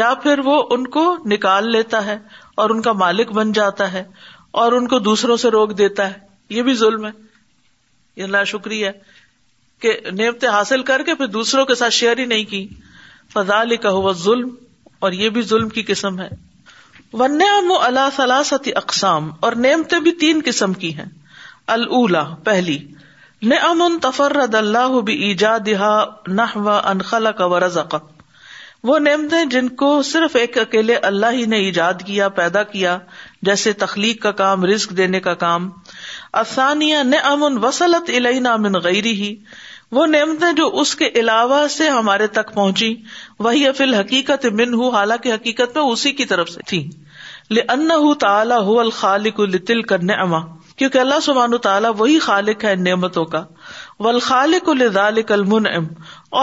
یا 0.00 0.12
پھر 0.22 0.38
وہ 0.44 0.62
ان 0.76 0.86
کو 0.96 1.04
نکال 1.34 1.70
لیتا 1.72 2.04
ہے 2.06 2.16
اور 2.62 2.70
ان 2.70 2.82
کا 2.82 2.92
مالک 3.04 3.32
بن 3.40 3.52
جاتا 3.60 3.92
ہے 3.92 4.02
اور 4.62 4.72
ان 4.78 4.88
کو 4.88 4.98
دوسروں 5.10 5.36
سے 5.44 5.50
روک 5.50 5.78
دیتا 5.78 6.08
ہے 6.12 6.18
یہ 6.58 6.62
بھی 6.62 6.74
ظلم 6.84 7.06
ہے 7.06 7.10
یہ 8.16 8.22
یعنی 8.22 8.44
شکریہ 8.46 8.90
کہ 9.82 9.94
نعمتیں 10.18 10.48
حاصل 10.56 10.82
کر 10.88 11.02
کے 11.10 11.14
پھر 11.20 11.26
دوسروں 11.36 11.64
کے 11.70 11.74
ساتھ 11.82 11.92
شیئر 11.94 12.18
ہی 12.18 12.24
نہیں 12.32 12.44
کی 12.50 12.66
فضا 13.34 13.62
کا 13.82 13.90
ہوا 13.98 14.12
ظلم 14.24 14.48
اور 15.06 15.12
یہ 15.20 15.30
بھی 15.36 15.42
ظلم 15.52 15.68
کی 15.78 15.82
قسم 15.90 16.18
ہے 16.20 16.28
ون 17.22 17.42
اللہ 17.86 18.54
اقسام 18.80 19.30
اور 19.46 19.52
نعمتیں 19.64 19.98
بھی 20.06 20.12
تین 20.24 20.40
قسم 20.44 20.72
کی 20.84 20.92
ہیں 20.98 21.06
اللہ 21.76 22.32
پہلی 22.44 22.76
اللہ 24.60 25.00
بھی 25.08 25.14
ایجاد 25.28 25.68
نہ 26.40 26.46
و 26.64 27.18
کا 27.40 27.44
ورزق 27.54 27.94
وہ 28.90 28.98
نعمتے 29.08 29.44
جن 29.56 29.68
کو 29.82 29.88
صرف 30.10 30.36
ایک 30.42 30.56
اکیلے 30.60 30.96
اللہ 31.10 31.36
ہی 31.40 31.44
نے 31.54 31.58
ایجاد 31.66 32.00
کیا 32.06 32.28
پیدا 32.38 32.62
کیا 32.76 32.96
جیسے 33.50 33.72
تخلیق 33.82 34.22
کا 34.22 34.30
کام 34.44 34.64
رسک 34.74 34.96
دینے 35.02 35.20
کا 35.26 35.34
کام 35.42 35.68
آسانیہ 36.44 37.02
نعم 37.10 37.44
وسلت 37.64 38.10
الینا 38.20 38.56
من 38.66 38.80
غیر 38.88 39.10
ہی 39.22 39.34
وہ 39.96 40.04
نعمتیں 40.10 40.44
جو 40.58 40.66
اس 40.80 40.90
کے 40.96 41.08
علاوہ 41.22 41.56
سے 41.72 41.86
ہمارے 41.90 42.26
تک 42.36 42.52
پہنچی 42.54 42.86
وہی 43.46 43.64
افل 43.68 43.90
حقیقت 43.94 44.44
من 44.60 44.74
ہوں 44.80 44.90
حالانکہ 44.94 45.32
حقیقت 45.32 45.74
میں 45.78 45.82
اسی 45.84 46.12
کی 46.20 46.24
طرف 46.30 46.50
سے 46.50 46.60
تھی 46.70 46.78
لن 47.56 47.82
تعالیٰ 48.20 48.60
وہی 48.66 48.78
الخال 48.80 49.30
کر 52.62 52.76
نعمتوں 52.86 53.24
کا 53.34 53.42
والخالق 54.06 54.70
کل 54.72 54.84
المنعم 55.34 55.86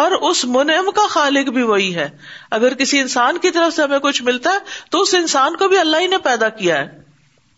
اور 0.01 0.11
اس 0.29 0.41
منعم 0.57 0.89
کا 0.95 1.05
خالق 1.15 1.49
بھی 1.57 1.61
وہی 1.71 1.87
ہے 1.95 2.05
اگر 2.59 2.73
کسی 2.83 2.99
انسان 3.05 3.37
کی 3.47 3.51
طرف 3.59 3.73
سے 3.75 3.79
ہمیں 3.83 3.99
کچھ 4.07 4.19
ملتا 4.29 4.51
ہے 4.53 4.59
تو 4.91 4.95
اس 5.07 5.11
انسان 5.23 5.51
کو 5.59 5.63
بھی 5.73 5.77
اللہ 5.85 5.99
ہی 6.01 6.07
نے 6.07 6.17
پیدا 6.29 6.49
کیا 6.61 6.75
ہے 6.81 6.87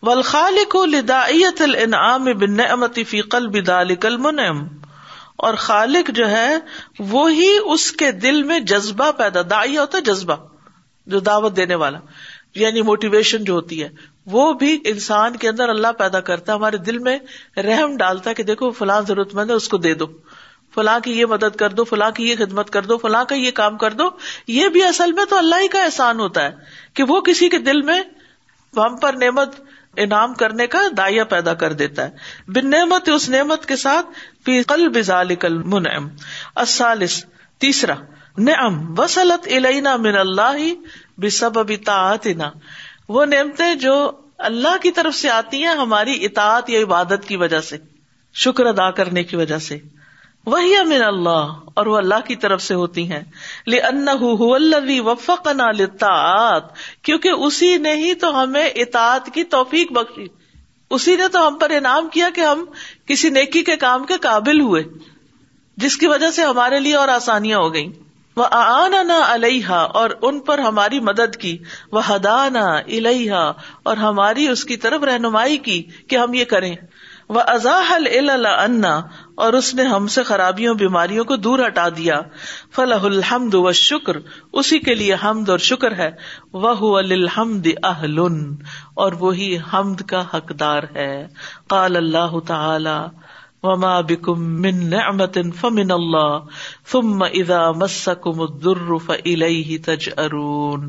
ولخال 0.09 0.57
کو 0.75 0.83
قلب 1.57 2.31
بن 3.65 3.91
المنعم 4.03 4.61
اور 5.47 5.53
خالق 5.61 6.09
جو 6.15 6.29
ہے 6.29 6.47
وہی 7.11 7.51
اس 7.75 7.91
کے 8.01 8.11
دل 8.25 8.41
میں 8.49 8.59
جذبہ 8.71 9.09
پیدا 9.21 9.39
دائیا 9.49 9.79
ہوتا 9.81 9.97
ہے 9.97 10.01
جذبہ 10.09 10.35
جو 11.13 11.19
دعوت 11.29 11.55
دینے 11.57 11.75
والا 11.83 11.99
یعنی 12.59 12.81
موٹیویشن 12.89 13.43
جو 13.43 13.53
ہوتی 13.53 13.81
ہے 13.83 13.87
وہ 14.31 14.43
بھی 14.63 14.77
انسان 14.91 15.35
کے 15.43 15.49
اندر 15.49 15.69
اللہ 15.75 15.93
پیدا 16.01 16.19
کرتا 16.29 16.51
ہے 16.51 16.57
ہمارے 16.57 16.77
دل 16.91 16.97
میں 17.07 17.17
رحم 17.67 17.95
ڈالتا 18.03 18.29
ہے 18.29 18.35
کہ 18.41 18.43
دیکھو 18.51 18.69
فلاں 18.81 18.99
ضرورت 19.07 19.33
مند 19.39 19.49
ہے 19.49 19.55
اس 19.63 19.67
کو 19.69 19.77
دے 19.87 19.93
دو 20.03 20.07
فلاں 20.75 20.99
کی 21.07 21.13
یہ 21.19 21.25
مدد 21.35 21.55
کر 21.63 21.73
دو 21.79 21.83
فلاں 21.93 22.09
کی 22.19 22.27
یہ 22.29 22.35
خدمت 22.45 22.69
کر 22.77 22.85
دو 22.91 22.97
فلاں 23.07 23.23
کا 23.31 23.35
یہ 23.45 23.51
کام 23.63 23.77
کر 23.85 23.93
دو 24.03 24.09
یہ 24.59 24.67
بھی 24.77 24.83
اصل 24.91 25.11
میں 25.21 25.25
تو 25.33 25.37
اللہ 25.37 25.61
ہی 25.63 25.67
کا 25.77 25.83
احسان 25.85 26.19
ہوتا 26.27 26.45
ہے 26.45 26.95
کہ 26.99 27.03
وہ 27.13 27.19
کسی 27.31 27.49
کے 27.55 27.59
دل 27.71 27.81
میں 27.91 27.99
ہم 28.85 28.95
پر 29.01 29.13
نعمت 29.25 29.55
انعام 30.03 30.33
کرنے 30.41 30.65
کا 30.73 30.81
دائیا 30.97 31.23
پیدا 31.31 31.53
کر 31.61 31.73
دیتا 31.79 32.03
ہے 32.07 32.51
بن 32.57 32.69
نعمت 32.73 33.09
اس 33.13 33.27
نعمت 33.29 33.65
کے 33.71 33.75
ساتھ 33.79 34.19
فی 34.45 34.61
قلب 34.73 34.97
ذالک 35.07 35.45
المنعم 35.45 36.07
الثالث 36.61 37.17
تیسرا 37.65 37.95
نعم 38.49 38.77
وصلت 38.97 39.47
الینا 39.57 39.95
من 40.05 40.17
اللہ 40.17 40.59
بسبب 41.25 41.71
طاعتنا 41.85 42.49
وہ 43.15 43.25
نعمتیں 43.33 43.73
جو 43.85 43.95
اللہ 44.49 44.77
کی 44.81 44.91
طرف 44.99 45.15
سے 45.15 45.29
آتی 45.29 45.63
ہیں 45.63 45.73
ہماری 45.83 46.13
اطاعت 46.25 46.69
یا 46.69 46.79
عبادت 46.83 47.27
کی 47.27 47.35
وجہ 47.43 47.59
سے 47.69 47.77
شکر 48.43 48.65
ادا 48.65 48.89
کرنے 49.01 49.23
کی 49.31 49.35
وجہ 49.35 49.57
سے 49.69 49.77
وہی 50.51 50.73
من 50.91 51.01
اللہ 51.07 51.53
اور 51.79 51.85
وہ 51.93 51.97
اللہ 51.97 52.23
کی 52.27 52.35
طرف 52.45 52.61
سے 52.67 52.73
ہوتی 52.79 53.01
ہیں 53.11 53.21
لأنه 53.73 54.31
هو 54.45 54.49
الذي 54.61 54.99
وفقنا 55.09 55.67
للطاعات 55.81 56.71
کیونکہ 57.09 57.43
اسی 57.49 57.71
نے 57.83 57.93
ہی 58.05 58.13
تو 58.23 58.31
ہمیں 58.43 58.63
اطاعت 58.67 59.29
کی 59.37 59.43
توفیق 59.57 59.91
بخشی 59.99 60.25
اسی 60.95 61.15
نے 61.21 61.27
تو 61.33 61.45
ہم 61.47 61.57
پر 61.59 61.69
انعام 61.75 62.07
کیا 62.13 62.27
کہ 62.35 62.41
ہم 62.45 62.63
کسی 63.11 63.29
نیکی 63.39 63.61
کے 63.71 63.75
کام 63.83 64.03
کے 64.05 64.13
قابل 64.27 64.59
ہوئے 64.61 64.81
جس 65.83 65.95
کی 65.97 66.07
وجہ 66.13 66.29
سے 66.37 66.43
ہمارے 66.49 66.79
لیے 66.87 66.95
اور 67.03 67.07
آسانیاں 67.17 67.59
ہو 67.65 67.73
گئیں 67.73 67.91
وہ 68.39 68.45
آنا 68.57 69.19
الحا 69.27 69.77
اور 70.01 70.09
ان 70.29 70.39
پر 70.49 70.59
ہماری 70.65 70.99
مدد 71.09 71.35
کی 71.45 71.55
وہ 71.97 72.01
الحا 72.09 73.45
اور 73.91 73.97
ہماری 74.05 74.47
اس 74.55 74.63
کی 74.71 74.77
طرف 74.85 75.03
رہنمائی 75.11 75.57
کی 75.69 75.81
کہ 76.13 76.19
ہم 76.23 76.33
یہ 76.39 76.45
کریں 76.55 76.73
وہ 77.37 77.41
ازاحل 77.55 78.29
انا 78.29 78.95
اور 79.43 79.53
اس 79.57 79.67
نے 79.75 79.83
ہم 79.89 80.07
سے 80.13 80.21
خرابیوں 80.23 80.73
بیماریوں 80.79 81.23
کو 81.29 81.35
دور 81.45 81.59
ہٹا 81.65 81.87
دیا 81.97 82.19
فلاح 82.75 83.05
الحمد 83.07 83.53
و 83.59 83.71
شکر 83.77 84.17
اسی 84.61 84.77
کے 84.87 84.93
لیے 84.99 85.15
حمد 85.23 85.49
اور 85.53 85.63
شکر 85.67 85.95
ہے 86.01 86.09
وہ 86.65 86.91
الحمد 86.97 87.67
اہل 87.91 88.19
اور 89.05 89.13
وہی 89.23 89.47
حمد 89.71 90.01
کا 90.11 90.21
حقدار 90.33 90.83
ہے 90.95 91.11
قال 91.73 91.95
اللہ 92.03 92.37
تعالی 92.51 92.95
وما 93.63 93.95
بكم 94.11 94.45
من 94.65 94.77
نعمة 94.89 95.57
فمن 95.63 95.91
اللہ 95.95 96.55
ثم 96.93 97.23
اذا 97.31 97.61
مسکم 97.81 98.39
الضر 98.47 98.87
فإليه 99.07 99.81
تجأرون 99.89 100.87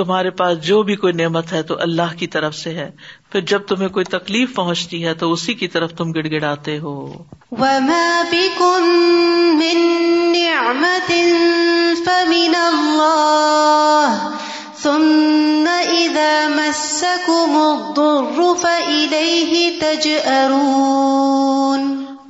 تمہارے 0.00 0.30
پاس 0.36 0.60
جو 0.66 0.82
بھی 0.90 0.94
کوئی 1.00 1.12
نعمت 1.22 1.52
ہے 1.52 1.62
تو 1.70 1.76
اللہ 1.86 2.14
کی 2.20 2.26
طرف 2.36 2.54
سے 2.58 2.70
ہے 2.76 2.90
پھر 3.32 3.40
جب 3.50 3.60
تمہیں 3.68 3.88
کوئی 3.88 4.04
تکلیف 4.12 4.54
پہنچتی 4.54 4.98
ہے 5.04 5.12
تو 5.20 5.30
اسی 5.32 5.52
کی 5.60 5.66
طرف 5.74 5.92
تم 5.98 6.10
گڑ 6.14 6.22
گڑاتے 6.32 6.76
ہو 6.78 6.94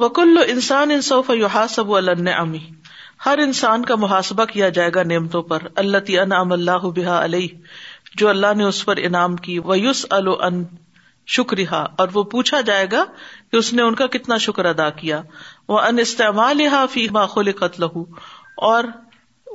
وكل 0.03 0.39
انسان 0.53 1.01
سوف 1.09 1.31
يحاسب 1.41 1.95
على 1.97 2.31
امی 2.37 2.59
ہر 3.27 3.39
انسان 3.47 3.85
کا 3.91 3.97
محاسبہ 4.05 4.45
کیا 4.53 4.69
جائے 4.79 4.91
گا 4.95 5.03
نعمتوں 5.15 5.43
پر 5.51 5.67
اللہ 5.85 6.17
ان 6.21 6.61
بحا 7.01 7.23
علیہ 7.25 8.15
جو 8.21 8.29
اللہ 8.29 8.55
نے 8.57 8.65
اس 8.69 8.85
پر 8.85 8.97
انعام 9.11 9.37
کی 9.49 9.59
ویس 9.65 10.07
ال 10.21 10.29
شکریہ 11.35 11.75
اور 11.99 12.09
وہ 12.15 12.23
پوچھا 12.35 12.61
جائے 12.69 12.87
گا 12.93 13.05
کہ 13.51 13.57
اس 13.57 13.73
نے 13.73 13.83
ان 13.83 13.95
کا 13.95 14.07
کتنا 14.17 14.37
شکر 14.47 14.65
ادا 14.65 14.89
کیا 15.01 15.21
وہ 15.69 15.79
ان 15.79 15.99
استعمال 15.99 16.63
فی 16.93 17.07
قتل 17.59 17.83
ہو 17.95 18.05
اور 18.71 18.85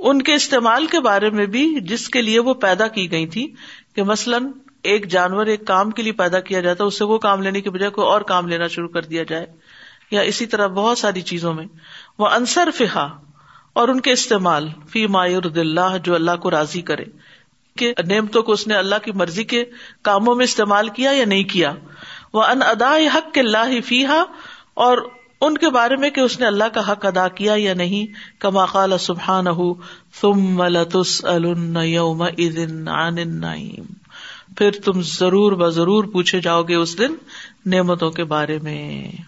ان 0.09 0.21
کے 0.21 0.33
استعمال 0.33 0.85
کے 0.87 0.99
بارے 1.01 1.29
میں 1.37 1.45
بھی 1.55 1.65
جس 1.89 2.07
کے 2.09 2.21
لیے 2.21 2.39
وہ 2.47 2.53
پیدا 2.63 2.87
کی 2.97 3.11
گئی 3.11 3.27
تھی 3.35 3.47
کہ 3.95 4.03
مثلاً 4.09 4.51
ایک 4.91 5.07
جانور 5.11 5.45
ایک 5.53 5.65
کام 5.67 5.91
کے 5.91 6.03
لیے 6.03 6.11
پیدا 6.19 6.39
کیا 6.49 6.59
جاتا 6.61 6.83
اسے 6.83 7.03
وہ 7.11 7.17
کام 7.23 7.41
لینے 7.41 7.61
کی 7.61 7.69
بجائے 7.77 7.91
کوئی 7.91 8.07
اور 8.07 8.21
کام 8.33 8.47
لینا 8.47 8.67
شروع 8.75 8.87
کر 8.89 9.05
دیا 9.13 9.23
جائے 9.31 9.45
یا 10.11 10.21
اسی 10.31 10.45
طرح 10.51 10.67
بہت 10.75 10.97
ساری 10.97 11.21
چیزوں 11.31 11.53
میں 11.53 11.65
وہ 12.19 12.27
انصر 12.35 12.69
فہا 12.77 13.07
اور 13.79 13.87
ان 13.87 13.99
کے 14.01 14.11
استعمال 14.11 14.69
فی 14.91 15.05
مایور 15.15 15.49
دلہ 15.57 15.89
جو 16.03 16.15
اللہ 16.15 16.35
کو 16.41 16.51
راضی 16.51 16.81
کرے 16.91 17.05
کے 17.81 17.91
نعمتوں 18.13 18.41
کو 18.47 18.53
اس 18.59 18.65
نے 18.71 18.75
اللہ 18.83 19.01
کی 19.05 19.11
مرضی 19.23 19.43
کے 19.53 19.63
کاموں 20.09 20.35
میں 20.41 20.45
استعمال 20.51 20.89
کیا 20.99 21.11
یا 21.21 21.25
نہیں 21.33 21.43
کیا 21.55 21.73
وہ 22.39 22.43
ان 22.53 22.61
ادا 22.71 22.91
حق 23.17 23.31
کے 23.37 23.41
اللہ 23.47 23.77
فی 23.91 24.01
اور 24.87 25.05
ان 25.47 25.57
کے 25.61 25.69
بارے 25.73 25.95
میں 26.01 26.09
کہ 26.13 26.21
اس 26.27 26.39
نے 26.39 26.45
اللہ 26.45 26.69
کا 26.75 26.81
حق 26.91 27.05
ادا 27.05 27.27
کیا 27.39 27.53
یا 27.63 27.73
نہیں 27.81 28.15
کما 28.45 28.65
قال 28.73 28.97
سبحان 29.05 29.47
ہوں 29.59 29.73
سم 30.21 30.43
ملس 30.59 31.13
میم 32.21 33.91
پھر 34.61 34.79
تم 34.85 35.01
ضرور 35.13 35.69
ضرور 35.77 36.03
پوچھے 36.13 36.39
جاؤ 36.47 36.61
گے 36.69 36.75
اس 36.75 36.97
دن 36.99 37.15
نعمتوں 37.75 38.11
کے 38.17 38.23
بارے 38.33 38.57
میں 38.63 39.27